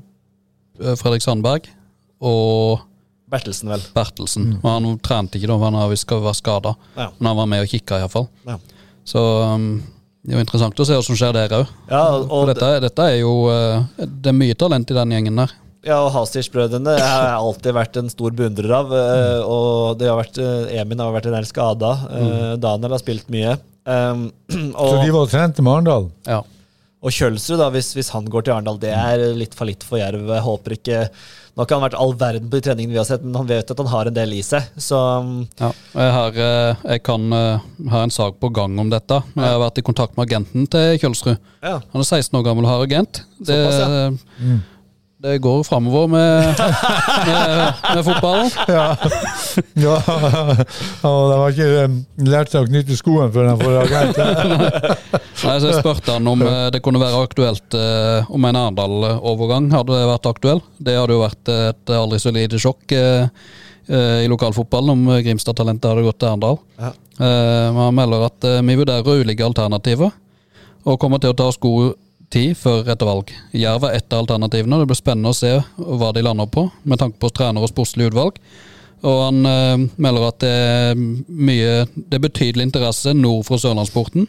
Fredrik 0.99 1.23
Sandberg. 1.23 1.71
Og 2.19 2.83
Bertelsen, 3.31 3.67
vel. 3.71 3.81
Bertelsen. 3.95 4.53
Og 4.61 4.67
han 4.71 4.85
trente 5.03 5.39
ikke 5.39 5.49
da, 5.51 5.57
for 5.59 5.67
han 5.71 6.23
var 6.23 6.35
skada. 6.37 6.75
Ja. 6.95 7.09
Men 7.19 7.31
han 7.31 7.39
var 7.41 7.49
med 7.51 7.65
og 7.65 7.71
kikka, 7.71 7.99
iallfall. 7.99 8.29
Ja. 8.47 8.55
Så 9.07 9.23
um, 9.51 9.65
det 10.27 10.33
er 10.35 10.41
jo 10.41 10.43
interessant 10.43 10.79
å 10.83 10.85
se 10.85 10.97
hva 10.97 11.03
som 11.05 11.15
skjer 11.15 11.31
der 11.37 11.53
òg. 11.55 11.69
Ja, 11.87 12.01
For 12.27 12.49
dette, 12.51 12.71
dette 12.83 13.05
er 13.13 13.21
jo 13.21 13.31
eh, 13.47 13.85
Det 14.03 14.27
er 14.33 14.35
mye 14.35 14.57
talent 14.59 14.91
i 14.91 14.97
den 14.97 15.13
gjengen 15.15 15.39
der. 15.39 15.53
ja, 15.87 16.01
og 16.03 16.09
Hasic-brødrene 16.11 16.97
har 16.99 17.23
jeg 17.29 17.37
alltid 17.37 17.77
vært 17.77 17.99
en 18.01 18.11
stor 18.11 18.35
beundrer 18.35 18.73
av. 18.75 18.91
Mm. 18.91 19.45
Og 19.47 19.95
det 20.01 20.09
har 20.11 20.19
vært, 20.19 20.37
eh, 20.43 20.75
Emin 20.81 20.99
har 20.99 21.15
vært 21.15 21.29
en 21.31 21.37
del 21.37 21.47
skada. 21.47 21.93
Mm. 22.11 22.59
Daniel 22.59 22.97
har 22.97 22.99
spilt 23.05 23.31
mye. 23.31 23.55
Um, 23.87 24.27
Så 24.51 24.91
de 24.99 25.13
var 25.15 25.21
og 25.23 25.31
trente 25.31 25.63
med 25.63 25.77
Arendal? 25.77 26.09
Ja. 26.27 26.41
og 26.99 27.13
Kjølsrud, 27.15 27.61
da, 27.61 27.69
hvis, 27.71 27.93
hvis 27.95 28.11
han 28.11 28.27
går 28.27 28.43
til 28.49 28.57
Arendal, 28.57 28.81
det 28.83 28.91
er 28.91 29.23
litt 29.39 29.55
fallitt 29.55 29.85
for 29.87 30.01
Jerv. 30.01 30.27
Jeg 30.27 30.43
håper 30.43 30.75
ikke 30.75 31.05
Nå 31.57 31.63
har 31.63 31.65
ikke 31.65 31.77
han 31.79 31.85
vært 31.87 31.95
all 31.97 32.11
verden 32.21 32.49
på 32.51 32.59
de 32.59 32.65
treningene 32.67 32.93
vi 32.93 32.99
har 33.01 33.05
sett, 33.09 33.23
men 33.25 33.33
han 33.33 33.47
vet 33.49 33.71
at 33.73 33.79
han 33.81 33.87
har 33.89 34.05
en 34.11 34.13
del 34.13 34.35
i 34.37 34.43
seg. 34.45 34.67
Så 34.77 34.93
um, 35.25 35.31
Ja, 35.57 35.71
jeg, 35.97 36.11
har, 36.13 36.37
eh, 36.45 36.83
jeg 36.93 37.01
kan 37.07 37.25
eh, 37.33 37.63
ha 37.89 38.01
en 38.05 38.13
sak 38.13 38.37
på 38.37 38.51
gang 38.53 38.77
om 38.77 38.91
dette. 38.93 39.17
Jeg 39.33 39.41
har 39.47 39.57
vært 39.63 39.81
i 39.81 39.85
kontakt 39.87 40.13
med 40.19 40.27
agenten 40.29 40.67
til 40.69 40.99
Kjølsrud. 41.01 41.39
ja. 41.65 41.79
Han 41.95 42.03
er 42.03 42.05
16 42.05 42.37
år 42.37 42.45
gammel 42.45 42.67
og 42.67 42.75
har 42.75 42.85
agent. 42.85 43.23
Det, 43.41 43.57
Såpass, 43.57 44.21
Mm. 44.37 44.59
Det 45.17 45.37
går 45.41 45.63
framover 45.63 46.07
med, 46.07 46.59
med, 47.25 47.73
med 47.95 48.05
fotballen. 48.05 48.51
Ja. 48.67 48.95
ja. 49.73 49.95
Og 51.07 51.23
de 51.31 51.37
har 51.39 51.55
ikke 51.55 51.67
eh, 51.81 51.95
lært 52.29 52.51
seg 52.53 52.67
å 52.67 52.69
knytte 52.69 52.97
skoen 52.99 53.31
før 53.33 53.47
de 53.47 53.55
får 53.63 53.77
agent. 53.81 54.19
Nei, 54.21 55.55
så 55.57 55.71
Jeg 55.71 55.79
spurte 55.79 56.13
han 56.19 56.29
om 56.29 56.43
eh, 56.45 56.67
det 56.73 56.83
kunne 56.85 57.01
være 57.01 57.23
aktuelt 57.25 57.77
eh, 57.79 58.29
om 58.29 58.45
en 58.45 58.61
Arendal-overgang 58.61 59.71
hadde 59.73 60.05
vært 60.11 60.29
aktuell. 60.29 60.61
Det 60.77 60.99
hadde 60.99 61.17
jo 61.17 61.25
vært 61.25 61.53
et 61.55 61.93
aldri 61.97 62.21
så 62.21 62.33
lite 62.35 62.61
sjokk 62.61 62.93
i 63.87 64.27
lokalfotballen 64.27 64.91
om 64.91 65.21
Grimstad-talentet 65.23 65.89
hadde 65.89 66.05
gått 66.05 66.19
til 66.21 66.29
Arendal. 66.29 66.59
Ja. 66.77 66.91
Eh, 66.93 67.67
men 67.71 67.85
han 67.87 67.97
melder 67.97 68.27
at 68.29 68.51
vi 68.61 68.77
vurderer 68.77 69.23
ulike 69.23 69.45
alternativer, 69.47 70.13
og 70.85 70.99
kommer 71.01 71.23
til 71.23 71.33
å 71.33 71.37
ta 71.39 71.49
god 71.63 71.95
tid 72.33 72.57
før 72.59 72.89
et 72.91 73.03
valg. 73.07 73.31
Jerv 73.55 73.85
er 73.87 73.97
ett 73.99 74.13
av 74.13 74.25
alternativene, 74.25 74.81
det 74.81 74.89
blir 74.89 74.99
spennende 74.99 75.31
å 75.31 75.37
se 75.37 75.53
hva 75.77 76.11
de 76.15 76.23
lander 76.25 76.49
på, 76.51 76.67
med 76.83 76.99
tanke 77.01 77.19
på 77.21 77.31
trener 77.31 77.63
og 77.63 77.71
sportslig 77.71 78.09
utvalg. 78.11 78.39
Og 79.05 79.19
han 79.21 79.45
eh, 79.45 79.85
melder 80.01 80.23
at 80.25 80.39
det 80.41 80.49
er 80.49 80.95
mye 80.97 81.73
Det 81.93 82.17
er 82.17 82.23
betydelig 82.23 82.65
interesse 82.65 83.11
nord 83.13 83.43
for 83.45 83.61
Sørlandsporten 83.61 84.25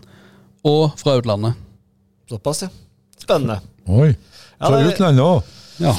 og 0.69 0.99
fra 1.01 1.15
utlandet. 1.17 1.57
Såpass, 2.29 2.67
ja. 2.67 2.69
Spennende. 3.17 3.63
Oi. 3.89 4.11
Fra 4.61 4.81
ja, 4.83 4.91
utlandet 4.91 5.25
òg? 5.25 5.55
Ja. 5.81 5.95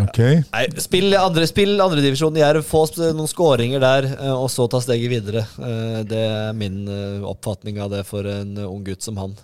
Ok. 0.00 0.18
Nei, 0.48 0.62
spill 0.80 1.14
andre, 1.18 1.44
spill 1.46 1.76
andredivisjon 1.84 2.38
i 2.38 2.42
Jerv, 2.42 2.64
få 2.66 2.86
noen 3.12 3.28
skåringer 3.30 3.82
der, 3.84 4.08
eh, 4.16 4.32
og 4.32 4.48
så 4.50 4.66
ta 4.72 4.80
steget 4.82 5.12
videre. 5.12 5.44
Eh, 5.60 6.00
Det 6.08 6.24
er 6.24 6.56
min 6.56 6.82
eh, 6.88 7.22
oppfatning 7.28 7.78
av 7.84 7.92
det 7.94 8.02
for 8.08 8.26
en 8.26 8.56
ung 8.64 8.82
gutt 8.86 9.06
som 9.06 9.20
han. 9.20 9.36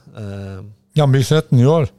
Ja, 0.96 1.04
han 1.04 1.12
blir 1.12 1.24
17 1.26 1.60
i 1.60 1.66
år. 1.68 1.90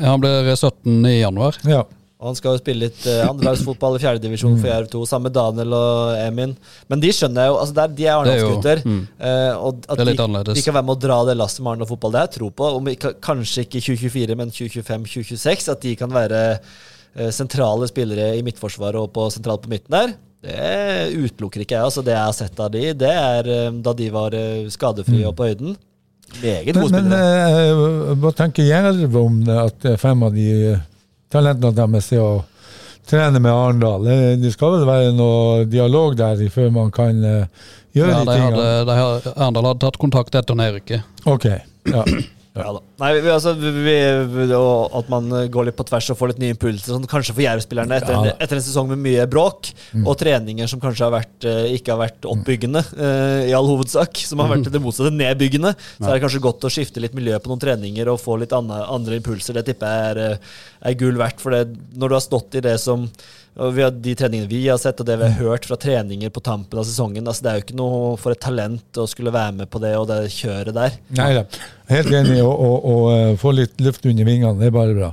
Han 0.00 0.20
blir 0.22 0.54
17 0.54 1.06
i 1.10 1.16
januar. 1.20 1.58
Ja. 1.66 1.82
Og 2.20 2.28
han 2.28 2.36
skal 2.36 2.52
jo 2.52 2.60
spille 2.60 2.84
litt 2.84 3.04
eh, 3.08 3.22
andrelagsfotball 3.24 3.94
i 3.96 4.00
fjerdedivisjon 4.02 4.58
for 4.60 4.68
Jerv 4.68 4.90
2, 4.92 5.02
sammen 5.08 5.30
med 5.30 5.34
Daniel 5.38 5.72
og 5.72 6.18
Emin. 6.20 6.52
Men 6.92 7.00
de 7.00 7.10
skjønner 7.16 7.46
jeg 7.46 7.52
jo, 7.52 7.56
altså 7.62 7.76
der, 7.78 7.94
de 7.96 8.04
er 8.04 8.10
er 8.10 8.18
Arendalsgutter. 8.18 8.82
mm. 8.84 8.98
eh, 9.16 9.52
og 9.56 9.80
at 9.86 9.96
Det 9.96 10.04
er 10.04 10.10
litt 10.10 10.20
de, 10.20 10.26
annerledes. 10.26 10.58
de 10.58 10.64
kan 10.66 10.76
være 10.76 10.88
med 10.90 10.98
å 10.98 11.00
dra 11.06 11.16
det 11.30 11.36
lasset 11.40 11.64
med 11.64 11.72
Arendal 11.72 11.88
fotball, 11.88 12.12
det 12.12 12.20
har 12.20 12.28
jeg 12.28 12.34
tro 12.36 12.50
på. 12.60 12.70
Om 12.76 12.90
ikke, 12.92 13.14
kanskje 13.24 13.64
ikke 13.64 13.82
2024, 13.88 14.36
men 14.42 14.52
2025-2026. 14.58 15.70
At 15.72 15.86
de 15.86 15.94
kan 16.02 16.12
være 16.12 16.42
eh, 16.52 17.30
sentrale 17.32 17.88
spillere 17.88 18.34
i 18.36 18.44
midtforsvaret 18.44 19.00
og 19.00 19.14
på 19.16 19.30
sentralt 19.32 19.64
på 19.64 19.72
midten 19.72 19.96
der. 19.96 20.12
Det 20.44 21.16
utelukker 21.16 21.64
ikke 21.64 21.76
jeg. 21.78 21.88
altså 21.88 22.04
Det 22.04 22.12
jeg 22.14 22.24
har 22.24 22.36
sett 22.36 22.60
av 22.60 22.68
de, 22.76 22.84
det 23.00 23.14
er 23.16 23.48
eh, 23.56 23.70
da 23.80 23.96
de 23.96 24.10
var 24.12 24.36
eh, 24.36 24.68
skadefrie 24.72 25.24
og 25.28 25.40
på 25.40 25.48
høyden. 25.48 25.72
Meget 26.42 26.70
Men, 26.74 26.82
gode 26.84 27.00
men 27.02 27.12
eh, 27.16 28.14
hva 28.22 28.30
tenker 28.38 28.62
Jerv 28.68 29.16
om 29.18 29.40
det, 29.44 29.56
at 29.58 29.84
eh, 29.90 29.96
fem 30.00 30.22
av 30.22 30.32
de 30.34 30.46
eh, 30.72 30.78
talentene 31.32 31.74
deres 31.76 32.12
er 32.14 32.22
å 32.22 32.44
trene 33.10 33.40
med 33.42 33.50
Arendal? 33.52 34.06
Det 34.40 34.52
skal 34.54 34.76
vel 34.78 34.86
være 34.88 35.12
noe 35.18 35.64
dialog 35.70 36.14
der 36.18 36.40
før 36.54 36.70
man 36.74 36.92
kan 36.94 37.18
gjøre 37.20 37.48
Ja, 37.94 38.20
de 38.20 38.26
de 38.26 38.36
tingene? 38.36 38.68
de 38.86 38.98
har, 39.02 39.26
Arendal 39.34 39.70
hadde 39.72 39.82
tatt 39.82 39.98
kontakt 39.98 40.34
etter 40.38 40.54
nedrykket. 40.58 41.02
Ok. 41.26 41.48
Ja. 41.90 42.04
Ja 42.64 42.72
da. 42.76 42.80
Nei, 43.02 43.10
vi, 43.18 43.30
altså, 43.32 43.54
vi, 43.58 43.70
vi, 43.80 44.44
at 45.00 45.10
man 45.12 45.30
eh, 45.38 45.48
går 45.52 45.68
litt 45.68 45.78
på 45.78 45.86
tvers 45.88 46.10
og 46.12 46.18
får 46.20 46.32
litt 46.32 46.42
nye 46.42 46.54
impulser, 46.54 46.92
sånn, 46.92 47.08
kanskje 47.10 47.34
for 47.36 47.44
Jerv-spillerne 47.44 47.98
etter, 48.00 48.14
Ja. 48.14 48.34
etter 48.36 48.60
en 48.60 48.64
sesong 48.66 48.90
med 48.92 49.02
mye 49.04 49.26
bråk, 49.30 49.72
og 50.04 50.12
treninger 50.20 50.70
som 50.70 50.82
kanskje 50.82 51.06
har 51.06 51.14
vært, 51.14 51.48
eh, 51.48 51.72
ikke 51.78 51.94
har 51.94 52.02
vært 52.02 52.28
oppbyggende, 52.28 52.84
uh, 53.00 53.48
i 53.48 53.54
all 53.56 53.68
hovedsak, 53.68 54.20
som 54.28 54.42
har 54.44 54.52
vært 54.52 54.70
det 54.70 54.82
motsatte, 54.82 55.12
nedbyggende, 55.14 55.74
så 55.98 56.08
er 56.08 56.16
det 56.16 56.24
kanskje 56.24 56.44
godt 56.44 56.68
å 56.68 56.72
skifte 56.72 57.02
litt 57.02 57.16
miljø 57.16 57.38
på 57.40 57.52
noen 57.52 57.62
treninger 57.62 58.12
og 58.12 58.20
få 58.22 58.38
litt 58.40 58.54
andre, 58.56 58.82
andre 58.92 59.20
impulser. 59.20 59.56
Det 59.58 59.66
tipper 59.70 59.90
jeg 59.90 60.16
er, 60.16 60.40
er 60.90 60.98
gull 61.00 61.20
verdt, 61.20 61.40
for 61.42 61.56
det, 61.56 61.76
når 61.96 62.12
du 62.12 62.18
har 62.18 62.24
stått 62.24 62.60
i 62.60 62.64
det 62.64 62.78
som 62.82 63.08
De 63.54 64.14
treningene 64.14 64.48
vi 64.48 64.60
har 64.68 64.78
sett, 64.78 65.00
og 65.02 65.06
det 65.08 65.16
vi 65.20 65.26
har 65.26 65.42
hørt 65.42 65.66
fra 65.68 65.76
treninger 65.80 66.30
på 66.32 66.40
tampen 66.40 66.78
av 66.78 66.86
sesongen 66.86 67.26
altså 67.26 67.44
Det 67.44 67.50
er 67.50 67.58
jo 67.58 67.64
ikke 67.64 67.78
noe 67.80 68.16
for 68.20 68.32
et 68.32 68.40
talent 68.40 69.00
å 69.00 69.06
skulle 69.10 69.32
være 69.34 69.56
med 69.58 69.70
på 69.70 69.82
det 69.82 69.90
og 69.98 70.06
det 70.08 70.20
kjøret 70.32 70.76
der. 70.76 70.96
Nei 71.18 71.32
da. 71.36 71.44
Helt 71.90 72.12
enig. 72.14 72.38
Å 72.46 72.96
eh, 73.16 73.32
få 73.40 73.52
litt 73.56 73.80
luft 73.82 74.06
under 74.06 74.28
vingene, 74.28 74.56
det 74.60 74.70
er 74.70 74.76
bare 74.76 74.96
bra. 74.96 75.10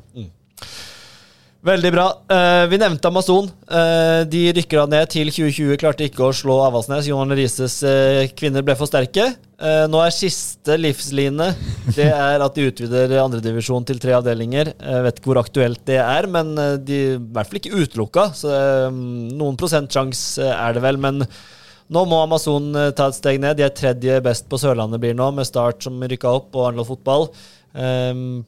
Veldig 1.68 1.90
bra. 1.92 2.06
Eh, 2.32 2.66
vi 2.72 2.78
nevnte 2.80 3.10
Amazon. 3.10 3.50
Eh, 3.68 4.22
de 4.32 4.44
rykker 4.56 4.80
da 4.80 4.86
ned 4.88 5.10
til 5.12 5.28
2020. 5.28 5.76
Klarte 5.82 6.06
ikke 6.08 6.30
å 6.30 6.36
slå 6.36 6.62
Avaldsnes. 6.64 7.10
Johan 7.10 7.34
Rises 7.36 7.82
eh, 7.84 8.30
kvinner 8.40 8.64
ble 8.64 8.76
for 8.80 8.88
sterke. 8.88 9.34
Nå 9.58 9.98
er 10.04 10.14
siste 10.14 10.76
livsline 10.78 11.48
Det 11.96 12.06
er 12.06 12.44
at 12.46 12.54
de 12.54 12.68
utvider 12.70 13.16
andredivisjon 13.24 13.88
til 13.90 13.98
tre 13.98 14.14
avdelinger. 14.14 14.70
Jeg 14.78 15.06
vet 15.08 15.18
ikke 15.18 15.32
hvor 15.32 15.40
aktuelt 15.42 15.82
det 15.90 15.98
er, 15.98 16.28
men 16.30 16.52
de 16.86 17.00
er 17.00 17.16
i 17.16 17.22
hvert 17.34 17.50
fall 17.50 17.60
ikke 17.60 17.80
utelukka. 17.82 18.28
Så 18.38 18.52
noen 18.94 19.58
prosentsjanse 19.58 20.46
er 20.54 20.78
det 20.78 20.84
vel. 20.86 21.02
Men 21.02 21.24
nå 21.26 22.04
må 22.06 22.22
Amazon 22.22 22.70
ta 22.94 23.10
et 23.10 23.18
steg 23.18 23.42
ned. 23.42 23.58
De 23.58 23.66
er 23.66 23.74
tredje 23.74 24.22
best 24.24 24.46
på 24.48 24.62
Sørlandet 24.62 25.02
blir 25.02 25.18
nå, 25.18 25.32
med 25.34 25.50
Start 25.50 25.90
som 25.90 25.98
rykka 26.06 26.38
opp, 26.38 26.52
og 26.54 26.70
Arendal 26.70 26.88
Fotball. 26.92 27.28
Um, 27.74 28.46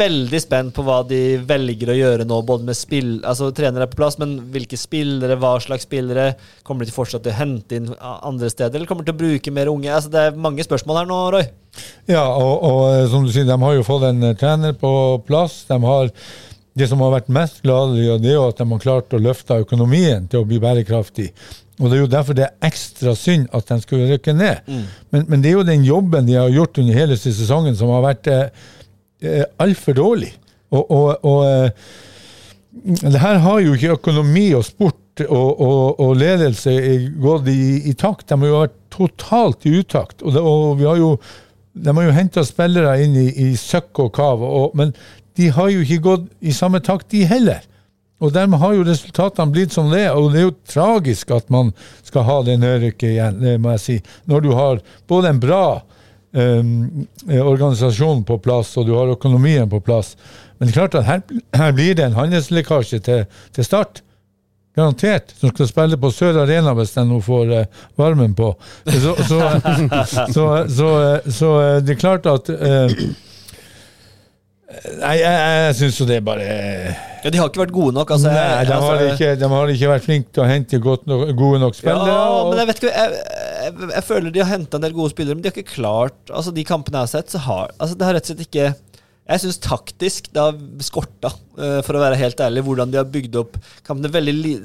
veldig 0.00 0.40
spent 0.42 0.74
på 0.76 0.84
hva 0.86 1.00
de 1.06 1.20
velger 1.46 1.92
å 1.92 1.96
gjøre 1.98 2.26
nå, 2.28 2.40
både 2.48 2.66
med 2.68 2.78
spill 2.78 3.12
Altså, 3.20 3.50
trenere 3.56 3.86
er 3.86 3.92
på 3.92 4.00
plass, 4.00 4.18
men 4.20 4.36
hvilke 4.52 4.78
spillere, 4.80 5.38
hva 5.40 5.54
slags 5.62 5.86
spillere? 5.88 6.32
Kommer 6.66 6.84
de 6.84 6.90
til 6.90 6.96
fortsatt 6.96 7.24
til 7.26 7.34
å 7.34 7.38
hente 7.38 7.78
inn 7.78 7.88
andre 8.00 8.50
steder, 8.52 8.80
eller 8.80 8.90
kommer 8.90 9.06
de 9.06 9.12
til 9.12 9.18
å 9.18 9.22
bruke 9.22 9.54
mer 9.54 9.72
unge? 9.72 9.92
Altså, 9.94 10.12
det 10.12 10.26
er 10.26 10.44
mange 10.48 10.66
spørsmål 10.66 11.02
her 11.02 11.10
nå, 11.10 11.22
Roy. 11.36 11.48
Ja, 12.10 12.24
og, 12.34 12.54
og 12.66 12.84
eh, 12.90 13.06
som 13.12 13.26
du 13.26 13.32
sier, 13.32 13.48
de 13.48 13.58
har 13.62 13.76
jo 13.76 13.86
fått 13.86 14.08
en 14.08 14.30
eh, 14.30 14.36
trener 14.38 14.76
på 14.78 14.92
plass. 15.28 15.62
De 15.68 15.78
har 15.84 16.10
det 16.80 16.86
som 16.88 17.02
har 17.04 17.14
vært 17.14 17.32
mest 17.34 17.60
gladelig, 17.64 18.20
det 18.22 18.30
er 18.32 18.38
jo 18.38 18.48
at 18.48 18.60
de 18.60 18.66
har 18.70 18.82
klart 18.82 19.16
å 19.16 19.20
løfte 19.20 19.58
økonomien 19.64 20.28
til 20.30 20.42
å 20.42 20.48
bli 20.48 20.60
bærekraftig. 20.62 21.30
Og 21.80 21.88
Det 21.88 21.96
er 21.96 22.02
jo 22.02 22.10
derfor 22.12 22.36
det 22.36 22.44
er 22.44 22.68
ekstra 22.68 23.14
synd 23.16 23.48
at 23.56 23.70
de 23.70 23.78
skulle 23.80 24.08
rykke 24.10 24.34
ned. 24.36 24.68
Men, 25.10 25.24
men, 25.24 25.40
det 25.40 25.50
er 25.50 25.56
jo 25.56 25.64
den 25.66 25.86
jobben 25.86 26.28
de 26.28 26.36
har 26.36 26.52
gjort 26.52 26.78
under 26.78 26.96
hele 26.96 27.16
sesongen 27.16 27.76
som 27.76 27.92
har 27.94 28.04
vært 28.04 28.28
eh, 28.30 28.68
eh 29.22 29.44
altfor 29.58 29.96
dårlig. 29.96 30.32
Og, 30.70 30.90
og, 30.90 31.24
og 31.24 31.44
eh, 31.46 31.70
det 33.02 33.20
her 33.20 33.40
har 33.42 33.60
jo 33.60 33.74
ikke 33.74 33.96
økonomi 33.98 34.50
og 34.54 34.64
sport 34.64 35.24
og, 35.26 35.60
og, 36.00 36.12
ledelse 36.16 36.72
gått 37.20 37.48
i, 37.50 37.60
i, 37.90 37.94
takt. 37.98 38.28
De 38.30 38.38
har 38.38 38.48
jo 38.48 38.60
vært 38.62 38.76
totalt 38.94 39.66
i 39.68 39.74
utakt. 39.80 40.22
Og, 40.22 40.32
det, 40.34 40.44
vi 40.80 40.86
har 40.88 41.00
jo, 41.00 41.10
de 41.74 41.96
har 41.96 42.06
jo 42.06 42.14
henta 42.16 42.44
spillere 42.46 42.94
inn 43.04 43.18
i, 43.18 43.26
i 43.50 43.56
søkk 43.58 44.04
og 44.06 44.14
kav, 44.16 44.46
men 44.78 44.94
de 45.38 45.50
har 45.54 45.68
jo 45.72 45.82
ikke 45.84 46.04
gått 46.06 46.30
i 46.40 46.54
samme 46.56 46.80
takt, 46.84 47.10
de 47.12 47.26
heller. 47.28 47.66
Og 48.20 48.34
dermed 48.34 48.60
har 48.60 48.74
jo 48.76 48.84
resultatene 48.84 49.52
blitt 49.54 49.72
som 49.72 49.88
det 49.92 50.04
og 50.12 50.32
det 50.32 50.42
er 50.42 50.48
jo 50.50 50.56
tragisk 50.68 51.30
at 51.32 51.46
man 51.52 51.72
skal 52.04 52.26
ha 52.28 52.40
det 52.44 52.58
nedrykket 52.60 53.14
igjen, 53.14 53.38
det 53.40 53.54
må 53.62 53.72
jeg 53.74 53.84
si. 53.84 53.96
Når 54.28 54.44
du 54.44 54.50
har 54.56 54.82
både 55.08 55.32
en 55.32 55.40
bra 55.40 55.64
um, 56.32 57.06
organisasjonen 57.26 58.24
på 58.24 58.38
plass, 58.42 58.76
og 58.78 58.86
du 58.86 58.94
har 58.96 59.12
økonomien 59.12 59.70
på 59.70 59.80
plass. 59.84 60.16
Men 60.58 60.68
det 60.68 60.74
er 60.74 60.78
klart 60.80 60.98
at 61.00 61.08
her, 61.08 61.22
her 61.56 61.74
blir 61.76 61.96
det 61.96 62.04
en 62.04 62.18
handelslekkasje 62.18 63.00
til, 63.06 63.24
til, 63.56 63.64
start. 63.64 64.02
Garantert. 64.76 65.34
Som 65.40 65.54
skal 65.54 65.68
spille 65.70 65.98
på 66.00 66.12
Sør 66.14 66.42
Arena 66.44 66.74
hvis 66.78 66.92
de 66.94 67.04
nå 67.08 67.18
får 67.24 67.54
eh, 67.56 67.80
varmen 67.98 68.36
på. 68.38 68.52
Så, 68.86 69.16
så, 69.26 69.40
så, 70.34 70.46
så, 71.26 71.50
det 71.80 71.96
er 71.96 72.00
klart 72.00 72.28
at 72.30 72.52
uh, 72.52 72.92
Nei, 74.70 75.16
jeg, 75.18 75.30
jeg 75.34 75.76
syns 75.80 75.96
jo 75.98 76.04
det 76.06 76.20
bare 76.22 76.44
Ja, 76.46 77.30
De 77.32 77.40
har 77.40 77.48
ikke 77.50 77.64
vært 77.64 77.72
gode 77.74 77.94
nok? 77.96 78.12
Altså, 78.14 78.30
nei, 78.30 78.66
de, 78.68 78.74
altså, 78.76 78.92
har 78.92 79.00
ikke, 79.08 79.30
de, 79.40 79.48
har 79.52 79.72
ikke, 79.74 79.88
vært 79.90 80.04
flinke 80.06 80.30
til 80.30 80.44
å 80.44 80.46
hente 80.46 80.78
nok, 80.78 81.32
gode 81.40 81.58
nok 81.64 81.78
spillere. 81.78 82.12
Ja, 82.12 82.28
men 82.46 82.60
jeg 82.62 82.68
vet 82.70 82.82
ikke 82.82 82.92
jeg, 82.92 83.24
jeg, 83.64 83.88
jeg 83.96 84.04
føler 84.06 84.36
de 84.36 84.44
har 84.44 84.52
henta 84.52 84.78
en 84.78 84.86
del 84.86 84.94
gode 84.94 85.14
spillere, 85.14 85.36
men 85.36 85.42
de 85.42 85.50
har 85.50 85.58
ikke 85.58 85.74
klart 85.74 86.30
Altså, 86.30 86.54
De 86.54 86.64
kampene 86.66 87.02
jeg 87.02 87.08
har 87.08 87.12
sett, 87.16 87.34
så 87.34 87.42
har 87.48 87.74
altså, 87.74 87.98
det 87.98 88.08
har 88.08 88.16
rett 88.16 88.28
og 88.28 88.32
slett 88.32 88.46
ikke 88.46 88.70
jeg 89.30 89.44
syns 89.44 89.60
taktisk 89.62 90.32
det 90.34 90.42
har 90.42 90.56
skorta, 90.82 91.30
uh, 91.60 91.78
for 91.86 91.94
å 91.94 92.02
være 92.02 92.18
helt 92.18 92.40
ærlig, 92.42 92.64
hvordan 92.66 92.90
de 92.90 92.98
har 92.98 93.06
bygd 93.10 93.36
opp 93.38 93.58
kampene. 93.86 94.10
Veldig, 94.10 94.56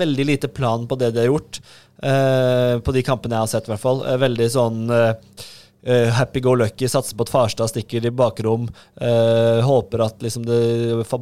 veldig 0.00 0.26
lite 0.26 0.50
plan 0.50 0.88
på 0.90 0.98
det 0.98 1.12
de 1.14 1.22
har 1.22 1.30
gjort, 1.30 1.60
uh, 2.02 2.80
på 2.82 2.94
de 2.96 3.04
kampene 3.06 3.38
jeg 3.38 3.46
har 3.46 3.52
sett, 3.52 3.70
i 3.70 3.74
hvert 3.74 3.84
fall. 3.84 4.02
Uh, 4.02 4.16
veldig 4.18 4.48
sånn 4.50 4.80
Uh, 5.80 6.10
happy 6.12 6.42
go 6.44 6.52
lucky, 6.54 6.84
satser 6.92 7.16
på 7.16 7.24
at 7.24 7.30
Farstad 7.32 7.70
stikker 7.72 8.04
i 8.04 8.10
bakrom. 8.12 8.66
Uh, 9.00 9.64
håper 9.64 10.04
at 10.04 10.20
liksom 10.20 10.44
det, 10.44 10.60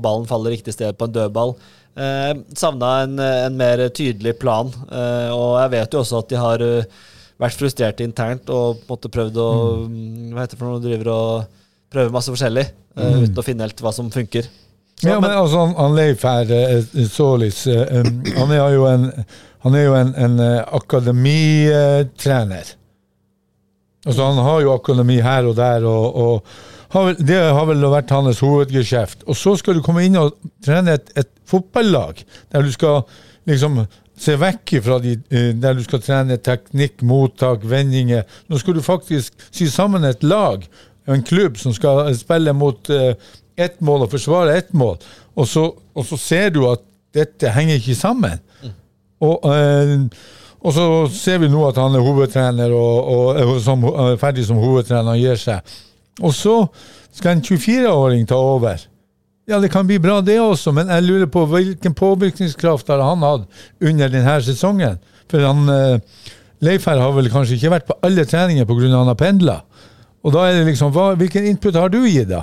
ballen 0.03 0.27
faller 0.27 0.51
riktig 0.51 0.75
sted 0.75 0.99
på 0.99 1.07
en 1.07 1.15
dødball. 1.15 1.55
Uh, 1.99 2.35
Savna 2.59 3.03
en, 3.05 3.19
en, 3.23 3.57
mer 3.59 3.89
tydelig 3.95 4.35
plan. 4.43 4.67
Uh, 4.91 5.31
og 5.31 5.63
jeg 5.63 5.71
vet 5.77 5.95
jo 5.95 6.01
også 6.03 6.23
at 6.23 6.31
de 6.33 6.37
har 6.43 6.59
vært 7.39 7.61
frustrerte 7.61 8.07
internt 8.07 8.51
og 8.51 8.83
måtte 8.89 9.13
prøvd 9.15 9.37
å 9.39 9.51
mm. 9.87 10.33
Hva 10.33 10.41
heter 10.43 10.57
det 10.57 10.61
for 10.61 10.69
noe? 10.73 10.83
Driver 10.83 11.09
og 11.15 11.31
prøver 11.95 12.11
masse 12.13 12.33
forskjellig 12.35 12.67
mm. 12.99 13.29
uten 13.29 13.39
å 13.39 13.47
finne 13.47 13.65
helt 13.65 13.83
hva 13.85 13.93
som 13.95 14.11
funker. 14.13 14.45
Så, 14.99 15.07
ja, 15.07 15.21
men, 15.21 15.31
men 15.31 15.39
altså, 15.39 15.57
han, 15.63 15.73
han 15.79 15.95
Leif 15.95 16.23
her, 16.27 16.51
Solis, 17.07 17.63
um, 17.71 18.27
han 18.35 18.51
er 18.51 18.75
jo 18.75 18.91
en, 18.91 19.07
han 19.63 19.75
er 19.79 19.87
jo 19.87 19.95
en, 19.95 20.11
en 20.19 20.35
akademitrener. 20.75 22.78
Altså, 24.09 24.25
han 24.25 24.43
har 24.45 24.65
jo 24.65 24.75
økonomi 24.75 25.21
her 25.21 25.47
og 25.51 25.57
der, 25.59 25.85
og, 25.85 26.17
og 26.17 26.95
har 26.95 27.09
vel, 27.11 27.23
det 27.29 27.39
har 27.39 27.67
vel 27.69 27.89
vært 27.93 28.13
hans 28.17 28.41
hovedgeskjeft. 28.41 29.27
Og 29.29 29.37
så 29.37 29.55
skal 29.61 29.77
du 29.77 29.85
komme 29.85 30.07
inn 30.07 30.17
og 30.17 30.37
trene 30.65 30.97
et, 30.97 31.11
et 31.21 31.31
fotballag 31.49 32.23
der 32.53 32.65
du 32.65 32.73
skal 32.73 33.03
liksom 33.49 33.83
se 34.19 34.35
vekk 34.41 34.75
fra 34.83 34.99
de, 35.03 35.15
eh, 35.31 35.51
der 35.55 35.77
du 35.79 35.85
skal 35.85 36.03
trene 36.03 36.39
teknikk, 36.43 37.03
mottak, 37.07 37.65
vendinger. 37.69 38.25
Nå 38.49 38.59
skal 38.59 38.79
du 38.79 38.83
faktisk 38.85 39.37
sy 39.51 39.69
sammen 39.71 40.07
et 40.09 40.25
lag, 40.27 40.65
en 41.09 41.23
klubb, 41.25 41.57
som 41.61 41.73
skal 41.73 42.11
spille 42.19 42.53
mot 42.53 42.91
uh, 42.93 43.15
ett 43.57 43.79
mål 43.81 44.05
og 44.05 44.11
forsvare 44.13 44.59
ett 44.59 44.75
mål. 44.77 44.99
Og 45.41 45.47
så, 45.49 45.63
og 45.95 46.05
så, 46.05 46.19
ser 46.21 46.51
du 46.53 46.67
at 46.69 46.83
dette 47.17 47.49
henger 47.55 47.81
ikke 47.81 47.97
sammen. 47.97 48.43
Mm. 48.61 48.75
Og 49.25 49.47
uh, 49.49 50.05
og 50.69 50.75
så 50.77 50.85
ser 51.13 51.41
vi 51.41 51.49
nå 51.49 51.63
at 51.65 51.79
han 51.81 51.97
er 51.97 52.05
hovedtrener 52.05 52.73
og, 52.77 52.97
og, 53.09 53.39
og 53.41 53.61
som, 53.65 53.85
ferdig 54.21 54.45
som 54.45 54.61
hovedtrener 54.61 55.15
og 55.15 55.23
gir 55.23 55.41
seg. 55.41 55.77
Og 56.21 56.35
så 56.37 56.55
skal 57.15 57.37
en 57.37 57.45
24-åring 57.45 58.27
ta 58.29 58.37
over. 58.37 58.83
Ja, 59.49 59.63
det 59.63 59.71
kan 59.73 59.87
bli 59.89 59.97
bra, 60.03 60.19
det 60.21 60.37
også, 60.43 60.75
men 60.77 60.91
jeg 60.93 61.07
lurer 61.07 61.31
på 61.33 61.47
hvilken 61.49 61.95
påvirkningskraft 61.97 62.91
har 62.93 63.01
han 63.01 63.25
hatt 63.25 63.47
under 63.81 64.13
denne 64.13 64.35
sesongen? 64.45 64.99
For 65.33 65.41
han, 65.41 65.63
eh, 65.73 66.27
Leif 66.61 66.85
her 66.91 67.01
har 67.01 67.15
vel 67.17 67.31
kanskje 67.33 67.57
ikke 67.57 67.73
vært 67.73 67.89
på 67.89 67.97
alle 68.05 68.27
treninger 68.29 68.69
pga. 68.69 68.91
han 68.93 69.09
har 69.09 69.17
pendla. 69.17 69.63
Og 70.23 70.35
da 70.35 70.45
er 70.49 70.59
det 70.59 70.67
liksom, 70.67 70.93
hva, 70.93 71.15
Hvilken 71.17 71.47
input 71.47 71.77
har 71.77 71.89
du 71.89 72.03
gitt, 72.05 72.29
da? 72.29 72.43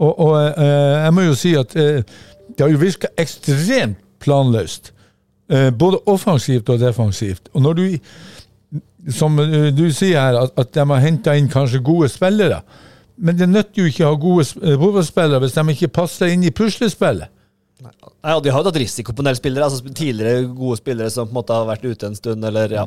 Og, 0.00 0.14
og 0.16 0.36
eh, 0.56 1.04
jeg 1.04 1.12
må 1.12 1.26
jo 1.26 1.36
si 1.36 1.52
at 1.60 1.76
eh, 1.76 2.00
det 2.56 2.64
har 2.64 2.72
jo 2.72 2.80
virka 2.80 3.12
ekstremt 3.20 4.00
planløst. 4.20 4.94
Eh, 5.50 5.70
både 5.74 5.98
offensivt 6.06 6.68
og 6.70 6.78
defensivt. 6.78 7.48
Og 7.52 7.64
når 7.64 7.74
du, 7.74 7.82
som 9.10 9.34
eh, 9.42 9.72
du 9.74 9.88
sier 9.90 10.20
her, 10.20 10.38
at, 10.44 10.54
at 10.54 10.70
de 10.76 10.84
har 10.92 11.02
henta 11.02 11.34
inn 11.34 11.50
kanskje 11.50 11.82
gode 11.82 12.10
spillere. 12.12 12.60
Men 13.20 13.36
det 13.36 13.50
nytter 13.50 13.82
jo 13.82 13.90
ikke 13.90 14.06
å 14.06 14.12
ha 14.14 14.20
gode 14.20 14.46
fotballspillere 14.46 15.42
hvis 15.42 15.56
de 15.58 15.64
ikke 15.74 15.90
passer 15.98 16.30
inn 16.32 16.46
i 16.46 16.54
puslespillet. 16.54 17.32
Nei, 17.80 18.34
og 18.36 18.44
De 18.44 18.52
har 18.52 18.62
jo 18.62 18.68
tatt 18.68 18.78
risiko 18.80 19.12
på 19.16 19.24
en 19.24 19.30
del 19.30 19.38
spillere, 19.38 19.66
altså 19.66 19.82
tidligere 19.90 20.46
gode 20.52 20.78
spillere 20.78 21.12
som 21.12 21.28
på 21.28 21.34
en 21.34 21.40
måte 21.40 21.56
har 21.56 21.68
vært 21.68 21.86
ute 21.88 22.10
en 22.10 22.16
stund. 22.16 22.44
eller 22.46 22.76
ja. 22.76 22.86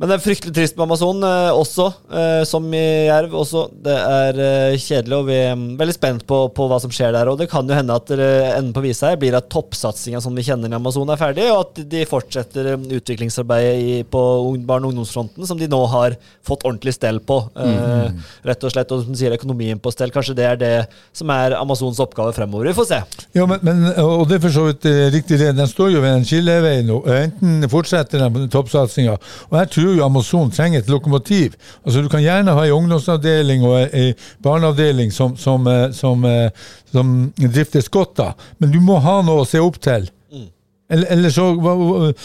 Men 0.00 0.08
det 0.08 0.14
er 0.16 0.22
fryktelig 0.24 0.54
trist 0.56 0.78
med 0.78 0.86
Amazon 0.86 1.18
eh, 1.28 1.50
også, 1.52 1.84
eh, 2.08 2.42
som 2.48 2.64
i 2.72 2.84
Jerv 3.10 3.34
også. 3.36 3.66
Det 3.84 3.92
er 4.00 4.38
eh, 4.40 4.76
kjedelig, 4.80 5.16
og 5.18 5.26
vi 5.28 5.34
er 5.36 5.50
mm, 5.52 5.66
veldig 5.76 5.92
spent 5.92 6.22
på, 6.24 6.38
på, 6.56 6.68
hva 6.70 6.78
som 6.80 6.92
skjer 6.94 7.12
der. 7.12 7.28
Og 7.28 7.36
det 7.36 7.50
kan 7.52 7.68
jo 7.68 7.76
hende 7.76 7.98
at 8.00 8.08
det 8.08 8.28
enden 8.46 8.72
på 8.72 8.80
visa 8.80 9.10
her 9.10 9.18
blir 9.20 9.36
at 9.36 9.50
toppsatsinga 9.52 10.22
som 10.24 10.32
vi 10.32 10.46
kjenner 10.46 10.72
i 10.72 10.78
Amazon, 10.78 11.12
er 11.12 11.20
ferdig, 11.20 11.44
og 11.52 11.66
at 11.66 11.82
de 11.92 12.04
fortsetter 12.08 12.70
utviklingsarbeidet 12.80 14.08
på 14.08 14.22
barne- 14.64 14.88
og 14.88 14.94
ungdomsfronten, 14.94 15.44
som 15.44 15.60
de 15.60 15.68
nå 15.68 15.82
har 15.92 16.16
fått 16.48 16.64
ordentlig 16.64 16.96
stell 16.96 17.20
på. 17.20 17.42
Mm. 17.52 18.24
Rett 18.48 18.64
og 18.64 18.72
slett, 18.72 18.96
og 18.96 19.04
som 19.04 19.20
sier 19.20 19.36
økonomien 19.36 19.82
på 19.84 19.92
stell. 19.92 20.14
Kanskje 20.16 20.38
det 20.40 20.48
er 20.48 20.60
det 20.64 20.72
som 21.12 21.28
er 21.36 21.58
Amazons 21.58 22.00
oppgave 22.00 22.32
fremover. 22.32 22.70
Vi 22.70 22.76
får 22.80 22.88
se. 22.94 23.02
Ja, 23.36 23.44
men, 23.44 23.60
men 23.68 23.84
og 24.00 24.24
det 24.32 24.38
er 24.38 24.46
for 24.46 24.56
så 24.56 24.64
vidt 24.70 24.88
riktig 25.12 25.42
det. 25.44 25.52
Den 25.60 25.68
står 25.68 25.92
jo 25.92 26.00
ved 26.00 26.22
en 26.22 26.26
skillevei 26.26 26.78
nå. 26.88 27.02
Enten 27.20 27.68
fortsetter 27.68 28.24
den 28.24 28.48
toppsatsinga, 28.48 29.20
og 29.52 29.60
jeg 29.60 29.72
tror 29.76 29.89
tror 29.90 30.04
Amazon 30.06 30.50
trenger 30.50 30.80
et 30.80 30.88
lokomotiv. 30.88 31.56
Altså 31.84 32.02
Du 32.02 32.08
kan 32.08 32.22
gjerne 32.22 32.54
ha 32.54 32.66
en 32.66 32.72
ungdomsavdeling 32.72 33.64
og 33.64 33.94
en 33.94 34.14
barneavdeling 34.42 35.12
som, 35.12 35.36
som, 35.36 35.66
eh, 35.66 35.90
som, 35.92 36.24
eh, 36.24 36.50
som 36.92 37.32
driftes 37.36 37.88
godt 37.88 38.16
da, 38.16 38.32
men 38.58 38.70
du 38.70 38.80
må 38.80 38.98
ha 38.98 39.20
noe 39.22 39.44
å 39.44 39.48
se 39.48 39.60
opp 39.60 39.80
til. 39.82 40.08
Mm. 40.32 40.46
Eller, 40.90 41.06
eller 41.14 41.30
så, 41.30 41.48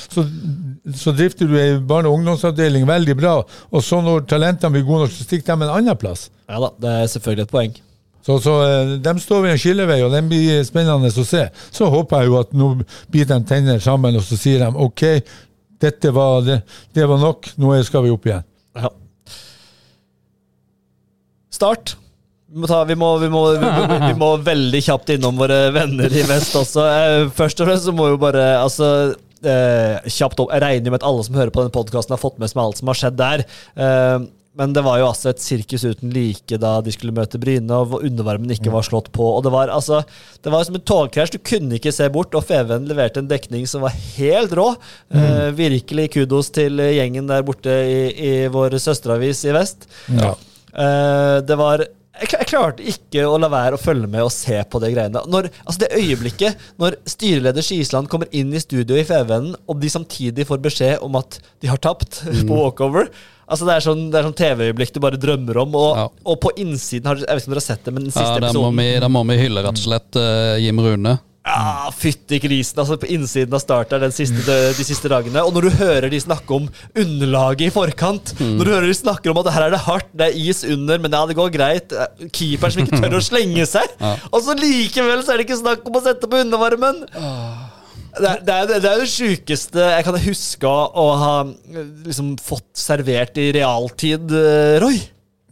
så, 0.10 0.26
så, 0.96 1.12
drifter 1.12 1.48
du 1.48 1.58
en 1.60 1.88
barne- 1.88 2.10
og 2.10 2.20
ungdomsavdeling 2.20 2.88
veldig 2.88 3.18
bra, 3.18 3.40
og 3.72 3.84
så 3.84 4.02
når 4.02 4.28
talentene 4.30 4.74
blir 4.74 4.86
gode 4.88 5.06
nok, 5.06 5.16
så 5.16 5.26
stikker 5.28 5.54
de 5.54 5.68
en 5.68 5.76
annen 5.80 5.98
plass. 6.02 6.30
Ja 6.50 6.62
da, 6.62 6.72
det 6.82 6.96
er 7.02 7.12
selvfølgelig 7.14 7.48
et 7.48 7.58
poeng. 7.58 7.76
Så, 8.26 8.40
så 8.42 8.54
eh, 8.66 8.96
de 9.06 9.20
står 9.22 9.44
ved 9.44 9.54
en 9.54 9.60
skillevei, 9.62 10.00
og 10.02 10.14
den 10.14 10.30
blir 10.32 10.64
spennende 10.66 11.12
å 11.14 11.26
se. 11.30 11.44
Så 11.70 11.92
håper 11.94 12.24
jeg 12.24 12.32
jo 12.32 12.40
at 12.40 12.56
nå 12.58 12.72
biter 13.14 13.38
de 13.38 13.50
tenner 13.52 13.84
sammen, 13.84 14.18
og 14.18 14.26
så 14.26 14.38
sier 14.40 14.64
de 14.64 14.72
OK, 14.82 15.04
dette 15.82 16.12
var, 16.16 16.42
det, 16.46 16.62
det 16.96 17.06
var 17.10 17.20
nok, 17.22 17.52
nå 17.60 17.76
skal 17.88 18.06
vi 18.06 18.14
opp 18.14 18.28
igjen. 18.30 18.46
Ja. 18.76 18.92
Start. 21.56 21.96
Vi 22.56 22.62
må, 22.62 22.68
ta, 22.70 22.84
vi, 22.88 22.96
må, 22.96 23.10
vi, 23.20 23.28
må, 23.32 23.42
vi 24.06 24.14
må, 24.16 24.30
veldig 24.46 24.80
kjapt 24.86 25.12
innom 25.16 25.36
våre 25.40 25.74
venner 25.76 26.12
i 26.12 26.24
vest 26.28 26.56
også. 26.56 26.86
Eh, 26.88 27.22
først 27.36 27.60
og 27.60 27.68
fremst 27.68 27.88
så 27.90 27.94
må 27.96 28.08
jo 28.14 28.20
bare 28.22 28.46
altså, 28.62 28.88
eh, 29.44 30.06
kjapt 30.08 30.40
opp. 30.40 30.54
Jeg 30.54 30.64
regner 30.64 30.94
med 30.94 31.02
at 31.02 31.08
alle 31.10 31.26
som 31.28 31.36
hører 31.36 31.52
på 31.52 31.64
denne 31.64 31.76
podkasten, 31.76 32.16
har 32.16 32.22
fått 32.22 32.40
med 32.40 32.52
seg 32.52 32.62
alt 32.64 32.80
som 32.80 32.92
har 32.92 33.00
skjedd 33.02 33.18
der. 33.20 33.44
Eh, 33.76 34.28
men 34.56 34.74
det 34.76 34.84
var 34.86 35.02
jo 35.02 35.10
altså 35.10 35.32
et 35.32 35.42
sirkus 35.44 35.84
uten 35.84 36.14
like 36.16 36.60
da 36.62 36.78
de 36.84 36.94
skulle 36.96 37.16
møte 37.16 37.40
Bryne, 37.42 37.76
og 37.76 37.98
undervarmen 38.00 38.54
ikke 38.56 38.72
var 38.74 38.86
slått 38.88 39.12
på. 39.16 39.28
og 39.36 39.44
Det 39.44 39.52
var 39.52 39.72
altså, 39.74 40.02
det 40.44 40.54
var 40.54 40.64
som 40.68 40.78
en 40.80 40.86
togkrasj. 40.88 41.36
Du 41.36 41.44
kunne 41.44 41.76
ikke 41.76 41.94
se 41.96 42.08
bort, 42.14 42.36
og 42.38 42.48
Feven 42.48 42.88
leverte 42.90 43.20
en 43.24 43.30
dekning 43.32 43.68
som 43.68 43.84
var 43.84 43.96
helt 44.16 44.56
rå. 44.56 44.70
Mm. 45.12 45.20
Eh, 45.22 45.50
virkelig 45.60 46.10
kudos 46.16 46.54
til 46.56 46.80
gjengen 46.80 47.28
der 47.32 47.44
borte 47.48 47.76
i, 47.84 48.00
i 48.16 48.34
vår 48.52 48.78
søsteravis 48.80 49.44
i 49.50 49.56
vest. 49.56 49.90
Ja. 50.16 50.34
Eh, 50.72 51.38
det 51.44 51.60
var 51.60 51.84
jeg, 52.22 52.30
jeg 52.32 52.48
klarte 52.50 52.84
ikke 52.92 53.26
å 53.28 53.36
la 53.42 53.50
være 53.52 53.76
å 53.78 53.82
følge 53.82 54.08
med 54.12 54.24
og 54.24 54.32
se 54.34 54.58
på 54.72 54.80
det 54.84 54.94
greiene. 54.96 55.22
Når, 55.28 55.50
altså 55.66 55.82
Det 55.86 55.90
øyeblikket 56.00 56.66
når 56.82 56.98
styreleder 57.12 57.66
Skisland 57.66 58.08
kommer 58.12 58.28
inn 58.36 58.54
i 58.56 58.62
studio 58.64 58.96
i 59.00 59.04
Fevennen, 59.08 59.56
og 59.68 59.80
de 59.82 59.90
samtidig 59.92 60.46
får 60.48 60.62
beskjed 60.64 61.04
om 61.06 61.16
at 61.20 61.40
de 61.62 61.72
har 61.72 61.82
tapt 61.84 62.22
Mm. 62.26 62.48
på 62.50 62.56
walkover 62.58 63.10
Altså 63.46 63.66
Det 63.68 63.74
er 63.76 63.84
sånn, 63.86 64.00
det 64.10 64.18
er 64.18 64.26
sånn 64.26 64.34
TV-øyeblikk 64.40 64.92
du 64.96 64.98
bare 65.04 65.20
drømmer 65.22 65.58
om. 65.62 65.76
Og, 65.78 65.92
Ja. 66.00 66.06
og 66.26 66.40
på 66.42 66.50
innsiden 66.58 67.06
har, 67.06 67.20
Jeg 67.22 67.28
vet 67.30 67.44
ikke 67.44 67.52
om 67.52 67.54
dere 67.54 67.62
har 67.62 67.68
sett 67.68 67.84
det, 67.86 67.94
men 67.94 68.04
den 68.08 68.12
siste 68.16 68.26
Ja, 68.26 68.40
må, 68.40 68.48
episoden 68.48 68.80
vi, 68.82 68.88
da 69.04 69.10
må 69.14 69.22
vi 69.30 69.38
hylle 69.38 69.62
rett 69.68 69.78
og 69.78 69.84
slett 69.86 70.18
uh, 70.18 70.56
Jim 70.58 70.80
Rune. 70.82 71.14
Ja, 71.46 71.92
Fytti 71.94 72.40
grisen. 72.42 72.80
altså 72.82 72.98
På 72.98 73.06
innsiden 73.12 73.54
av 73.54 73.62
starter 73.62 74.02
den 74.02 74.14
siste, 74.16 74.42
de, 74.48 74.56
de 74.74 74.86
siste 74.88 75.10
dagene. 75.12 75.44
Og 75.46 75.54
når 75.54 75.68
du 75.68 75.76
hører 75.78 76.10
de 76.10 76.20
snakke 76.24 76.58
om 76.58 76.66
underlaget 76.98 77.68
i 77.70 77.74
forkant 77.74 78.34
Mm. 78.36 78.56
Når 78.58 78.66
du 78.66 78.72
hører 78.74 78.88
de 78.90 78.96
snakker 78.98 79.32
om 79.32 79.38
at 79.40 79.52
her 79.54 79.64
er 79.68 79.72
det 79.76 79.80
hardt, 79.86 80.10
det 80.18 80.26
er 80.28 80.38
is 80.50 80.64
under, 80.68 80.98
men 81.00 81.14
ja, 81.14 81.22
det 81.30 81.36
går 81.38 81.52
greit. 81.54 81.94
Keeper 82.34 82.66
Keeperen 82.66 82.74
som 82.74 82.82
ikke 82.84 83.00
tør 83.04 83.18
å 83.20 83.24
slenge 83.24 83.66
seg. 83.70 83.94
Og 84.32 84.42
så 84.44 84.56
likevel 84.58 85.22
så 85.24 85.34
er 85.34 85.40
det 85.40 85.46
ikke 85.48 85.60
snakk 85.62 85.86
om 85.88 85.98
å 86.00 86.04
sette 86.04 86.30
på 86.30 86.42
undervarmen! 86.44 87.04
Det 88.16 88.30
er, 88.30 88.40
det, 88.48 88.54
er, 88.56 88.70
det 88.80 88.90
er 88.90 89.02
det 89.02 89.10
sjukeste 89.12 89.88
jeg 89.92 90.06
kan 90.08 90.18
huske 90.24 90.70
å, 90.72 91.06
ha 91.20 91.34
eh, 91.44 91.90
liksom 92.06 92.30
fått 92.40 92.70
servert 92.80 93.36
i 93.44 93.50
realtid, 93.58 94.32
eh, 94.32 94.78
Roy. 94.80 95.02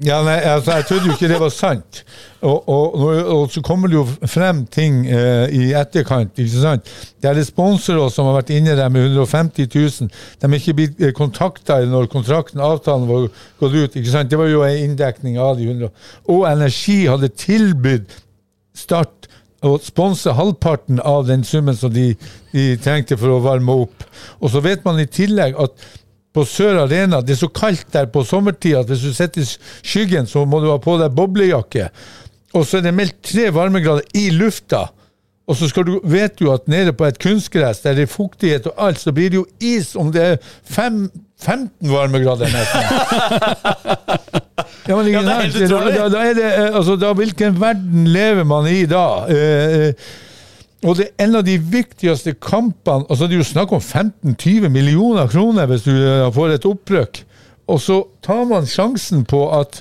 Ja, 0.02 0.24
nei, 0.26 0.40
altså, 0.42 0.72
Jeg 0.72 0.86
trodde 0.86 1.06
jo 1.06 1.14
ikke 1.14 1.28
det 1.30 1.40
var 1.40 1.52
sant. 1.54 2.00
Og, 2.42 2.70
og, 2.70 2.96
og, 3.36 3.52
så 3.54 3.62
kommer 3.62 3.88
det 3.88 3.96
jo 4.00 4.08
frem 4.28 4.64
ting 4.66 5.04
eh, 5.06 5.54
i 5.54 5.68
etterkant. 5.78 6.34
ikke 6.40 6.64
sant? 6.64 6.90
Det 7.22 7.30
er 7.30 7.44
sponsorer 7.46 8.10
som 8.10 8.26
har 8.26 8.40
vært 8.40 8.50
inne 8.56 8.74
der 8.76 8.90
med 8.90 9.06
150 9.06 9.70
000. 9.70 10.10
De 10.42 10.50
er 10.50 10.58
ikke 10.58 10.76
blitt 10.80 11.04
kontakta 11.16 11.78
når 11.86 12.10
kontrakten, 12.12 12.60
avtalen, 12.60 13.08
var 13.08 13.30
gått 13.62 13.78
ut. 13.78 13.96
ikke 13.96 14.10
sant? 14.10 14.32
Det 14.32 14.40
var 14.42 14.50
jo 14.50 14.66
en 14.66 14.82
inndekning 14.90 15.38
av 15.38 15.62
de 15.62 15.70
100. 15.70 15.94
Og 16.26 16.48
Energi 16.50 17.06
hadde 17.06 17.30
tilbudt 17.30 18.20
Start 18.74 19.28
å 19.64 19.76
sponse 19.78 20.32
halvparten 20.34 20.98
av 21.06 21.28
den 21.28 21.44
summen 21.46 21.76
som 21.78 21.92
de, 21.94 22.16
de 22.52 22.72
trengte 22.82 23.18
for 23.22 23.36
å 23.36 23.42
varme 23.44 23.76
opp. 23.86 24.06
Og 24.42 24.50
så 24.50 24.64
vet 24.66 24.82
man 24.84 24.98
i 25.00 25.06
tillegg 25.06 25.54
at 25.62 25.86
på 26.34 26.46
Sør 26.50 26.82
Arena, 26.84 27.22
det 27.22 27.36
er 27.36 27.42
så 27.44 27.52
kaldt 27.54 27.88
der 27.94 28.10
på 28.12 28.24
sommertid 28.26 28.80
at 28.80 28.90
hvis 28.90 29.06
du 29.06 29.14
sitter 29.14 29.44
i 29.44 29.48
skyggen, 29.86 30.28
så 30.30 30.46
må 30.50 30.60
du 30.64 30.72
ha 30.72 30.80
på 30.82 30.98
deg 31.02 31.14
boblejakke. 31.16 31.90
Og 32.54 32.66
så 32.70 32.80
er 32.80 32.88
det 32.88 32.96
meldt 32.98 33.20
tre 33.26 33.50
varmegrader 33.54 34.06
i 34.18 34.30
lufta. 34.34 34.88
Og 35.48 35.58
så 35.60 35.68
du, 35.84 35.98
vet 36.08 36.38
du 36.40 36.48
at 36.54 36.70
nede 36.72 36.94
på 36.96 37.06
et 37.06 37.20
kunstgress 37.20 37.84
der 37.84 37.98
det 37.98 38.06
er 38.08 38.12
fuktighet 38.12 38.70
og 38.72 38.78
alt, 38.86 39.02
så 39.02 39.12
blir 39.12 39.30
det 39.30 39.42
jo 39.42 39.46
is 39.60 39.92
om 40.00 40.12
det 40.14 40.24
er 40.24 40.38
fem, 40.64 41.10
15 41.44 41.92
varmegrader 41.92 42.48
nesten. 42.54 42.84
Ja, 44.84 44.98
men, 44.98 45.08
Ja, 45.08 45.22
det 45.24 45.32
er 45.32 45.42
helt 45.42 45.56
da, 45.56 45.64
utrolig. 45.66 45.94
da, 45.96 46.08
da 46.12 46.22
er 46.28 46.34
det, 46.36 46.48
eh, 46.48 46.76
altså, 46.76 46.96
da, 47.00 47.14
Hvilken 47.16 47.56
verden 47.62 48.08
lever 48.12 48.44
man 48.48 48.68
i 48.68 48.82
da? 48.90 49.04
Eh, 49.32 49.76
eh, 49.88 49.94
og 50.84 50.98
det 51.00 51.06
er 51.08 51.26
en 51.26 51.38
av 51.40 51.46
de 51.48 51.56
viktigste 51.58 52.34
kampene 52.44 53.08
altså 53.10 53.28
Det 53.28 53.38
er 53.38 53.42
jo 53.42 53.48
snakk 53.48 53.72
om 53.76 53.82
15-20 53.82 54.70
millioner 54.70 55.30
kroner 55.32 55.70
hvis 55.70 55.86
du 55.88 55.94
eh, 55.96 56.32
får 56.34 56.56
et 56.58 56.68
opprykk. 56.68 57.24
Og 57.72 57.80
så 57.80 58.02
tar 58.26 58.44
man 58.50 58.68
sjansen 58.68 59.24
på 59.26 59.46
at 59.56 59.80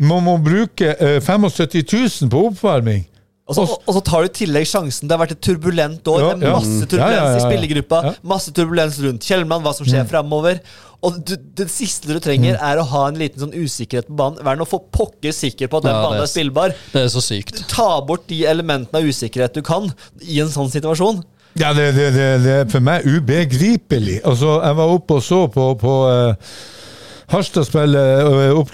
man 0.00 0.24
må 0.24 0.38
bruke 0.42 0.94
eh, 0.96 1.20
75 1.20 2.22
000 2.22 2.30
på 2.32 2.46
oppvarming. 2.48 3.04
Og 3.52 3.68
så, 3.68 3.76
og 3.86 3.94
så 3.98 4.02
tar 4.08 4.22
du 4.24 4.30
i 4.30 4.32
tillegg 4.40 4.66
sjansen. 4.68 5.08
Det 5.08 5.16
har 5.16 5.20
vært 5.26 5.36
et 5.36 5.42
turbulent 5.44 6.08
år. 6.08 6.20
Ja, 6.24 6.30
ja. 6.48 6.54
Masse 6.56 6.78
Mm. 6.82 6.88
turbulens 6.88 7.20
Ja, 7.20 7.36
i 7.36 7.44
spillergruppa. 7.44 8.00
Mm. 8.06 8.16
Masse 8.32 8.52
turbulens 8.56 8.98
rundt 9.04 9.22
Kjellmann, 9.28 9.62
hva 9.62 9.74
som 9.76 9.86
skjer 9.86 10.08
fremover. 10.08 10.60
Og 11.02 11.16
du, 11.26 11.34
det 11.58 11.66
siste 11.70 12.06
du 12.06 12.20
trenger, 12.22 12.54
er 12.62 12.78
å 12.78 12.84
ha 12.86 13.08
en 13.08 13.16
liten 13.18 13.40
sånn 13.42 13.54
usikkerhet 13.58 14.06
på 14.06 14.14
banen. 14.20 14.38
Vær 14.46 14.56
nå 14.60 14.66
for 14.70 14.84
pokker 14.94 15.34
sikker 15.34 15.66
på 15.68 15.80
at 15.80 15.88
den 15.88 15.96
banen 15.98 16.20
er 16.20 16.26
er- 16.28 16.30
spillbar. 16.30 16.74
Det 16.92 17.02
er 17.02 17.10
så 17.10 17.22
sykt. 17.24 17.64
Ta 17.72 18.00
bort 18.06 18.28
de 18.30 18.44
elementene 18.46 19.00
av 19.02 19.08
usikkerhet 19.10 19.52
du 19.54 19.62
kan 19.66 19.90
i 20.22 20.38
en 20.40 20.48
sånn 20.52 20.70
situasjon. 20.70 21.24
Ja, 21.58 21.72
det, 21.76 21.90
det, 21.96 22.06
det, 22.14 22.28
det 22.44 22.52
er 22.62 22.68
for 22.70 22.80
meg 22.80 23.02
ubegripelig. 23.04 24.20
Altså, 24.24 24.54
jeg 24.62 24.76
var 24.78 24.94
oppe 24.94 25.18
og 25.18 25.22
så 25.26 25.40
på, 25.52 25.66
på 25.82 25.96
uh, 26.08 26.54
Harstad 27.32 27.64
spiller 27.64 28.26
uh, 28.26 28.64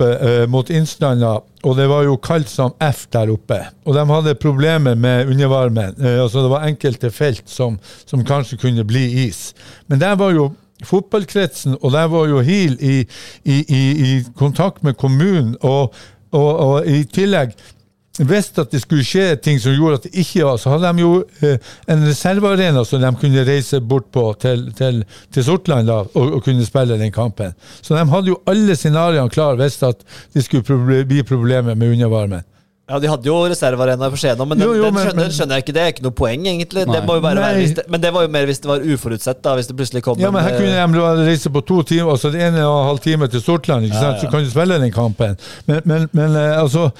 eh, 0.00 0.48
mot 0.48 0.70
Innstranda, 0.70 1.32
og 1.62 1.74
det 1.76 1.84
var 1.90 2.06
jo 2.06 2.14
kaldt 2.16 2.48
som 2.48 2.72
F 2.80 3.02
der 3.12 3.28
oppe. 3.28 3.58
Og 3.84 3.92
de 3.92 4.04
hadde 4.08 4.34
problemer 4.40 4.96
med 4.96 5.28
undervarmen. 5.28 5.98
Eh, 6.00 6.22
altså, 6.22 6.40
det 6.46 6.52
var 6.54 6.64
enkelte 6.64 7.10
felt 7.12 7.44
som, 7.44 7.76
som 8.08 8.24
kanskje 8.24 8.56
kunne 8.62 8.86
bli 8.88 9.26
is. 9.26 9.50
Men 9.86 10.00
der 10.00 10.16
var 10.16 10.32
jo 10.32 10.54
fotballkretsen, 10.84 11.76
og 11.82 11.92
der 11.92 12.08
var 12.08 12.26
jo 12.32 12.40
HIL 12.40 12.78
i, 12.80 12.96
i, 13.44 13.60
i, 13.68 13.82
i 14.06 14.24
kontakt 14.36 14.82
med 14.82 14.96
kommunen, 14.96 15.56
og, 15.60 15.92
og, 16.32 16.50
og 16.56 16.88
i 16.88 17.04
tillegg 17.04 17.52
visste 18.24 18.64
at 18.64 18.72
det 18.72 18.80
skulle 18.80 19.04
skje 19.04 19.36
ting 19.44 19.60
som 19.60 19.74
gjorde 19.76 20.00
at 20.00 20.06
det 20.08 20.14
ikke 20.22 20.46
var, 20.46 20.56
så 20.62 20.72
hadde 20.72 20.92
de 20.96 21.04
jo 21.04 21.12
eh, 21.44 21.58
en 21.92 22.04
reservearena 22.06 22.84
som 22.88 23.02
de 23.02 23.12
kunne 23.20 23.44
reise 23.44 23.80
bort 23.80 24.08
på 24.14 24.24
til, 24.40 24.66
til, 24.78 25.02
til 25.34 25.44
Sortland 25.44 25.90
da, 25.90 26.02
og, 26.06 26.34
og 26.38 26.42
kunne 26.46 26.64
spille 26.66 26.98
den 27.00 27.12
kampen. 27.12 27.52
Så 27.82 27.96
de 27.96 28.04
hadde 28.08 28.32
jo 28.32 28.40
alle 28.48 28.76
scenarioene 28.76 29.32
klar, 29.32 29.58
visste 29.60 29.92
at 29.92 30.04
det 30.34 30.46
skulle 30.46 30.64
proble 30.66 31.04
bli 31.08 31.22
problemer 31.26 31.74
med 31.74 31.92
undervarmen. 31.96 32.44
Ja, 32.86 33.00
De 33.02 33.08
hadde 33.10 33.26
jo 33.26 33.34
reservearena 33.50 34.08
for 34.12 34.20
Skien 34.20 34.38
òg, 34.38 34.46
men, 34.46 34.60
den, 34.60 34.68
Jo, 34.68 34.74
jo, 34.78 34.82
den 34.86 34.98
skjønner, 35.00 35.24
men- 35.24 35.32
skjønner 35.34 35.58
jeg 35.58 35.64
ikke. 35.64 35.72
Det 35.74 35.82
er 35.82 35.88
ikke 35.90 36.04
noe 36.04 36.14
poeng, 36.14 36.44
egentlig. 36.46 36.84
Det 36.86 37.00
må 37.02 37.16
jo 37.18 37.22
bare 37.24 37.40
være 37.42 37.56
hvis 37.58 37.72
det, 37.74 37.84
men 37.90 38.00
det 38.04 38.12
var 38.14 38.22
jo 38.22 38.30
mer 38.30 38.46
hvis 38.46 38.60
det 38.62 38.70
var 38.70 38.84
uforutsett, 38.94 39.40
da. 39.42 39.54
Hvis 39.58 39.66
det 39.66 39.76
plutselig 39.76 40.02
kom 40.06 40.20
Ja, 40.22 40.30
men 40.30 40.44
her 40.46 40.54
kunne 40.54 40.70
eh, 40.70 40.86
de 40.92 41.00
da 41.00 41.24
reise 41.26 41.50
på 41.50 41.64
to 41.66 41.80
timer, 41.82 42.12
altså 42.14 42.30
det 42.30 42.44
ene 42.46 42.62
og 42.62 42.76
en 42.84 42.86
halv 42.92 43.00
time 43.02 43.26
til 43.28 43.42
Sortland, 43.42 43.88
ikke 43.88 43.98
sant? 43.98 44.20
så 44.22 44.30
kan 44.30 44.44
du 44.44 44.50
spille 44.50 44.78
den 44.78 44.92
kampen. 44.94 45.34
Men, 45.66 45.80
men, 45.84 46.06
men 46.12 46.36
eh, 46.38 46.60
altså 46.62 46.92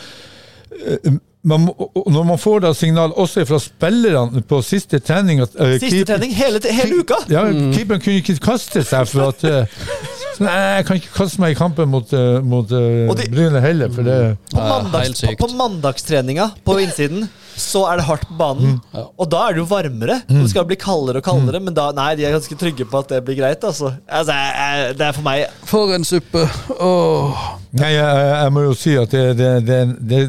man, 1.47 1.61
må- 1.69 1.91
når 2.11 2.25
man 2.27 2.39
får 2.43 2.61
da 2.65 2.73
signal 2.75 3.13
også 3.15 3.45
fra 3.47 3.59
spillerne 3.63 4.43
på 4.51 4.59
siste 4.67 4.99
trening 4.99 5.41
at 5.45 5.55
uh, 5.61 5.77
Siste 5.79 5.91
keep- 5.93 6.09
trening 6.11 6.35
hele, 6.35 6.61
hele 6.79 6.99
uka! 7.05 7.21
Ja, 7.31 7.45
keeperen 7.75 8.03
kunne 8.03 8.19
ikke 8.23 8.35
kaste 8.43 8.83
seg 8.87 9.09
for 9.13 9.31
at 9.31 9.45
uh, 9.47 9.87
Nei, 10.43 10.53
jeg 10.77 10.85
kan 10.85 10.99
ikke 11.01 11.15
kaste 11.17 11.41
meg 11.41 11.55
i 11.55 11.57
kampen 11.57 11.89
mot, 11.89 12.11
eh, 12.13 12.43
mot 12.45 12.69
uh, 12.75 13.09
de- 13.17 13.29
Bryne 13.33 13.61
heller, 13.65 13.89
for 13.95 14.05
det 14.05 14.17
På, 14.53 14.61
mandags, 14.61 15.23
på, 15.25 15.33
på 15.47 15.49
mandagstreninga 15.57 16.51
på 16.67 16.77
innsiden 16.83 17.29
så 17.57 17.87
er 17.91 18.01
det 18.01 18.07
hardt 18.07 18.27
på 18.29 18.37
banen. 18.39 18.79
Mm. 18.93 19.05
Og 19.17 19.29
da 19.33 19.43
er 19.49 19.57
det 19.57 19.63
jo 19.63 19.69
varmere. 19.71 20.21
Mm. 20.29 20.43
det 20.43 20.51
skal 20.53 20.67
bli 20.69 20.77
kaldere 20.81 21.23
og 21.23 21.27
kaldere, 21.27 21.61
men 21.63 21.75
da, 21.77 21.89
nei, 21.97 22.11
de 22.19 22.27
er 22.29 22.35
ganske 22.37 22.59
trygge 22.61 22.87
på 22.89 23.01
at 23.03 23.13
det 23.15 23.23
blir 23.27 23.39
greit. 23.41 23.65
Altså. 23.65 23.95
Altså, 24.07 24.33
jeg- 24.33 24.57
jeg- 24.61 24.97
det 24.99 25.07
er 25.07 25.13
for 25.13 25.23
meg 25.23 25.47
For 25.65 25.95
en 25.95 26.05
suppe. 26.05 26.45
Åh. 26.81 27.47
Nei, 27.77 27.91
jeg, 27.93 28.21
jeg, 28.31 28.53
må 28.55 28.63
jo 28.65 28.75
si 28.79 28.95
at 28.97 29.11
det, 29.13 29.37
det, 29.37 29.51
det, 29.67 29.79
det, 30.01 30.21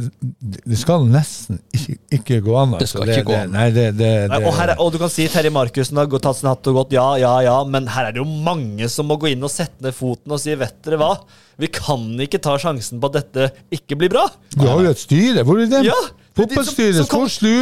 det 0.67 0.80
skal 0.80 1.05
nesten 1.07 1.61
ikke, 1.75 1.97
ikke 2.17 2.39
gå 2.43 2.55
an. 2.59 2.75
Det 2.82 2.89
skal 2.89 3.05
altså. 3.05 3.19
ikke 3.21 3.30
gå 3.30 3.38
an. 3.38 3.53
Nei, 3.55 3.67
det, 3.75 3.86
det, 3.99 4.11
Nei, 4.32 4.41
og, 4.43 4.51
her 4.57 4.73
er, 4.73 4.82
og 4.84 4.91
du 4.91 4.99
kan 4.99 5.11
si 5.13 5.28
Terje 5.32 5.51
Markussen 5.53 5.99
har 6.01 6.09
tatt 6.17 6.41
sin 6.41 6.49
hatt 6.49 6.67
og 6.67 6.82
gått, 6.82 6.95
ja, 6.97 7.07
ja, 7.21 7.34
ja, 7.45 7.57
men 7.63 7.88
her 7.93 8.09
er 8.09 8.17
det 8.17 8.23
jo 8.23 8.28
mange 8.28 8.89
som 8.91 9.07
må 9.07 9.19
gå 9.21 9.32
inn 9.32 9.45
og 9.47 9.53
sette 9.53 9.80
ned 9.86 9.95
foten 9.95 10.36
og 10.36 10.41
si 10.43 10.55
vet 10.59 10.75
dere 10.84 10.99
hva, 10.99 11.13
vi 11.61 11.69
kan 11.73 12.03
ikke 12.21 12.41
ta 12.43 12.57
sjansen 12.61 12.99
på 13.01 13.09
at 13.09 13.21
dette 13.21 13.49
ikke 13.73 13.97
blir 13.99 14.11
bra. 14.13 14.28
Du 14.53 14.65
har 14.67 14.84
jo 14.84 14.91
et 14.91 15.01
styre. 15.01 15.45
Hvor 15.47 15.61
er 15.61 15.71
det? 15.71 15.86
Ja, 15.88 15.97
det 16.38 16.48
Fotballstyret, 16.54 17.08
sportslig 17.08 17.54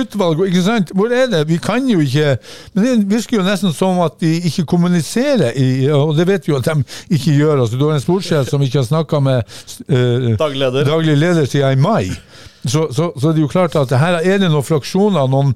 ikke 0.51 0.63
sant? 0.65 0.91
Hvor 0.93 1.11
er 1.15 1.27
det? 1.31 1.47
Vi 1.47 1.57
kan 1.63 1.87
jo 1.87 1.99
ikke 2.03 2.37
Men 2.73 2.83
det 2.83 3.09
virker 3.09 3.37
jo 3.37 3.43
nesten 3.47 3.73
som 3.73 3.99
at 4.03 4.19
de 4.19 4.33
ikke 4.49 4.65
kommuniserer, 4.65 5.51
i, 5.55 5.87
og 5.89 6.15
det 6.17 6.27
vet 6.27 6.47
vi 6.47 6.51
jo 6.53 6.57
at 6.59 6.65
de 6.65 6.83
ikke 7.15 7.37
gjør. 7.39 7.61
Altså, 7.63 7.77
du 7.79 7.85
har 7.87 7.95
en 7.95 8.03
sportssjef 8.03 8.49
som 8.49 8.61
ikke 8.61 8.81
har 8.81 8.89
snakka 8.89 9.19
med 9.23 9.43
eh, 9.89 10.35
Daglig 10.37 10.59
leder. 10.59 10.83
daglig 10.85 11.17
leder 11.17 11.45
siden 11.45 11.77
i 11.77 11.81
mai. 11.81 12.11
Så, 12.65 12.87
så, 12.91 13.11
så 13.19 13.31
det 13.31 13.37
er 13.39 13.45
jo 13.45 13.47
klart 13.51 13.75
at 13.75 13.91
her 13.99 14.19
er 14.23 14.37
det 14.41 14.49
noen 14.51 14.63
fraksjoner, 14.65 15.27
noen, 15.29 15.55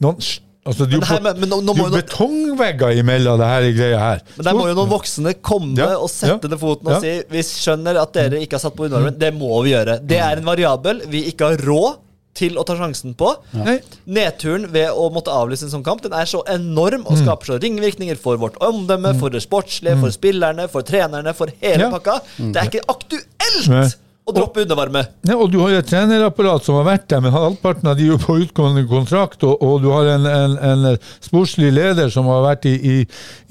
noen 0.00 0.22
Altså, 0.60 0.84
det 0.84 0.98
er 0.98 1.00
Men 1.00 1.08
her- 1.08 1.16
jo 1.16 1.22
men- 1.24 1.38
men 1.40 1.48
nå- 1.48 1.60
nå 1.64 1.72
det 1.72 1.80
må 1.80 1.86
jo 1.88 1.96
jo- 1.96 2.02
betongvegger 2.02 2.90
imellom 3.00 3.38
det 3.40 3.46
her 3.48 3.62
greia 3.72 3.98
her. 3.98 4.18
Men 4.36 4.44
der 4.44 4.52
må 4.54 4.66
jo 4.68 4.74
noen 4.76 4.90
voksne 4.90 5.32
komme 5.42 5.72
Ja, 5.78 5.96
og 5.96 6.10
sette 6.12 6.44
ja, 6.44 6.48
ned 6.52 6.60
foten 6.60 6.86
og 6.86 6.92
ja. 6.92 7.00
si 7.00 7.22
vi 7.32 7.40
skjønner 7.42 7.96
at 8.02 8.12
dere 8.12 8.42
ikke 8.44 8.58
har 8.58 8.60
satt 8.66 8.76
på 8.76 8.84
underarmen. 8.84 9.16
Det 9.18 9.32
må 9.34 9.62
vi 9.64 9.70
gjøre. 9.72 9.96
Det 10.06 10.18
er 10.20 10.36
en 10.36 10.44
variabel 10.44 11.00
vi 11.08 11.24
ikke 11.32 11.48
har 11.48 11.56
råd 11.64 11.96
til 12.40 12.58
å 12.60 12.64
ta 12.66 12.74
sjansen 12.80 13.14
på. 13.20 13.30
Ja. 13.54 13.76
Nedturen 14.10 14.66
ved 14.72 14.90
å 14.96 15.06
måtte 15.14 15.30
avlyse 15.36 15.68
en 15.68 15.72
sånn 15.76 15.84
kamp 15.86 16.00
Den 16.04 16.14
er 16.16 16.28
så 16.30 16.40
enorm 16.50 17.04
og 17.06 17.18
skaper 17.20 17.52
så 17.52 17.60
ringvirkninger 17.62 18.16
for 18.20 18.40
vårt 18.40 18.56
omdømme, 18.64 19.12
for 19.20 19.30
det 19.32 19.44
sportslige, 19.44 19.98
for 20.00 20.10
spillerne, 20.14 20.66
for 20.72 20.82
trenerne, 20.86 21.34
for 21.36 21.52
hele 21.60 21.86
Ja. 21.86 21.90
pakka. 21.92 22.20
Det 22.40 22.56
er 22.56 22.70
ikke 22.70 22.86
aktuelt 22.88 23.98
å 24.30 24.34
droppe 24.36 24.62
undervarme. 24.62 25.00
Ja, 25.26 25.34
og 25.40 25.50
du 25.50 25.58
har 25.62 25.72
et 25.74 25.88
trenerapparat 25.90 26.62
som 26.66 26.76
har 26.78 26.84
vært 26.86 27.06
der, 27.10 27.22
men 27.24 27.32
halvparten 27.34 27.88
av 27.90 27.96
de 27.98 28.08
er 28.12 28.20
på 28.20 28.36
utgående 28.44 28.84
kontrakt, 28.90 29.42
og, 29.48 29.56
og 29.64 29.80
du 29.82 29.88
har 29.90 30.06
en, 30.12 30.26
en, 30.28 30.56
en 30.70 30.98
sportslig 31.24 31.72
leder 31.74 32.12
som 32.12 32.28
har 32.30 32.44
vært 32.44 32.68
i, 32.70 32.74
i, 32.76 32.96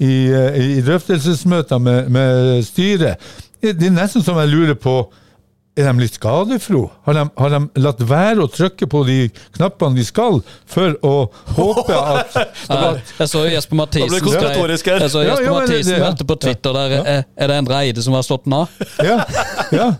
i, 0.00 0.12
i 0.78 0.80
drøftelsesmøter 0.86 1.82
med, 1.82 2.08
med 2.14 2.62
styret. 2.64 3.20
Det 3.60 3.74
er 3.76 3.92
nesten 3.92 4.24
som 4.24 4.38
jeg 4.40 4.48
lurer 4.54 4.78
på 4.80 4.94
er 5.78 5.86
de 5.86 6.02
litt 6.02 6.16
skadefro? 6.18 6.82
Har 7.06 7.14
de, 7.16 7.24
har 7.38 7.52
de 7.54 7.60
latt 7.84 8.00
være 8.10 8.44
å 8.44 8.50
trykke 8.50 8.88
på 8.90 9.02
de 9.06 9.18
knappene 9.56 9.96
de 9.98 10.04
skal, 10.06 10.40
for 10.68 10.96
å 11.06 11.14
håpe 11.56 12.00
at, 12.14 12.36
jeg 13.18 13.30
så 13.30 13.44
Jesper 13.48 13.78
Mathisen. 13.78 14.16
Jeg 14.16 15.12
så 15.12 15.24
Jesper 15.24 15.46
ja, 15.46 15.54
Mathisen 15.54 15.94
det- 15.94 16.02
meldte 16.02 16.26
på 16.28 16.38
Twitter 16.42 16.76
der 16.76 16.96
er, 17.00 17.24
er 17.36 17.52
det 17.52 17.60
en 17.62 17.70
Reide 17.70 18.04
som 18.04 18.16
har 18.18 18.26
slått 18.26 18.48
den 18.48 18.58
av. 18.62 18.80
Ja, 19.10 19.22
ja. 19.72 19.90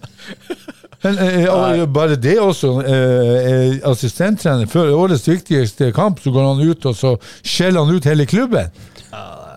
Men 1.01 1.17
eh, 1.25 1.47
og 1.49 1.87
bare 1.95 2.17
det 2.21 2.35
også. 2.43 2.75
Eh, 2.85 3.37
eh, 3.51 3.77
assistenttrener 3.89 4.69
før 4.69 4.91
årets 4.99 5.25
viktigste 5.31 5.89
kamp, 5.97 6.21
så 6.21 6.33
går 6.35 6.51
han 6.51 6.61
ut 6.61 6.89
og 6.91 6.97
så 6.99 7.15
skjeller 7.41 7.87
han 7.87 7.97
ut 7.97 8.09
hele 8.11 8.27
klubben. 8.29 8.69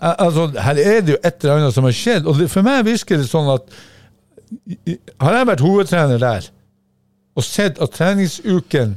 Altså, 0.04 0.50
her 0.60 0.78
er 0.80 1.02
det 1.04 1.14
jo 1.14 1.18
et 1.20 1.44
eller 1.44 1.60
annet 1.60 1.76
som 1.76 1.86
har 1.88 1.94
skjedd. 1.96 2.26
Og 2.28 2.40
det, 2.40 2.48
for 2.52 2.64
meg 2.66 2.82
virker 2.88 3.20
det 3.20 3.28
sånn 3.28 3.50
at 3.52 3.68
Har 5.20 5.38
jeg 5.38 5.48
vært 5.50 5.64
hovedtrener 5.64 6.20
der 6.22 6.50
og 7.34 7.42
sett 7.42 7.80
at 7.82 7.94
treningsuken 7.96 8.94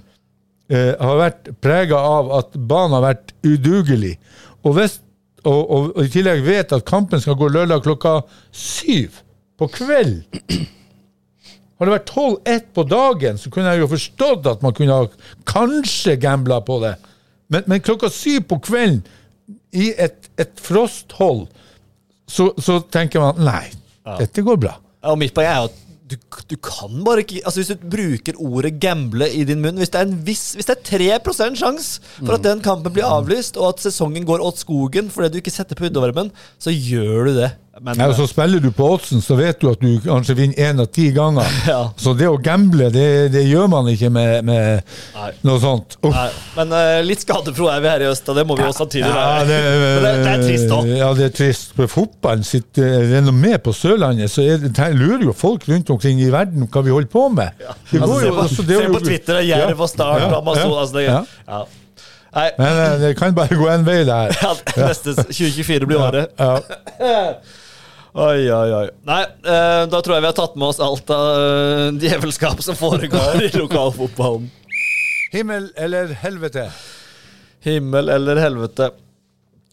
eh, 0.70 0.94
har 0.94 1.20
vært 1.22 1.52
prega 1.64 1.98
av 1.98 2.32
at 2.38 2.58
banen 2.70 2.98
har 2.98 3.06
vært 3.08 3.34
udugelig, 3.48 4.16
og, 4.62 4.76
hvis, 4.78 5.00
og, 5.44 5.58
og, 5.58 5.88
og 5.96 6.04
i 6.04 6.12
tillegg 6.14 6.44
vet 6.46 6.76
at 6.76 6.86
kampen 6.88 7.24
skal 7.24 7.38
gå 7.40 7.50
lørdag 7.50 7.82
klokka 7.86 8.20
syv 8.54 9.24
på 9.58 9.70
kveld 9.74 10.20
Har 11.78 11.86
det 11.86 11.94
vært 11.94 12.12
12-1 12.14 12.70
på 12.74 12.84
dagen, 12.90 13.38
så 13.38 13.52
kunne 13.54 13.74
jeg 13.74 13.84
jo 13.84 13.92
forstått 13.92 14.48
at 14.50 14.64
man 14.66 14.74
kunne 14.78 14.96
ha 14.98 15.34
kanskje 15.46 16.16
gambla 16.18 16.58
på 16.66 16.80
det. 16.82 16.96
Men, 17.54 17.68
men 17.70 17.84
klokka 17.86 18.10
syv 18.10 18.48
på 18.50 18.58
kvelden, 18.66 19.04
i 19.78 19.92
et, 19.94 20.26
et 20.42 20.58
frosthold, 20.58 21.44
så, 22.26 22.50
så 22.58 22.80
tenker 22.92 23.22
man 23.22 23.38
nei, 23.46 23.68
dette 24.18 24.42
går 24.42 24.58
bra. 24.64 24.74
Og 25.08 25.20
mitt 25.20 25.36
poeng 25.36 25.50
er 25.50 25.62
jo 25.62 25.70
at 25.72 25.84
du, 26.08 26.16
du 26.48 26.56
kan 26.64 27.02
bare 27.04 27.24
ikke 27.24 27.42
Altså 27.44 27.60
Hvis 27.60 27.72
du 27.74 27.88
bruker 27.92 28.38
ordet 28.40 28.78
gamble 28.80 29.28
i 29.28 29.44
din 29.48 29.60
munn 29.64 29.80
Hvis 29.80 29.92
det 29.92 30.00
er, 30.00 30.08
en 30.08 30.22
viss, 30.28 30.54
hvis 30.56 30.70
det 30.70 30.78
er 30.78 31.20
3% 31.20 31.60
sjanse 31.60 32.04
for 32.22 32.38
at 32.38 32.46
den 32.46 32.64
kampen 32.64 32.94
blir 32.96 33.08
avlyst, 33.08 33.60
og 33.60 33.74
at 33.74 33.84
sesongen 33.84 34.26
går 34.28 34.44
åt 34.44 34.62
skogen 34.64 35.12
fordi 35.14 35.34
du 35.34 35.42
ikke 35.42 35.54
setter 35.54 35.78
på 35.78 35.90
utovermen, 35.90 36.32
så 36.60 36.72
gjør 36.74 37.28
du 37.28 37.34
det. 37.42 37.50
Men 37.82 38.00
Ja, 38.00 38.14
så 38.14 38.28
spiller 38.28 38.60
du 38.60 38.72
på 38.72 38.88
oddsen, 38.96 39.22
så 39.22 39.36
vet 39.38 39.60
du 39.62 39.68
at 39.70 39.82
du 39.82 40.00
kanskje 40.02 40.34
vinner 40.38 40.70
én 40.70 40.82
av 40.82 40.90
ti 40.94 41.10
ganger. 41.16 41.46
Ja. 41.68 41.90
Så 42.00 42.14
det 42.16 42.30
å 42.32 42.38
gamble, 42.40 42.88
det, 42.94 43.30
det 43.34 43.42
gjør 43.44 43.68
man 43.70 43.90
ikke 43.92 44.08
med, 44.14 44.46
med 44.48 45.42
noe 45.46 45.60
sånt. 45.60 45.98
Men 46.56 46.72
uh, 46.72 47.00
litt 47.04 47.26
skadepro 47.26 47.68
er 47.72 47.82
vi 47.84 47.90
her 47.92 48.06
i 48.06 48.08
øst, 48.08 48.30
og 48.32 48.38
det 48.38 48.46
må 48.48 48.56
vi 48.56 48.64
også 48.64 48.86
samtidig 48.86 49.10
Ja, 49.10 49.44
det, 49.48 49.58
det, 50.06 50.14
det 50.24 50.32
er 50.32 50.44
trist 50.46 50.76
òg. 50.78 50.92
Ja, 50.94 51.10
det 51.18 51.26
er 51.28 51.34
trist. 51.36 51.74
For 51.78 51.92
fotballen 51.92 52.48
sitt 52.48 52.80
eh, 52.82 53.02
renommé 53.12 53.58
på 53.64 53.74
Sørlandet, 53.76 54.32
så 54.32 54.46
er 54.46 54.64
det, 54.64 54.88
lurer 54.96 55.28
jo 55.28 55.36
folk 55.36 55.68
rundt 55.68 55.92
omkring 55.94 56.22
i 56.24 56.32
verden 56.34 56.70
hva 56.72 56.86
vi 56.86 56.96
holder 56.96 57.12
på 57.12 57.28
med. 57.36 57.60
Det 57.92 58.00
Altså, 58.00 58.22
se 58.22 58.32
på, 58.32 58.46
altså, 58.46 58.68
det 58.70 58.80
se 58.80 58.94
på 58.94 59.04
Twitter, 59.04 59.42
Jerv 59.44 59.84
og 59.84 59.92
Start 59.92 60.30
og 60.30 60.40
Amazonas. 60.40 60.88
Altså, 60.88 61.04
ja. 61.04 61.20
ja. 61.50 61.66
Nei, 62.38 62.50
Men 62.58 62.82
eh, 62.82 62.98
det 63.02 63.14
kan 63.20 63.36
bare 63.36 63.56
gå 63.60 63.70
en 63.72 63.86
vei, 63.88 64.02
det 64.08 64.18
her. 64.18 64.36
ja, 64.42 64.88
neste 64.88 65.16
2024 65.20 65.90
blir 65.90 66.04
året. 66.08 66.36
Ja. 66.40 66.60
Oi, 68.18 68.48
oi, 68.50 68.70
oi. 68.74 68.86
Nei, 69.06 69.24
eh, 69.46 69.84
da 69.92 70.00
tror 70.02 70.16
jeg 70.16 70.24
vi 70.24 70.30
har 70.32 70.38
tatt 70.38 70.56
med 70.58 70.72
oss 70.72 70.80
alt 70.82 71.12
av 71.14 71.26
eh, 71.38 71.90
djevelskap 72.02 72.64
som 72.66 72.78
foregår 72.78 73.44
i 73.46 73.52
lokalfotballen. 73.54 74.48
Himmel 75.36 75.68
eller 75.78 76.16
helvete? 76.24 76.64
Himmel 77.68 78.10
eller 78.10 78.42
helvete. 78.42 78.90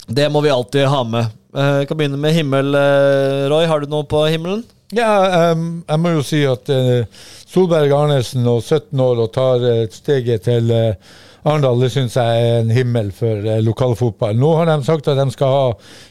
Det 0.07 0.29
må 0.29 0.43
vi 0.45 0.53
alltid 0.53 0.91
ha 0.93 1.01
med. 1.09 1.33
Vi 1.55 1.65
Jeg 1.79 1.89
kan 1.89 1.97
begynne 1.97 2.21
med 2.21 2.37
himmel. 2.37 2.75
eh, 2.75 3.49
Roy, 3.49 3.65
har 3.65 3.81
du 3.81 3.89
noe 3.89 4.05
på 4.05 4.27
himmelen? 4.29 4.65
Ja, 4.93 5.53
um, 5.53 5.83
jeg 5.89 6.01
må 6.01 6.11
jo 6.19 6.23
si 6.23 6.43
at 6.47 6.69
uh, 6.71 7.07
Solberg 7.49 7.93
Arnesen 7.97 8.45
og 8.47 8.61
17 8.63 9.01
år 9.01 9.23
og 9.25 9.33
tar 9.35 9.65
uh, 9.65 9.87
steget 9.91 10.45
til 10.47 10.69
eh, 10.71 11.15
Arendal, 11.45 11.77
det 11.83 11.91
syns 11.93 12.15
jeg 12.17 12.45
er 12.45 12.63
en 12.63 12.71
himmel 12.73 13.11
for 13.13 13.45
uh, 13.45 13.59
lokalfotball. 13.61 14.37
Nå 14.41 14.51
har 14.57 14.71
de 14.71 14.77
sagt 14.87 15.09
at 15.13 15.19
de 15.21 15.27
skal 15.35 15.51
ha 15.53 15.65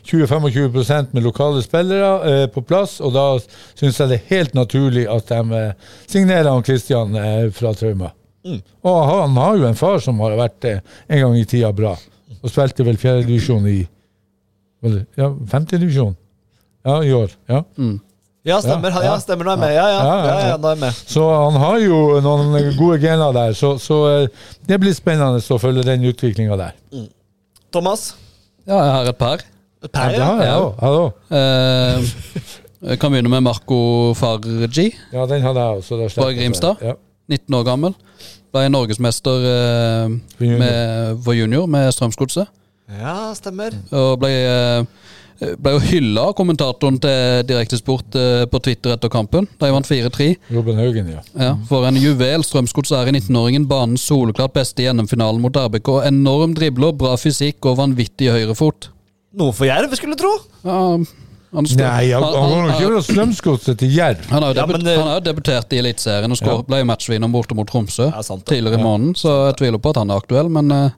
20-25 0.05 1.09
med 1.15 1.23
lokale 1.25 1.63
spillere 1.65 2.09
eh, 2.29 2.43
på 2.53 2.61
plass, 2.69 2.99
og 3.01 3.15
da 3.15 3.23
syns 3.73 3.97
jeg 3.97 4.11
det 4.11 4.19
er 4.19 4.27
helt 4.35 4.53
naturlig 4.57 5.07
at 5.09 5.31
de 5.33 5.57
eh, 5.57 5.89
signerer 6.05 6.51
han 6.51 6.61
Kristian 6.65 7.17
eh, 7.17 7.47
fra 7.55 7.73
Trauma. 7.77 8.11
Og 8.83 8.97
han 9.09 9.37
har 9.39 9.57
jo 9.57 9.67
en 9.69 9.77
far 9.79 9.97
som 10.03 10.19
har 10.21 10.37
vært 10.37 10.69
eh, 10.69 10.81
en 11.09 11.23
gang 11.25 11.37
i 11.39 11.45
tida 11.49 11.73
bra, 11.73 11.95
og 12.41 12.51
spilte 12.53 12.85
vel 12.85 12.99
fjerdedivisjon 13.01 13.67
i 13.73 13.79
Ja, 15.15 15.29
femtedivisjon? 15.47 16.13
Ja, 16.83 16.97
i 17.07 17.13
år. 17.15 17.31
ja. 17.47 17.63
Ja, 18.43 18.57
stemmer. 18.59 18.91
Ja, 18.91 19.03
Ja, 19.03 19.11
ja. 19.13 19.19
stemmer. 19.23 19.45
Nå 19.47 19.51
er 19.53 19.55
jeg 19.55 19.61
med. 19.63 19.75
Ja, 19.75 19.85
ja. 19.87 19.99
Ja, 20.03 20.15
ja, 20.17 20.23
ja, 20.25 20.39
ja. 20.39 20.47
ja, 20.49 20.57
nå 20.59 20.67
er 20.67 20.75
jeg 20.75 20.81
med. 20.81 20.97
Så 21.13 21.27
han 21.31 21.59
har 21.61 21.77
jo 21.79 21.99
noen 22.25 22.57
gode 22.77 22.97
gener 22.99 23.31
der, 23.35 23.53
så, 23.55 23.77
så 23.79 23.99
eh, 24.09 24.27
det 24.67 24.79
blir 24.83 24.93
spennende 24.97 25.39
å 25.39 25.59
følge 25.61 25.85
den 25.87 26.03
utviklinga 26.11 26.57
der. 26.59 26.75
Thomas? 27.73 28.09
Ja, 28.67 28.77
jeg 28.81 28.91
har 28.97 29.09
et 29.13 29.17
par. 29.19 29.45
Per, 29.83 29.89
par, 29.91 30.13
ja. 30.15 30.27
Ja. 30.47 30.59
hallo 30.79 31.05
jeg. 31.31 31.39
Eh, 31.39 32.51
jeg 32.83 32.99
kan 32.99 33.11
begynne 33.15 33.31
med 33.31 33.43
Marco 33.47 33.79
Fargi. 34.19 34.89
Ja, 35.15 35.25
den 35.27 35.43
hadde 35.43 35.63
jeg 35.63 35.79
også. 35.81 36.01
Fra 36.11 36.29
Grimstad? 36.35 36.83
Ja. 36.83 36.93
19 37.31 37.55
år 37.55 37.63
gammel. 37.67 37.95
Ble 38.53 38.67
norgesmester 38.69 39.45
eh, 39.49 40.15
For 41.23 41.33
junior. 41.33 41.65
med, 41.67 41.79
med 41.87 41.95
Strømsgodset. 41.95 42.51
ja, 42.99 43.15
stemmer. 43.39 43.71
Og 43.95 44.19
ble, 44.19 44.29
eh, 44.29 44.83
ble 45.39 45.71
jo 45.75 45.79
hylla 45.83 46.27
av 46.29 46.33
kommentatoren 46.37 46.99
til 47.03 47.43
Direktesport 47.49 48.15
eh, 48.19 48.43
på 48.51 48.59
Twitter 48.63 48.93
etter 48.95 49.09
kampen. 49.11 49.47
De 49.59 49.71
vant 49.73 49.87
4-3. 49.89 50.27
Robin 50.53 50.77
Haugen, 50.79 51.09
ja. 51.15 51.23
Ja, 51.35 51.51
for 51.69 51.87
en 51.89 51.97
juvel 51.99 52.45
Strømsgods 52.45 52.93
er 52.95 53.09
i 53.09 53.15
19-åringen. 53.17 53.65
Banens 53.67 54.05
soleklart 54.07 54.53
beste 54.55 54.85
i 54.85 54.89
NM-finalen 54.93 55.41
mot 55.43 55.57
RBK. 55.57 55.89
Enorm 56.07 56.53
dribler, 56.57 56.93
bra 56.95 57.15
fysikk 57.19 57.65
og 57.71 57.79
vanvittig 57.81 58.29
høyrefot. 58.31 58.89
Noe 59.39 59.55
for 59.57 59.65
Jerv, 59.65 59.93
skulle 59.97 60.13
du 60.15 60.21
tro. 60.21 60.33
Ja, 60.63 60.77
han, 61.53 61.67
står- 61.69 61.81
Nei, 61.81 62.11
han 62.13 62.23
han 62.23 62.69
han, 62.69 62.77
fra 62.81 63.01
Strømsgodset 63.07 63.77
til 63.81 63.91
Jerv. 63.97 64.21
Han 64.29 64.45
har 64.45 64.53
jo 64.53 64.59
Ja, 64.61 64.65
debut, 64.67 64.87
eh, 64.87 64.97
han 65.01 65.09
har 65.09 65.19
jo 65.19 65.25
debutert 65.31 65.73
i 65.73 65.81
Eliteserien 65.81 66.31
og 66.33 66.37
skår- 66.39 66.63
ble 66.69 66.79
jo 66.83 66.87
matchvinner 66.89 67.33
borte 67.33 67.57
mot 67.57 67.67
Tromsø 67.69 68.07
Ja, 68.11 68.21
sant 68.25 68.45
tidligere 68.49 68.79
i 68.79 68.83
måneden, 68.83 69.13
så 69.17 69.33
jeg 69.49 69.57
tviler 69.61 69.81
på 69.81 69.89
at 69.93 69.99
han 70.01 70.09
er 70.13 70.21
aktuell. 70.21 70.49
Men 70.53 70.71
eh, 70.71 70.89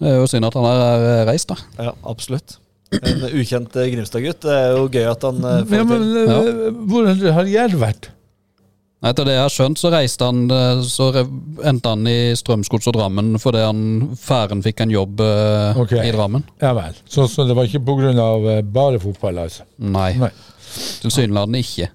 det 0.00 0.08
er 0.14 0.18
jo 0.22 0.26
synd 0.32 0.48
at 0.48 0.56
han 0.56 0.64
er 0.72 1.06
eh, 1.12 1.22
reist, 1.30 1.52
da. 1.52 1.56
Ja, 1.90 1.92
absolutt. 2.08 2.56
En 2.90 3.26
ukjent 3.30 3.76
eh, 3.78 3.90
Grimstad-gutt. 3.92 4.40
Det 4.42 4.54
er 4.54 4.72
jo 4.74 4.86
gøy 4.90 5.04
at 5.10 5.26
han 5.28 5.44
eh, 5.46 5.60
får 5.68 5.76
Ja, 5.76 5.84
det 5.84 5.98
til. 6.00 6.16
Ja. 6.30 6.72
hvor 6.90 7.10
har 7.36 7.50
Jerv 7.50 7.84
vært? 7.84 8.08
Etter 9.00 9.24
det 9.24 9.32
jeg 9.32 9.40
har 9.46 9.52
skjønt, 9.54 9.80
så 9.80 9.88
reiste 9.94 10.26
han 10.28 10.42
eh, 10.52 10.82
Så 10.84 11.06
endte 11.64 11.92
han 11.94 12.02
i 12.10 12.34
Strømsgods 12.36 12.90
og 12.90 12.98
Drammen 12.98 13.30
fordi 13.40 13.62
han 13.64 13.84
færen 14.20 14.60
fikk 14.66 14.82
en 14.84 14.92
jobb 14.92 15.22
okay. 15.80 16.02
I 16.04 16.12
Drammen. 16.16 16.44
Ja 16.60 16.74
vel. 16.76 16.98
Så, 17.08 17.28
så 17.30 17.46
det 17.48 17.56
var 17.56 17.70
ikke 17.70 17.80
pga. 17.86 18.60
Bare 18.74 19.00
fotball, 19.00 19.38
altså? 19.46 19.64
Nei, 19.78 20.12
Nei. 20.20 20.34
tilsynelatende 21.06 21.62
ikke. 21.64 21.88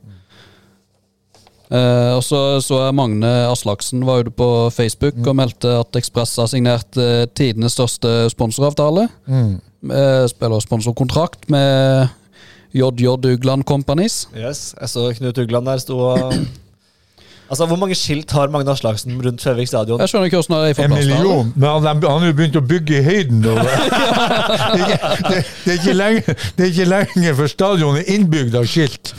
Eh, 1.65 2.11
og 2.13 2.21
så 2.25 2.59
så 2.61 2.81
jeg 2.83 2.95
Magne 2.97 3.31
Aslaksen 3.49 4.03
var 4.05 4.25
ute 4.25 4.33
på 4.35 4.49
Facebook 4.73 5.17
og 5.25 5.37
meldte 5.39 5.79
at 5.81 5.97
Ekspress 5.97 6.37
har 6.41 6.49
signert 6.51 6.99
uh, 6.99 7.25
tidenes 7.33 7.73
største 7.77 8.29
sponsoravtale. 8.33 9.07
Mm. 9.25 9.55
Uh, 9.85 10.25
spiller 10.29 10.61
sponsorkontrakt 10.61 11.49
med 11.53 12.07
JJ 12.75 13.15
Ugland 13.33 13.65
Companies. 13.65 14.27
Yes, 14.35 14.75
jeg 14.79 14.91
så 14.91 15.09
Knut 15.17 15.41
Ugland 15.41 15.65
der 15.69 15.81
sto 15.81 15.99
og 16.11 16.33
Altså, 17.49 17.65
Hvor 17.65 17.75
mange 17.77 17.95
skilt 17.95 18.31
har 18.31 18.47
Magne 18.49 18.71
Aslaksen 18.71 19.19
rundt 19.25 19.43
Føvik 19.43 19.67
stadion? 19.69 19.99
Jeg 20.01 20.09
skjønner 20.09 20.25
ikke 20.25 20.39
hvordan 20.41 20.63
det 20.65 20.79
er 20.79 20.83
En 20.83 20.93
million? 20.93 21.51
Men 21.55 21.69
han, 21.69 21.85
han 21.85 22.19
har 22.23 22.27
jo 22.31 22.33
begynt 22.39 22.57
å 22.57 22.63
bygge 22.65 22.97
i 22.97 23.03
høyden 23.05 23.43
nå. 23.45 23.53
det, 23.61 23.67
det, 25.29 25.37
det, 25.67 25.73
er 25.73 25.77
ikke 25.77 25.93
lenger 25.93 26.23
det 26.57 27.29
er 27.29 27.37
før 27.37 27.51
stadion 27.51 27.99
er 27.99 28.09
innbygd 28.15 28.57
av 28.57 28.65
skilt. 28.69 29.13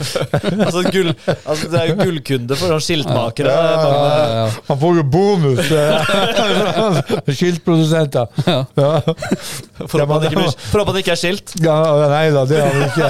Altså, 0.57 0.83
gull, 0.91 1.13
altså 1.37 1.69
Det 1.71 1.79
er 1.79 1.91
jo 1.91 1.95
gullkunde 2.01 2.57
for 2.59 2.73
sånne 2.73 2.83
skiltmakere. 2.83 3.53
Ja, 3.55 3.63
Ja, 3.67 3.93
ja, 3.93 4.27
ja. 4.41 4.49
Han 4.67 4.81
får 4.81 4.99
jo 4.99 5.05
bonus! 5.15 5.71
eh, 5.71 7.33
Skiltprodusenter. 7.37 8.27
Ja. 8.47 8.59
Ja. 8.75 8.91
For 9.87 10.03
at 10.03 10.09
for 10.67 10.83
han 10.83 10.99
ikke 10.99 11.15
er 11.15 11.19
skilt. 11.19 11.55
Ja, 11.63 11.77
nei 12.11 12.25
da, 12.35 12.43
det 12.49 12.61
har 12.63 12.75
vi 12.75 12.83
ikke. 12.91 13.09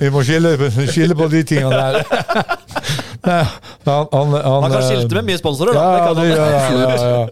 Vi 0.00 0.10
må 0.14 0.24
skille, 0.24 0.56
skille 0.88 1.16
på 1.18 1.28
de 1.32 1.44
tingene 1.44 1.76
der. 1.76 1.94
Han, 3.22 4.06
han, 4.12 4.32
han, 4.32 4.70
kan 4.70 4.78
eh, 4.80 4.88
skilte 4.88 5.14
med 5.18 5.24
mye 5.28 5.38
sponsorer, 5.40 5.76
da. 5.76 5.80
Ja, 5.80 5.90
Det 5.92 6.00
kan 6.06 6.14
det. 6.16 6.28
Ja, 6.36 7.08
ja. 7.10 7.28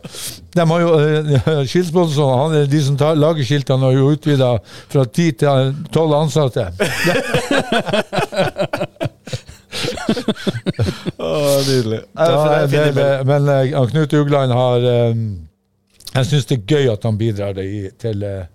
De 0.59 0.71
har 0.71 0.81
jo, 0.81 1.01
eh, 1.01 1.65
Skiltsponsorene, 1.71 2.43
han 2.43 2.55
er 2.59 2.67
de 2.71 2.81
som 2.85 2.97
tar, 2.99 3.15
lager 3.19 3.45
skiltene, 3.47 3.85
har 3.87 3.93
jo 3.97 4.11
utvida 4.15 4.51
fra 4.89 5.05
ti 5.07 5.33
til 5.39 5.75
tolv 5.95 6.13
ansatte. 6.19 6.65
oh, 11.17 11.59
nydelig. 11.69 12.01
Ja, 12.17 12.25
Ja, 12.29 12.67
det, 12.67 12.93
det, 12.97 13.25
men 13.29 13.49
uh, 13.49 13.87
Knut 13.91 14.13
Ugland 14.13 14.53
har 14.53 14.77
um, 15.11 15.49
Jeg 16.15 16.27
syns 16.27 16.47
det 16.49 16.57
er 16.57 16.65
gøy 16.67 16.93
at 16.93 17.05
han 17.05 17.19
bidrar 17.21 17.53
det 17.55 17.67
i, 17.69 17.91
til 18.01 18.23
eh, 18.25 18.47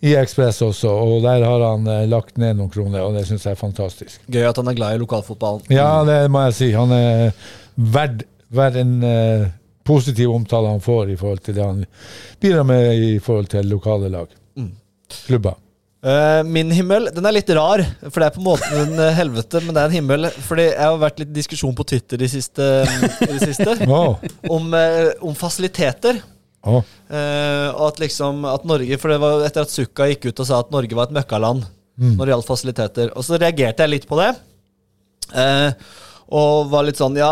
i 0.00 0.12
Ekspress 0.14 0.60
også, 0.62 0.90
og 0.92 1.22
der 1.24 1.42
har 1.42 1.62
han 1.64 1.86
eh, 1.90 2.04
lagt 2.10 2.36
ned 2.38 2.58
noen 2.60 2.70
kroner, 2.70 3.02
og 3.02 3.16
det 3.18 3.24
syns 3.26 3.46
jeg 3.48 3.56
er 3.56 3.60
fantastisk. 3.60 4.20
Gøy 4.30 4.44
at 4.46 4.60
han 4.60 4.70
er 4.70 4.76
glad 4.78 4.94
i 4.94 5.02
lokalfotballen. 5.02 5.64
Ja, 5.74 5.90
det 6.06 6.20
må 6.30 6.44
jeg 6.46 6.58
si. 6.60 6.68
Han 6.76 6.92
er 6.94 7.32
verd, 7.74 8.22
verd 8.54 8.78
en 8.78 8.98
eh, 9.06 9.46
positiv 9.88 10.30
omtale 10.34 10.70
han 10.74 10.84
får 10.84 11.14
i 11.14 11.16
forhold 11.18 11.42
til 11.46 11.56
det 11.58 11.64
han 11.64 11.82
bidrar 12.42 12.66
med 12.68 12.92
i 13.08 13.16
forhold 13.24 13.50
til 13.54 13.66
lokale 13.72 14.10
lag. 14.12 14.30
Mm. 14.58 14.70
Klubber. 15.26 15.58
Eh, 15.98 16.44
min 16.46 16.70
himmel 16.70 17.08
den 17.10 17.26
er 17.26 17.34
litt 17.34 17.48
rar, 17.58 17.82
for 18.06 18.20
det 18.22 18.28
er 18.28 18.34
på 18.36 18.38
en 18.42 18.46
måte 18.46 18.68
en 18.84 18.92
eh, 19.02 19.14
helvete, 19.18 19.64
men 19.64 19.74
det 19.74 19.82
er 19.82 19.88
en 19.90 19.96
himmel. 19.98 20.28
Fordi 20.46 20.68
jeg 20.68 20.78
har 20.84 20.98
vært 21.02 21.22
litt 21.24 21.32
diskusjon 21.34 21.74
på 21.74 21.86
Twitter 21.90 22.22
i 22.22 22.28
siste, 22.30 22.68
i 23.26 23.32
det 23.32 23.40
siste 23.48 23.74
Wow. 23.90 24.20
om, 24.46 24.68
eh, 24.78 25.08
om 25.26 25.34
fasiliteter. 25.34 26.20
Å. 26.66 26.80
Eh, 26.82 27.68
og 27.70 27.84
at 27.86 28.00
liksom 28.02 28.42
at 28.50 28.64
Norge 28.66 28.96
For 28.98 29.12
det 29.12 29.20
var 29.22 29.44
etter 29.46 29.62
at 29.62 29.70
Sukka 29.70 30.08
gikk 30.10 30.26
ut 30.26 30.42
og 30.42 30.48
sa 30.48 30.58
at 30.58 30.72
Norge 30.74 30.96
var 30.98 31.06
et 31.06 31.14
møkkaland 31.14 31.62
når 31.98 32.20
det 32.22 32.30
gjaldt 32.30 32.46
fasiliteter. 32.46 33.08
Og 33.18 33.24
så 33.26 33.38
reagerte 33.40 33.82
jeg 33.82 33.90
litt 33.90 34.06
på 34.06 34.18
det. 34.20 34.28
Eh, 35.34 35.70
og 36.38 36.68
var 36.72 36.84
litt 36.84 37.00
sånn 37.00 37.16
Ja, 37.18 37.30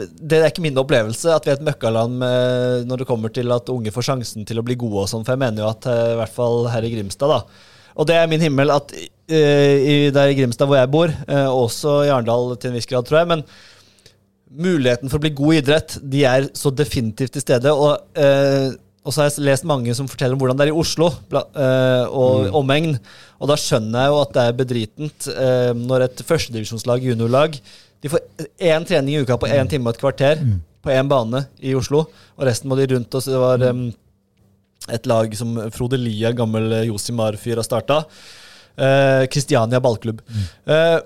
det 0.00 0.40
er 0.40 0.48
ikke 0.48 0.64
min 0.64 0.78
opplevelse 0.80 1.34
at 1.34 1.46
vi 1.46 1.52
er 1.52 1.58
et 1.58 1.66
møkkaland 1.66 2.20
med, 2.22 2.86
når 2.88 3.02
det 3.02 3.08
kommer 3.10 3.32
til 3.34 3.52
at 3.52 3.68
unge 3.72 3.92
får 3.92 4.10
sjansen 4.10 4.48
til 4.48 4.60
å 4.60 4.64
bli 4.66 4.78
gode 4.80 5.04
og 5.04 5.10
sånn, 5.12 5.26
for 5.26 5.36
jeg 5.36 5.44
mener 5.44 5.64
jo 5.64 5.68
at 5.68 5.88
eh, 5.90 6.14
i 6.14 6.18
hvert 6.22 6.36
fall 6.36 6.64
her 6.72 6.86
i 6.86 6.92
Grimstad, 6.94 7.32
da. 7.32 7.68
Og 8.00 8.08
det 8.08 8.16
er 8.16 8.30
min 8.30 8.40
himmel 8.40 8.70
at 8.72 8.94
uh, 8.94 9.34
i, 9.34 10.08
der 10.14 10.30
i 10.30 10.36
Grimstad 10.38 10.70
hvor 10.70 10.78
jeg 10.78 10.88
bor, 10.92 11.10
uh, 11.10 11.50
også 11.52 11.98
i 12.06 12.12
Arendal 12.14 12.54
til 12.56 12.70
en 12.70 12.78
viss 12.78 12.88
grad, 12.88 13.04
tror 13.04 13.20
jeg, 13.20 13.28
men 13.32 13.42
muligheten 14.50 15.10
for 15.10 15.20
å 15.20 15.24
bli 15.24 15.32
god 15.36 15.54
i 15.54 15.58
idrett, 15.62 15.98
de 16.02 16.22
er 16.26 16.48
så 16.58 16.72
definitivt 16.74 17.34
til 17.36 17.44
stede. 17.44 17.72
Og, 17.72 18.00
eh, 18.18 18.72
og 19.04 19.14
så 19.14 19.22
har 19.22 19.30
jeg 19.30 19.46
lest 19.46 19.66
mange 19.68 19.94
som 19.96 20.08
forteller 20.10 20.36
om 20.36 20.42
hvordan 20.42 20.58
det 20.58 20.66
er 20.66 20.72
i 20.72 20.80
Oslo 20.82 21.10
bla, 21.30 21.44
eh, 21.54 22.06
og 22.10 22.50
omegn. 22.60 22.96
Og 23.40 23.50
da 23.50 23.56
skjønner 23.60 24.04
jeg 24.04 24.12
jo 24.12 24.18
at 24.24 24.34
det 24.36 24.42
er 24.46 24.58
bedritent 24.58 25.30
eh, 25.32 25.70
når 25.76 26.08
et 26.08 26.24
førstedivisjonslag, 26.26 27.06
juniorlag, 27.12 27.56
de 28.00 28.08
får 28.08 28.22
én 28.64 28.84
trening 28.88 29.16
i 29.16 29.24
uka 29.24 29.36
på 29.36 29.48
én 29.52 29.68
time 29.68 29.88
og 29.88 29.94
et 29.94 30.00
kvarter 30.00 30.38
på 30.80 30.92
én 30.94 31.08
bane 31.08 31.42
i 31.60 31.74
Oslo, 31.76 32.06
og 32.08 32.46
resten 32.48 32.70
må 32.70 32.78
de 32.78 32.88
rundt 32.94 33.14
oss. 33.14 33.28
Det 33.28 33.40
var 33.40 33.64
eh, 33.64 33.82
et 34.96 35.08
lag 35.10 35.34
som 35.36 35.58
Frode 35.74 36.00
Lia, 36.00 36.32
gammel 36.36 36.72
eh, 36.72 36.86
Josimar-fyr, 36.88 37.60
har 37.60 37.66
starta. 37.66 38.02
Eh, 38.80 39.26
Kristiania 39.32 39.80
ballklubb. 39.84 40.22
Eh, 40.64 40.98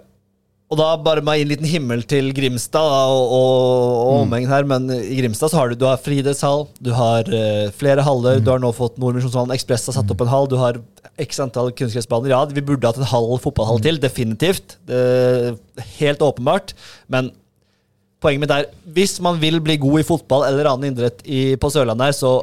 og 0.73 0.79
da 0.81 0.87
bare 0.97 1.23
med 1.23 1.43
en 1.43 1.51
liten 1.51 1.69
himmel 1.69 2.03
til 2.09 2.31
Grimstad 2.35 2.89
da, 2.89 3.03
og, 3.13 3.33
og, 3.37 3.59
og 4.01 4.23
omegn 4.23 4.49
her, 4.49 4.65
men 4.67 4.89
i 4.97 5.19
Grimstad 5.21 5.53
så 5.53 5.61
har 5.61 5.71
du, 5.71 5.77
du 5.79 5.85
har 5.87 6.01
Friidrettshall, 6.01 6.65
du 6.83 6.91
har 6.97 7.29
uh, 7.29 7.69
flere 7.77 8.03
haller, 8.07 8.41
du 8.43 8.49
har 8.51 8.63
nå 8.63 8.73
fått 8.75 8.97
Nordmisjonshallen, 9.03 9.53
Ekspress 9.55 9.91
har 9.91 9.99
satt 9.99 10.11
opp 10.11 10.25
en 10.25 10.33
hall, 10.33 10.49
du 10.51 10.57
har 10.59 10.81
x 11.21 11.39
antall 11.45 11.71
kunstgressbaner. 11.77 12.33
Ja, 12.33 12.41
vi 12.51 12.65
burde 12.65 12.89
hatt 12.89 12.99
en 12.99 13.07
halv 13.07 13.37
fotballhall 13.45 13.83
til, 13.85 14.01
definitivt. 14.03 14.79
Det 14.89 15.55
helt 16.01 16.25
åpenbart. 16.25 16.75
Men 17.13 17.31
poenget 18.25 18.43
mitt 18.43 18.55
er, 18.57 18.67
hvis 18.97 19.19
man 19.23 19.39
vil 19.43 19.61
bli 19.63 19.79
god 19.85 20.01
i 20.01 20.09
fotball 20.09 20.49
eller 20.49 20.73
annen 20.73 20.91
idrett 20.91 21.23
i, 21.23 21.55
på 21.61 21.71
Sørlandet 21.71 22.11
her, 22.11 22.19
så 22.19 22.35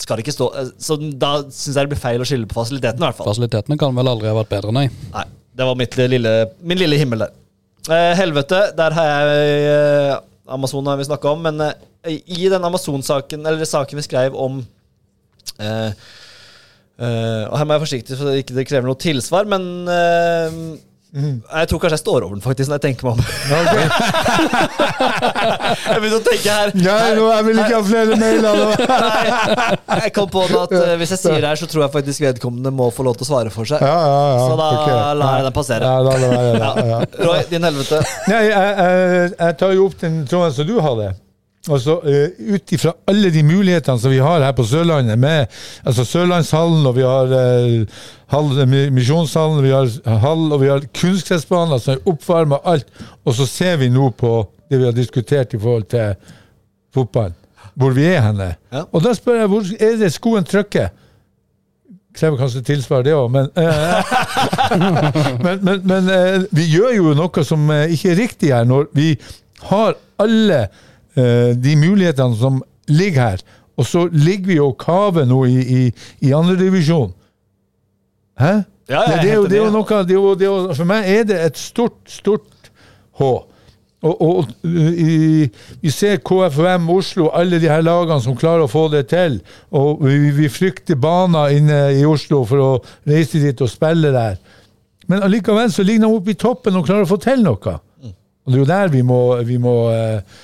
skal 0.00 0.18
det 0.18 0.24
ikke 0.24 0.34
stå 0.34 0.46
eh, 0.58 0.70
Så 0.82 0.96
da 0.98 1.36
syns 1.44 1.76
jeg 1.76 1.84
det 1.86 1.92
blir 1.92 2.00
feil 2.02 2.22
å 2.22 2.26
skylde 2.26 2.48
på 2.50 2.56
fasilitetene, 2.58 3.02
i 3.02 3.08
hvert 3.10 3.18
fall. 3.20 3.28
Fasilitetene 3.30 3.78
kan 3.78 3.94
vel 3.98 4.10
aldri 4.10 4.30
ha 4.30 4.38
vært 4.40 4.54
bedre, 4.56 4.74
nei. 4.74 4.88
Nei, 5.14 5.26
det 5.54 5.68
var 5.68 5.78
mitt 5.78 5.98
lille, 6.00 6.36
min 6.64 6.80
lille 6.80 6.98
himmel 7.02 7.26
der. 7.26 7.40
Eh, 7.84 8.14
helvete, 8.16 8.72
der 8.72 8.94
har 8.96 9.04
jeg 9.04 9.64
eh, 9.68 10.14
Amazon 10.54 10.86
har 10.88 10.96
vi 10.96 11.04
snakka 11.04 11.34
om, 11.34 11.42
men 11.44 11.60
eh, 11.60 12.14
i 12.24 12.48
den 12.48 12.64
Amazon-saken, 12.64 13.44
eller 13.44 13.68
saken 13.68 14.00
vi 14.00 14.04
skrev 14.06 14.36
om 14.36 14.62
Og 15.54 17.58
her 17.58 17.66
må 17.66 17.68
jeg 17.68 17.68
være 17.68 17.82
forsiktig, 17.82 18.16
så 18.16 18.24
det 18.26 18.38
ikke 18.40 18.64
krever 18.70 18.88
noe 18.88 18.98
tilsvar, 18.98 19.44
men 19.50 19.62
eh, 21.14 21.34
Jeg 21.60 21.68
tror 21.70 21.78
kanskje 21.82 21.96
jeg 21.96 22.02
står 22.02 22.20
over 22.26 22.34
den, 22.34 22.44
faktisk, 22.44 22.68
når 22.70 22.76
jeg 22.78 22.84
tenker 22.84 23.02
meg 23.06 23.12
om. 23.14 23.20
jeg 25.88 25.98
begynner 26.02 26.18
å 26.18 26.26
tenke 26.26 26.48
her. 26.58 26.68
Nei, 26.78 27.10
nå, 27.18 27.24
jeg 27.30 27.42
vil 27.48 27.58
ikke 27.64 27.76
ha 27.76 27.82
flere 27.88 28.12
mailer. 28.20 28.56
Nei, 29.94 30.02
jeg 30.04 30.12
kom 30.18 30.28
på 30.34 30.40
at 30.44 30.72
uh, 30.74 30.78
hvis 31.00 31.12
jeg 31.16 31.20
sier 31.22 31.40
det 31.40 31.48
her, 31.52 31.58
så 31.60 31.66
tror 31.70 31.80
jeg 31.86 31.92
faktisk 31.96 32.18
vedkommende 32.26 32.70
må 32.74 32.84
få 32.94 33.02
lov 33.06 33.14
til 33.18 33.24
å 33.26 33.28
svare 33.32 33.50
for 33.54 33.64
seg. 33.68 33.78
Ja, 33.84 33.86
ja, 33.94 34.22
ja. 34.34 34.38
Så 34.44 34.52
da 34.60 34.66
okay. 34.78 34.94
lar 35.20 35.32
jeg 35.40 35.46
den 35.48 35.56
passere. 35.58 35.84
Roy, 37.24 37.40
din 37.50 37.64
helvete. 37.70 37.98
Nei, 38.30 38.42
jeg, 38.50 38.68
jeg, 38.80 38.92
jeg 39.38 39.52
tar 39.60 39.70
jo 39.76 39.80
opp 39.90 39.96
den 40.02 40.14
tråden 40.30 40.52
som 40.56 40.64
du 40.68 40.76
hadde. 40.82 41.06
Altså, 41.64 41.94
uh, 42.04 42.54
Ut 42.54 42.72
ifra 42.76 42.92
alle 43.08 43.30
de 43.32 43.40
mulighetene 43.46 44.00
som 44.00 44.12
vi 44.12 44.20
har 44.20 44.42
her 44.44 44.52
på 44.52 44.66
Sørlandet, 44.68 45.18
med 45.18 45.46
altså 45.84 46.04
Sørlandshallen, 46.04 46.84
og 46.86 46.96
vi 46.98 47.06
har 47.08 47.32
uh, 47.32 48.74
Misjonshallen, 48.92 49.62
vi 49.64 49.72
har 49.72 50.18
hall, 50.20 50.50
og 50.52 50.60
vi 50.60 50.68
har 50.68 50.84
kunstgressbaner 51.00 51.80
som 51.80 51.94
er 51.94 52.10
oppvarma, 52.10 52.60
alt. 52.68 52.90
Og 53.24 53.36
så 53.38 53.46
ser 53.48 53.78
vi 53.80 53.88
nå 53.92 54.10
på 54.18 54.42
det 54.68 54.80
vi 54.80 54.88
har 54.88 54.96
diskutert 54.96 55.54
i 55.54 55.60
forhold 55.60 55.88
til 55.92 56.14
fotball, 56.94 57.32
hvor 57.74 57.96
vi 57.96 58.06
er 58.10 58.20
henne. 58.24 58.54
Ja. 58.72 58.84
Og 58.92 59.02
da 59.04 59.14
spør 59.16 59.40
jeg 59.42 59.50
hvor 59.52 59.72
er 59.80 59.96
det 60.00 60.12
skoen 60.14 60.46
trykker? 60.46 60.92
Krever 62.14 62.38
kanskje 62.38 62.62
tilsvar, 62.62 63.02
det 63.02 63.14
òg, 63.16 63.26
men, 63.34 63.48
eh, 63.58 64.12
men, 65.44 65.64
men, 65.66 65.80
men 65.82 66.10
eh, 66.14 66.44
vi 66.54 66.68
gjør 66.70 66.92
jo 66.94 67.14
noe 67.18 67.44
som 67.46 67.64
eh, 67.74 67.90
ikke 67.96 68.12
er 68.12 68.20
riktig 68.20 68.52
her, 68.54 68.68
når 68.70 68.86
vi 68.94 69.08
har 69.66 69.96
alle 70.22 70.60
de 71.14 71.76
mulighetene 71.78 72.36
som 72.36 72.62
ligger 72.90 73.28
her, 73.30 73.42
og 73.76 73.86
så 73.86 74.08
ligger 74.12 74.46
vi 74.46 74.58
og 74.62 74.76
kaver 74.78 75.26
nå 75.30 75.44
i, 75.50 75.60
i, 75.62 75.82
i 76.26 76.32
andredivisjon. 76.34 77.12
Hæ? 78.38 78.52
Ja, 78.88 79.00
det, 79.08 79.22
det, 79.22 79.30
er 79.30 79.34
jo, 79.34 79.46
det 79.48 79.58
er 79.58 79.64
jo 79.64 79.72
noe 79.72 80.02
det 80.04 80.12
er 80.12 80.18
jo, 80.18 80.34
det 80.36 80.44
er 80.44 80.50
jo, 80.50 80.74
For 80.76 80.88
meg 80.88 81.06
er 81.08 81.26
det 81.28 81.40
et 81.40 81.58
stort, 81.58 81.96
stort 82.10 82.70
H. 83.16 83.30
Og, 84.04 84.20
og 84.20 84.50
i, 84.68 85.46
vi 85.80 85.90
ser 85.92 86.18
KFUM 86.20 86.90
Oslo, 86.92 87.30
alle 87.32 87.60
de 87.62 87.70
her 87.70 87.80
lagene 87.80 88.20
som 88.20 88.36
klarer 88.36 88.66
å 88.66 88.70
få 88.70 88.88
det 88.92 89.06
til. 89.14 89.38
Og 89.72 90.02
vi, 90.04 90.28
vi 90.36 90.50
frykter 90.52 90.98
baner 91.00 91.54
inne 91.56 91.78
i 91.96 92.04
Oslo 92.04 92.42
for 92.48 92.60
å 92.60 92.70
reise 93.08 93.40
dit 93.40 93.64
og 93.64 93.72
spille 93.72 94.12
der. 94.12 94.36
Men 95.08 95.24
allikevel 95.24 95.72
så 95.72 95.84
ligger 95.84 96.04
de 96.04 96.18
oppe 96.18 96.34
i 96.34 96.40
toppen 96.40 96.76
og 96.76 96.84
klarer 96.84 97.08
å 97.08 97.12
få 97.14 97.20
til 97.22 97.40
noe. 97.44 97.78
Og 98.44 98.52
det 98.52 98.58
er 98.58 98.60
jo 98.60 98.68
der 98.68 98.92
vi 98.92 99.00
må, 99.06 99.20
vi 99.48 99.56
må 99.60 99.74
eh, 99.94 100.42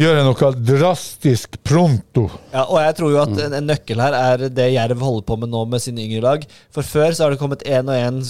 gjøre 0.00 0.22
noe 0.24 0.52
drastisk 0.64 1.58
pronto. 1.66 2.26
Ja, 2.54 2.64
og 2.64 2.78
jeg 2.80 2.96
tror 2.98 3.12
jo 3.12 3.20
at 3.22 3.34
en, 3.46 3.56
en 3.58 3.68
nøkkel 3.68 4.00
her 4.00 4.16
er 4.16 4.46
det 4.48 4.70
Jerv 4.74 5.02
holder 5.04 5.26
på 5.28 5.36
med 5.42 5.52
nå 5.52 5.64
med 5.70 5.82
sine 5.84 6.04
yngre 6.06 6.22
lag. 6.24 6.46
For 6.72 6.86
før 6.86 7.12
så 7.12 7.26
har 7.26 7.34
det 7.34 7.40
kommet 7.42 7.66
én 7.68 7.90
og 7.90 7.98
én 7.98 8.22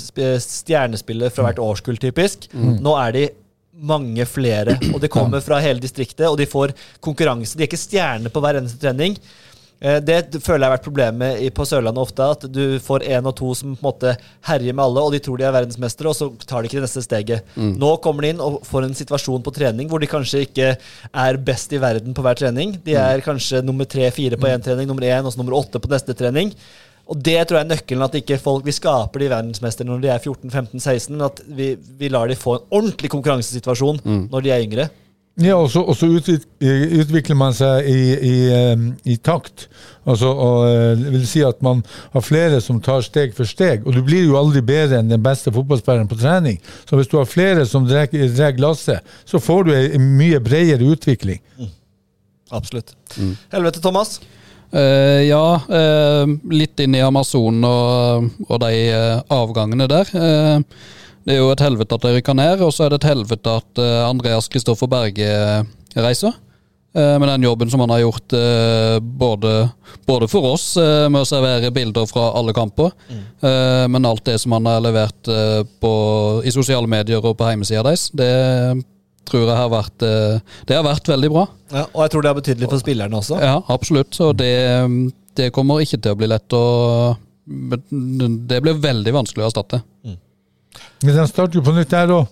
stjernespiller 0.44 1.32
fra 1.34 1.46
hvert 1.48 1.62
årskull, 1.62 2.00
typisk. 2.02 2.48
Nå 2.54 2.96
er 2.98 3.16
de 3.16 3.28
mange 3.80 4.26
flere, 4.28 4.74
og 4.92 4.98
de 5.00 5.08
kommer 5.08 5.40
fra 5.44 5.60
hele 5.64 5.80
distriktet, 5.80 6.26
og 6.28 6.36
de 6.40 6.48
får 6.48 6.74
konkurranse. 7.00 7.56
De 7.56 7.64
er 7.64 7.70
ikke 7.70 7.80
stjerner 7.80 8.32
på 8.32 8.42
hver 8.44 8.58
eneste 8.60 8.80
trening. 8.82 9.16
Eh, 9.80 9.96
Det 10.04 10.42
føler 10.44 10.60
jeg 10.60 10.68
har 10.68 10.74
vært 10.76 10.84
problemet 10.84 11.54
på 11.56 11.64
Sørlandet 11.64 12.02
ofte, 12.02 12.26
at 12.34 12.42
du 12.52 12.78
får 12.84 13.06
én 13.08 13.24
og 13.26 13.34
to 13.38 13.54
som 13.56 13.72
på 13.74 13.80
en 13.80 13.86
måte 13.88 14.12
herjer 14.44 14.74
med 14.76 14.84
alle, 14.84 15.00
og 15.06 15.12
de 15.14 15.20
tror 15.24 15.38
de 15.40 15.46
er 15.48 15.54
verdensmestere, 15.56 16.10
og 16.12 16.16
så 16.18 16.28
tar 16.44 16.60
de 16.60 16.68
ikke 16.68 16.80
det 16.80 16.84
neste 16.84 17.04
steget. 17.06 17.54
Nå 17.56 17.94
kommer 18.04 18.22
de 18.26 18.34
inn 18.34 18.40
og 18.44 18.60
får 18.68 18.84
en 18.90 18.94
situasjon 18.98 19.42
på 19.46 19.54
trening 19.56 19.88
hvor 19.88 20.00
de 20.02 20.06
kanskje 20.10 20.44
ikke 20.46 20.74
er 20.76 21.40
best 21.40 21.72
i 21.72 21.80
verden 21.80 22.12
på 22.14 22.22
hver 22.26 22.36
trening. 22.36 22.76
De 22.84 22.92
er 22.94 23.24
kanskje 23.24 23.62
nummer 23.64 23.88
tre-fire 23.88 24.36
på 24.36 24.46
én 24.52 24.62
trening, 24.62 24.86
nummer 24.90 25.02
én 25.08 25.24
og 25.24 25.32
så 25.32 25.40
nummer 25.40 25.56
åtte 25.56 25.80
på 25.80 25.88
neste 25.88 26.12
trening. 26.14 26.52
Og 27.10 27.18
det 27.18 27.40
tror 27.48 27.58
jeg 27.58 27.64
er 27.66 27.72
nøkkelen, 27.72 28.04
at 28.04 28.14
ikke 28.20 28.36
folk, 28.38 28.62
vi 28.68 28.70
skaper 28.76 29.18
de 29.18 29.30
verdensmestere 29.32 29.88
når 29.88 30.02
de 30.04 30.10
er 30.12 30.20
14-15-16, 30.22 31.10
men 31.16 31.24
at 31.26 31.40
vi, 31.48 31.72
vi 31.98 32.08
lar 32.12 32.28
de 32.30 32.36
få 32.38 32.58
en 32.60 32.68
ordentlig 32.70 33.10
konkurransesituasjon 33.10 33.98
når 34.30 34.44
de 34.44 34.50
er 34.54 34.62
yngre. 34.62 34.90
Ja, 35.40 35.56
og 35.56 35.70
så, 35.72 35.80
og 35.80 35.96
så 35.96 36.08
utvik, 36.12 36.42
utvikler 36.60 37.38
man 37.38 37.54
seg 37.56 37.86
i, 37.88 38.00
i, 38.12 38.34
eh, 38.52 38.82
i 39.08 39.16
takt. 39.24 39.68
Altså, 40.04 40.28
og, 40.32 40.64
eh, 40.68 40.98
det 41.00 41.12
vil 41.14 41.26
si 41.28 41.40
at 41.46 41.62
man 41.64 41.80
har 42.12 42.24
flere 42.24 42.60
som 42.64 42.80
tar 42.84 43.00
steg 43.06 43.32
for 43.36 43.48
steg. 43.48 43.86
Og 43.86 43.96
du 43.96 44.02
blir 44.04 44.26
jo 44.26 44.36
aldri 44.40 44.60
bedre 44.64 45.00
enn 45.00 45.12
den 45.12 45.22
beste 45.24 45.52
fotballspilleren 45.54 46.10
på 46.10 46.18
trening. 46.20 46.60
Så 46.84 46.98
hvis 46.98 47.08
du 47.08 47.16
har 47.20 47.30
flere 47.30 47.64
som 47.68 47.88
drar 47.88 48.56
glasset, 48.58 49.06
så 49.24 49.40
får 49.40 49.64
du 49.68 49.72
en 49.78 50.10
mye 50.18 50.42
bredere 50.44 50.92
utvikling. 50.92 51.40
Absolutt. 52.50 52.92
Helvete, 53.52 53.80
Thomas. 53.80 54.18
Uh, 54.70 55.26
ja, 55.26 55.60
uh, 55.66 56.30
litt 56.54 56.78
inn 56.78 56.94
i 56.94 57.02
Amazonen 57.02 57.64
og, 57.66 58.28
og 58.46 58.60
de 58.62 58.74
uh, 58.94 59.22
avgangene 59.34 59.88
der. 59.90 60.12
Eh, 60.14 60.84
det 61.26 61.34
er 61.34 61.42
jo 61.42 61.50
et 61.52 61.62
helvete 61.62 61.96
at 61.96 62.04
de 62.04 62.14
rykker 62.16 62.36
ned, 62.36 62.62
og 62.64 62.72
så 62.72 62.86
er 62.86 62.92
det 62.92 63.02
et 63.02 63.10
helvete 63.10 63.56
at 63.60 63.80
eh, 63.82 63.96
Andreas 64.06 64.48
Kristoffer 64.52 64.88
Berge 64.90 65.26
eh, 65.26 65.66
reiser. 66.00 66.36
Eh, 66.96 67.16
med 67.20 67.28
den 67.28 67.44
jobben 67.44 67.70
som 67.70 67.82
han 67.84 67.92
har 67.92 68.00
gjort 68.02 68.34
både, 69.20 69.52
både 70.08 70.28
for 70.30 70.48
oss 70.54 70.72
med 70.80 71.20
å 71.20 71.28
servere 71.28 71.70
bilder 71.74 72.08
fra 72.10 72.30
alle 72.38 72.54
kamper, 72.56 72.90
mm. 73.06 73.20
men 73.92 74.08
alt 74.08 74.24
det 74.26 74.40
som 74.42 74.56
han 74.56 74.66
har 74.66 74.80
levert 74.82 75.30
på, 75.80 75.92
i 76.42 76.50
sosiale 76.50 76.90
medier 76.90 77.22
og 77.22 77.36
på 77.38 77.52
hjemmesida 77.52 77.84
deres, 77.86 78.08
det 78.10 78.32
tror 79.30 79.44
jeg 79.44 79.54
har 79.54 79.70
vært 79.70 80.02
Det 80.02 80.74
har 80.74 80.82
vært 80.82 81.06
veldig 81.12 81.30
bra. 81.30 81.44
Ja, 81.70 81.84
og 81.84 82.00
jeg 82.02 82.10
tror 82.10 82.24
det 82.24 82.32
er 82.32 82.38
betydelig 82.40 82.70
for 82.72 82.82
spillerne 82.82 83.20
også. 83.20 83.38
Ja, 83.38 83.60
absolutt. 83.70 84.18
Og 84.26 84.34
det, 84.40 84.50
det 85.38 85.52
kommer 85.54 85.84
ikke 85.84 86.00
til 86.02 86.16
å 86.16 86.18
bli 86.18 86.30
lett 86.32 86.58
å 86.58 86.64
Det 87.46 88.58
blir 88.64 88.82
veldig 88.82 89.14
vanskelig 89.20 89.46
å 89.46 89.52
erstatte. 89.52 89.84
Men 91.02 91.16
de 91.16 91.26
starter 91.30 91.60
jo 91.60 91.64
på 91.64 91.74
nytt 91.76 91.92
der 91.92 92.12
òg. 92.14 92.26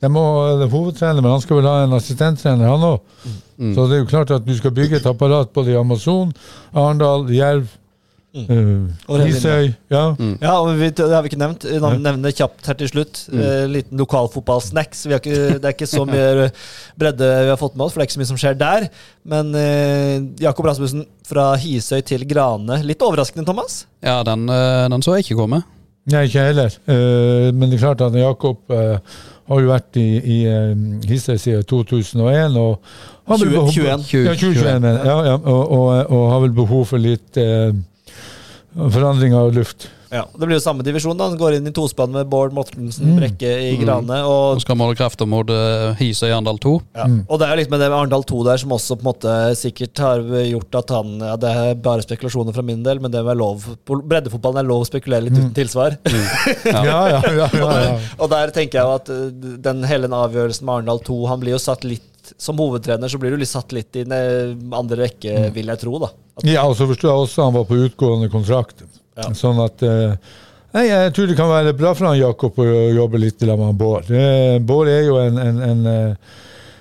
De 0.00 0.08
må 0.08 0.22
det 0.56 0.64
er 0.64 0.72
hovedtrener, 0.72 1.20
men 1.20 1.34
han 1.34 1.42
skal 1.44 1.58
vel 1.60 1.68
ha 1.68 1.82
en 1.84 1.92
assistenttrener, 1.98 2.70
han 2.72 2.86
òg. 2.94 3.34
Så 3.74 3.84
det 3.90 3.98
er 3.98 4.00
jo 4.00 4.08
klart 4.08 4.30
at 4.32 4.46
du 4.46 4.54
skal 4.56 4.72
bygge 4.72 4.96
et 4.96 5.06
apparat 5.10 5.52
både 5.52 5.74
i 5.74 5.76
Amazon, 5.76 6.32
Arendal, 6.72 7.28
Jerv, 7.34 7.68
Uh, 8.30 9.26
Isøy. 9.26 9.72
ja. 9.90 10.14
Ja, 10.38 10.52
og 10.60 10.76
vi, 10.78 10.90
Det 10.94 11.08
har 11.10 11.24
vi 11.24 11.32
ikke 11.32 11.40
nevnt. 11.40 11.64
Vi 11.66 11.80
nevner 11.82 12.30
kjapt 12.30 12.68
her 12.70 12.76
til 12.78 12.86
slutt. 12.86 13.24
Eh, 13.34 13.64
liten 13.66 13.98
lokalfotballsnacks. 13.98 15.02
Vi 15.08 15.16
har 15.16 15.18
ikke, 15.18 15.56
det 15.58 15.64
er 15.66 15.74
ikke 15.74 15.88
så 15.90 16.04
mye 16.06 16.46
bredde 17.00 17.26
vi 17.26 17.50
har 17.50 17.58
fått 17.58 17.74
med 17.74 17.88
oss, 17.88 17.92
for 17.96 17.98
det 17.98 18.06
er 18.06 18.10
ikke 18.10 18.18
så 18.18 18.22
mye 18.22 18.30
som 18.30 18.38
skjer 18.38 18.60
der. 18.60 18.86
Men 19.34 19.50
eh, 19.58 20.22
Jakob 20.44 20.70
Rasmussen 20.70 21.02
fra 21.26 21.56
Hisøy 21.58 22.04
til 22.06 22.22
Grane. 22.30 22.78
Litt 22.86 23.02
overraskende, 23.02 23.42
Thomas? 23.50 23.82
Ja, 23.98 24.20
den, 24.22 24.46
eh, 24.46 24.86
den 24.94 25.02
så 25.02 25.18
jeg 25.18 25.26
ikke 25.26 25.40
komme. 25.42 25.64
Nei, 26.10 26.24
ikke 26.26 26.38
jeg 26.40 26.46
heller. 26.54 26.76
Uh, 26.88 27.50
men 27.54 27.68
det 27.70 27.76
er 27.76 27.82
klart 27.84 28.00
at 28.06 28.14
Jakob 28.16 28.72
uh, 28.72 28.96
har 29.50 29.60
jo 29.60 29.68
vært 29.70 29.98
i, 30.00 30.06
i 30.18 30.38
uh, 30.48 30.72
Hisøy 31.06 31.36
siden 31.38 31.66
2001. 31.68 32.56
og 32.56 32.80
har 33.28 33.36
vel 33.38 33.50
20, 33.50 33.54
behov- 33.54 33.70
21. 33.76 34.24
Ja, 34.24 34.34
2021, 34.34 34.80
mener 34.80 34.96
jeg. 34.96 35.06
ja, 35.06 35.16
ja, 35.28 35.36
og, 35.36 35.70
og, 35.70 36.10
og 36.10 36.24
har 36.32 36.40
vel 36.46 36.52
behov 36.56 36.86
for 36.90 36.98
litt 37.04 37.38
uh, 37.38 37.70
forandring 38.90 39.34
av 39.36 39.52
luft. 39.54 39.90
Ja, 40.10 40.24
Det 40.34 40.46
blir 40.46 40.56
jo 40.58 40.62
samme 40.64 40.82
divisjon. 40.82 41.16
da 41.16 41.28
Han 41.28 41.38
går 41.38 41.56
inn 41.58 41.66
i 41.70 41.72
tospann 41.74 42.10
med 42.10 42.26
Bård 42.30 42.52
Mortensen 42.52 43.10
Mm. 43.10 43.16
Brekke 43.20 43.50
i 43.70 43.76
Grane. 43.78 44.16
Og, 44.26 44.56
Og 44.56 44.60
skal 44.64 44.76
måle 44.76 44.96
krefter 44.98 45.26
mot 45.26 45.46
Hise 46.00 46.26
i 46.28 46.32
Arendal 46.34 46.58
2. 46.58 46.72
ja. 46.96 47.06
og 47.28 47.38
det 47.38 47.46
er 47.46 47.54
jo 47.54 47.58
liksom 47.60 47.76
det 47.78 47.88
med 47.88 47.98
Arendal 47.98 48.24
2 48.26 48.44
der 48.44 48.56
som 48.58 48.74
også 48.74 48.96
på 48.98 49.04
en 49.06 49.10
måte 49.12 49.34
sikkert 49.56 49.98
har 50.02 50.20
gjort 50.50 50.74
at 50.82 50.90
han 50.90 51.14
ja, 51.20 51.36
Det 51.36 51.50
er 51.62 51.74
bare 51.74 52.02
spekulasjoner 52.02 52.52
fra 52.56 52.62
min 52.66 52.82
del, 52.82 53.00
men 53.00 53.10
det 53.10 53.22
er 53.22 53.38
lov 53.38 53.62
breddefotballen 53.86 54.58
er 54.64 54.68
lov 54.68 54.82
å 54.82 54.88
spekulere 54.90 55.28
litt 55.28 55.38
uten 55.38 55.54
tilsvar. 55.54 55.96
Ja, 56.64 56.82
ja, 56.84 57.00
ja. 57.14 57.20
ja, 57.30 57.48
ja. 57.54 57.98
Og 58.18 58.30
der 58.30 58.50
tenker 58.54 58.80
jeg 58.80 58.86
jo 58.86 58.94
at 58.98 59.08
uh, 59.08 59.56
den 59.62 59.82
hele 59.88 60.08
avgjørelsen 60.10 60.66
med 60.66 60.74
Arendal 60.80 61.00
2 61.06 61.16
Han 61.30 61.40
blir 61.42 61.54
jo 61.54 61.60
satt 61.62 61.84
litt 61.86 62.34
Som 62.40 62.58
hovedtrener 62.60 63.08
så 63.10 63.18
blir 63.18 63.32
du 63.34 63.40
litt 63.40 63.50
satt 63.50 63.72
litt 63.74 63.94
i 63.96 64.04
den 64.04 64.74
andre 64.74 65.04
rekke, 65.06 65.50
vil 65.54 65.70
jeg 65.72 65.80
tro. 65.82 65.98
da 66.02 66.10
At, 66.36 66.44
ja, 66.46 66.62
og 66.66 66.76
så 66.78 66.86
forstår 66.90 67.10
jeg 67.10 67.24
også 67.26 67.46
han 67.46 67.54
var 67.56 67.64
på 67.68 67.78
utgående 67.86 68.28
kontrakt. 68.32 68.84
Ja. 69.18 69.32
Sånn 69.36 69.58
at 69.64 69.82
eh, 69.86 70.14
Nei, 70.70 70.84
jeg 70.86 71.10
tror 71.16 71.26
det 71.26 71.34
kan 71.34 71.48
være 71.50 71.72
bra 71.74 71.90
for 71.98 72.06
han 72.06 72.20
Jakob 72.20 72.60
å 72.62 72.64
jobbe 72.94 73.18
litt 73.18 73.40
sammen 73.42 73.58
med 73.58 73.72
han 73.72 73.80
Bård. 73.80 74.12
Eh, 74.14 74.60
Bård 74.62 74.90
er 74.92 75.00
jo 75.08 75.16
en, 75.18 75.40
en, 75.42 75.58
en 75.66 75.88
eh, 75.90 76.36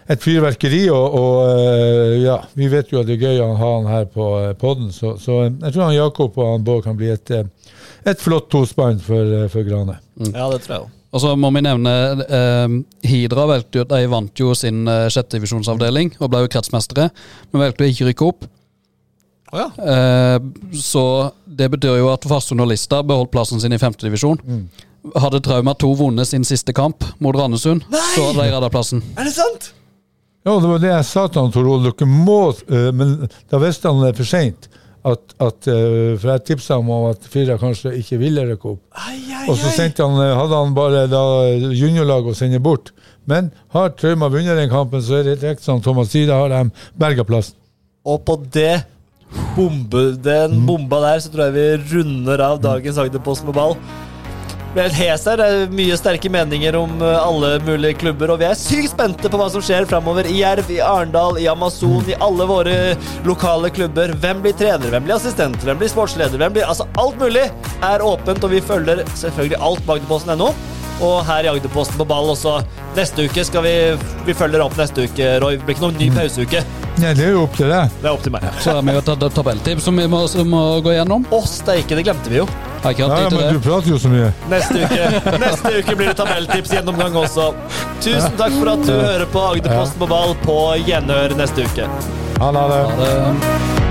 et 0.09 0.21
fyrverkeri, 0.21 0.83
og, 0.89 1.15
og 1.17 2.13
ja, 2.17 2.39
vi 2.57 2.69
vet 2.69 2.89
jo 2.89 3.01
at 3.01 3.09
det 3.09 3.17
er 3.19 3.27
gøy 3.27 3.41
å 3.45 3.49
ha 3.57 3.71
han 3.75 3.89
her 3.89 4.07
på 4.09 4.25
poden. 4.25 4.55
podden, 4.57 4.93
så, 4.93 5.15
så 5.21 5.43
jeg 5.45 5.73
tror 5.73 5.83
han 5.85 5.97
Jakob 5.97 6.37
og 6.37 6.53
han 6.53 6.65
Bård 6.65 6.85
kan 6.85 6.97
bli 6.97 7.11
et, 7.13 7.33
et 8.09 8.21
flott 8.21 8.49
tospann 8.49 9.01
for, 9.05 9.35
for 9.53 9.65
Grane. 9.65 9.99
ja, 10.31 10.47
det 10.49 10.63
tror 10.65 10.75
jeg. 10.79 10.89
Og 11.09 11.23
så 11.23 11.33
må 11.39 11.49
vi 11.55 11.63
nevne 11.65 11.93
eh, 12.25 12.75
Hidra 13.09 13.47
valgte 13.49 13.81
jo, 13.81 13.85
de 13.89 14.05
vant 14.11 14.41
jo 14.41 14.53
sin 14.57 14.83
eh, 14.89 15.07
sjettedivisjonsavdeling 15.13 16.13
og 16.19 16.29
ble 16.29 16.43
jo 16.43 16.51
kretsmestere, 16.53 17.09
men 17.49 17.63
valgte 17.63 17.85
å 17.85 17.89
ikke 17.89 18.09
rykke 18.11 18.27
opp. 18.27 18.49
Å 19.49 19.63
ja. 19.63 19.69
Eh, 19.81 20.37
så 20.77 21.03
det 21.45 21.69
betyr 21.73 21.97
jo 22.01 22.11
at 22.13 22.27
Farsund 22.29 22.61
og 22.61 22.69
Lista 22.69 23.01
beholdt 23.05 23.31
plassen 23.33 23.61
sin 23.61 23.73
i 23.73 23.81
femtedivisjon. 23.81 24.41
Hadde 25.15 25.41
Trauma 25.45 25.73
2 25.79 25.93
vunnet 25.99 26.27
sin 26.29 26.45
siste 26.45 26.75
kamp 26.75 27.05
mot 27.23 27.35
Randesund, 27.37 27.85
så 27.89 28.29
hadde 28.29 28.43
de 28.43 28.53
redda 28.53 28.69
plassen. 28.73 29.03
Er 29.17 29.29
det 29.29 29.35
sant?! 29.37 29.71
Ja, 30.47 30.53
det 30.55 30.69
var 30.71 30.79
det 30.81 30.91
jeg 30.91 31.05
sa 31.05 31.25
til 31.27 31.43
han, 31.43 31.51
Tor 31.51 31.67
Ole. 31.67 31.91
Dere 31.91 32.07
må 32.07 32.41
eh, 32.71 32.91
Men 32.95 33.15
da 33.51 33.59
visste 33.61 33.91
han 33.91 34.05
det 34.05 34.15
for 34.17 34.27
seint. 34.27 34.69
At, 35.07 35.33
at, 35.39 35.67
eh, 35.71 36.15
for 36.19 36.31
jeg 36.33 36.45
tipsa 36.47 36.77
ham 36.79 36.89
om 36.91 37.09
at 37.09 37.27
Fira 37.31 37.57
kanskje 37.59 37.93
ikke 37.99 38.19
ville 38.21 38.43
rykke 38.47 38.73
opp. 38.73 38.81
Ai, 38.99 39.19
ai, 39.35 39.45
Og 39.51 39.59
så 39.59 39.71
han, 39.71 40.17
hadde 40.19 40.55
han 40.55 40.75
bare 40.75 41.05
da 41.11 41.23
juniorlag 41.75 42.27
å 42.27 42.35
sende 42.35 42.59
bort. 42.63 42.93
Men 43.29 43.51
har 43.75 43.93
Trauma 43.99 44.29
vunnet 44.31 44.57
den 44.59 44.71
kampen, 44.71 45.03
så 45.03 45.19
er 45.19 45.27
det 45.27 45.37
riktig 45.43 45.67
som 45.67 45.83
Thomas 45.83 46.11
sier, 46.11 46.27
da 46.27 46.39
har 46.41 46.51
de 46.51 46.89
berga 46.99 47.27
plassen. 47.27 47.55
Og 48.07 48.23
på 48.27 48.39
det 48.51 48.81
bombe, 49.55 50.03
den 50.23 50.59
bomba 50.67 51.01
der, 51.05 51.23
så 51.23 51.31
tror 51.33 51.49
jeg 51.49 51.57
vi 51.57 51.95
runder 51.95 52.45
av 52.51 52.61
dagens 52.63 52.99
Agderpost 53.01 53.45
med 53.47 53.57
ball. 53.57 53.75
Ble 54.69 54.83
helt 54.85 54.97
hes 54.99 55.23
her. 55.25 55.39
Det 55.41 55.45
er 55.49 55.71
mye 55.73 55.95
sterke 55.97 56.29
meninger 56.29 56.75
om 56.77 56.91
eh, 57.01 57.15
alle 57.17 57.55
mulige 57.65 57.97
klubber, 58.03 58.29
og 58.35 58.41
vi 58.41 58.45
er 58.45 58.57
sykt 58.57 58.91
spente 58.91 59.31
på 59.31 59.39
hva 59.39 59.47
som 59.49 59.63
skjer 59.65 59.87
framover 59.89 60.29
i 60.29 60.35
Jerv, 60.43 60.69
i 60.69 60.77
Arendal, 60.85 61.39
i 61.41 61.47
Amazon, 61.49 62.03
i 62.05 62.17
alle 62.21 62.45
våre 62.49 62.75
lokale 63.25 63.71
klubber. 63.73 64.13
Hvem 64.21 64.43
blir 64.45 64.53
trener, 64.59 64.91
hvem 64.93 65.07
blir 65.07 65.17
assistent, 65.17 65.57
hvem 65.65 65.81
blir 65.81 65.89
sportsleder, 65.89 66.37
hvem 66.37 66.53
blir 66.53 66.69
Altså, 66.69 66.85
alt 67.01 67.17
mulig 67.17 67.47
er 67.81 68.05
åpent, 68.05 68.45
og 68.45 68.53
vi 68.53 68.61
følger 68.61 69.01
selvfølgelig 69.17 69.63
alt 69.71 69.81
på 69.87 69.97
Agderposten.no. 69.97 70.51
Og 70.99 71.21
her 71.27 71.47
i 71.47 71.51
Agderposten 71.53 71.99
på 71.99 72.05
ball 72.07 72.31
også. 72.33 72.59
Neste 72.97 73.27
uke 73.29 73.43
skal 73.47 73.63
vi 73.63 73.73
Vi 74.27 74.35
følger 74.35 74.63
opp 74.63 74.75
neste 74.79 75.07
uke, 75.07 75.29
Roy. 75.43 75.57
Det 75.57 75.67
blir 75.67 75.77
ikke 75.77 75.85
noen 75.87 75.99
ny 75.99 76.09
pauseuke. 76.15 76.63
Nei, 76.99 77.13
det 77.15 77.29
er 77.29 77.31
jo 77.31 77.43
opp 77.45 77.55
til 77.55 77.69
deg. 77.71 77.93
Det 78.01 78.09
er 78.09 78.11
opp 78.11 78.23
til 78.25 78.33
meg. 78.35 78.47
Så 78.59 78.73
har 78.75 78.83
vi 78.83 78.95
jo 78.97 79.03
tatt 79.07 79.23
et 79.23 79.37
tabelltips 79.37 79.85
som 79.87 80.01
vi 80.01 80.07
må, 80.11 80.25
som 80.27 80.49
må 80.51 80.63
gå 80.83 80.97
gjennom. 80.97 81.23
Å, 81.31 81.39
steike, 81.47 81.95
det 81.95 82.03
glemte 82.07 82.33
vi 82.33 82.41
jo. 82.41 82.47
Har 82.83 82.95
ikke 82.95 83.07
hatt 83.07 83.15
tid 83.15 83.33
til 83.33 83.39
men 83.39 83.55
du 83.55 83.63
prater 83.63 83.91
jo 83.93 83.99
så 83.99 84.11
mye. 84.11 84.29
Neste 84.51 84.83
uke, 84.83 85.35
neste 85.43 85.73
uke 85.79 85.97
blir 85.99 86.11
det 86.11 86.17
tabelltipsgjennomgang 86.19 87.19
også. 87.23 87.49
Tusen 88.03 88.39
takk 88.39 88.55
for 88.59 88.73
at 88.75 88.87
du 88.87 88.95
hører 88.95 89.27
på 89.31 89.45
Agderposten 89.53 90.03
på 90.03 90.11
ball 90.11 90.35
på 90.45 90.57
gjenhør 90.87 91.37
neste 91.39 91.67
uke. 91.67 91.91
Ha 92.39 92.51
det. 92.55 92.65
Ha 92.71 92.97
det. 93.03 93.88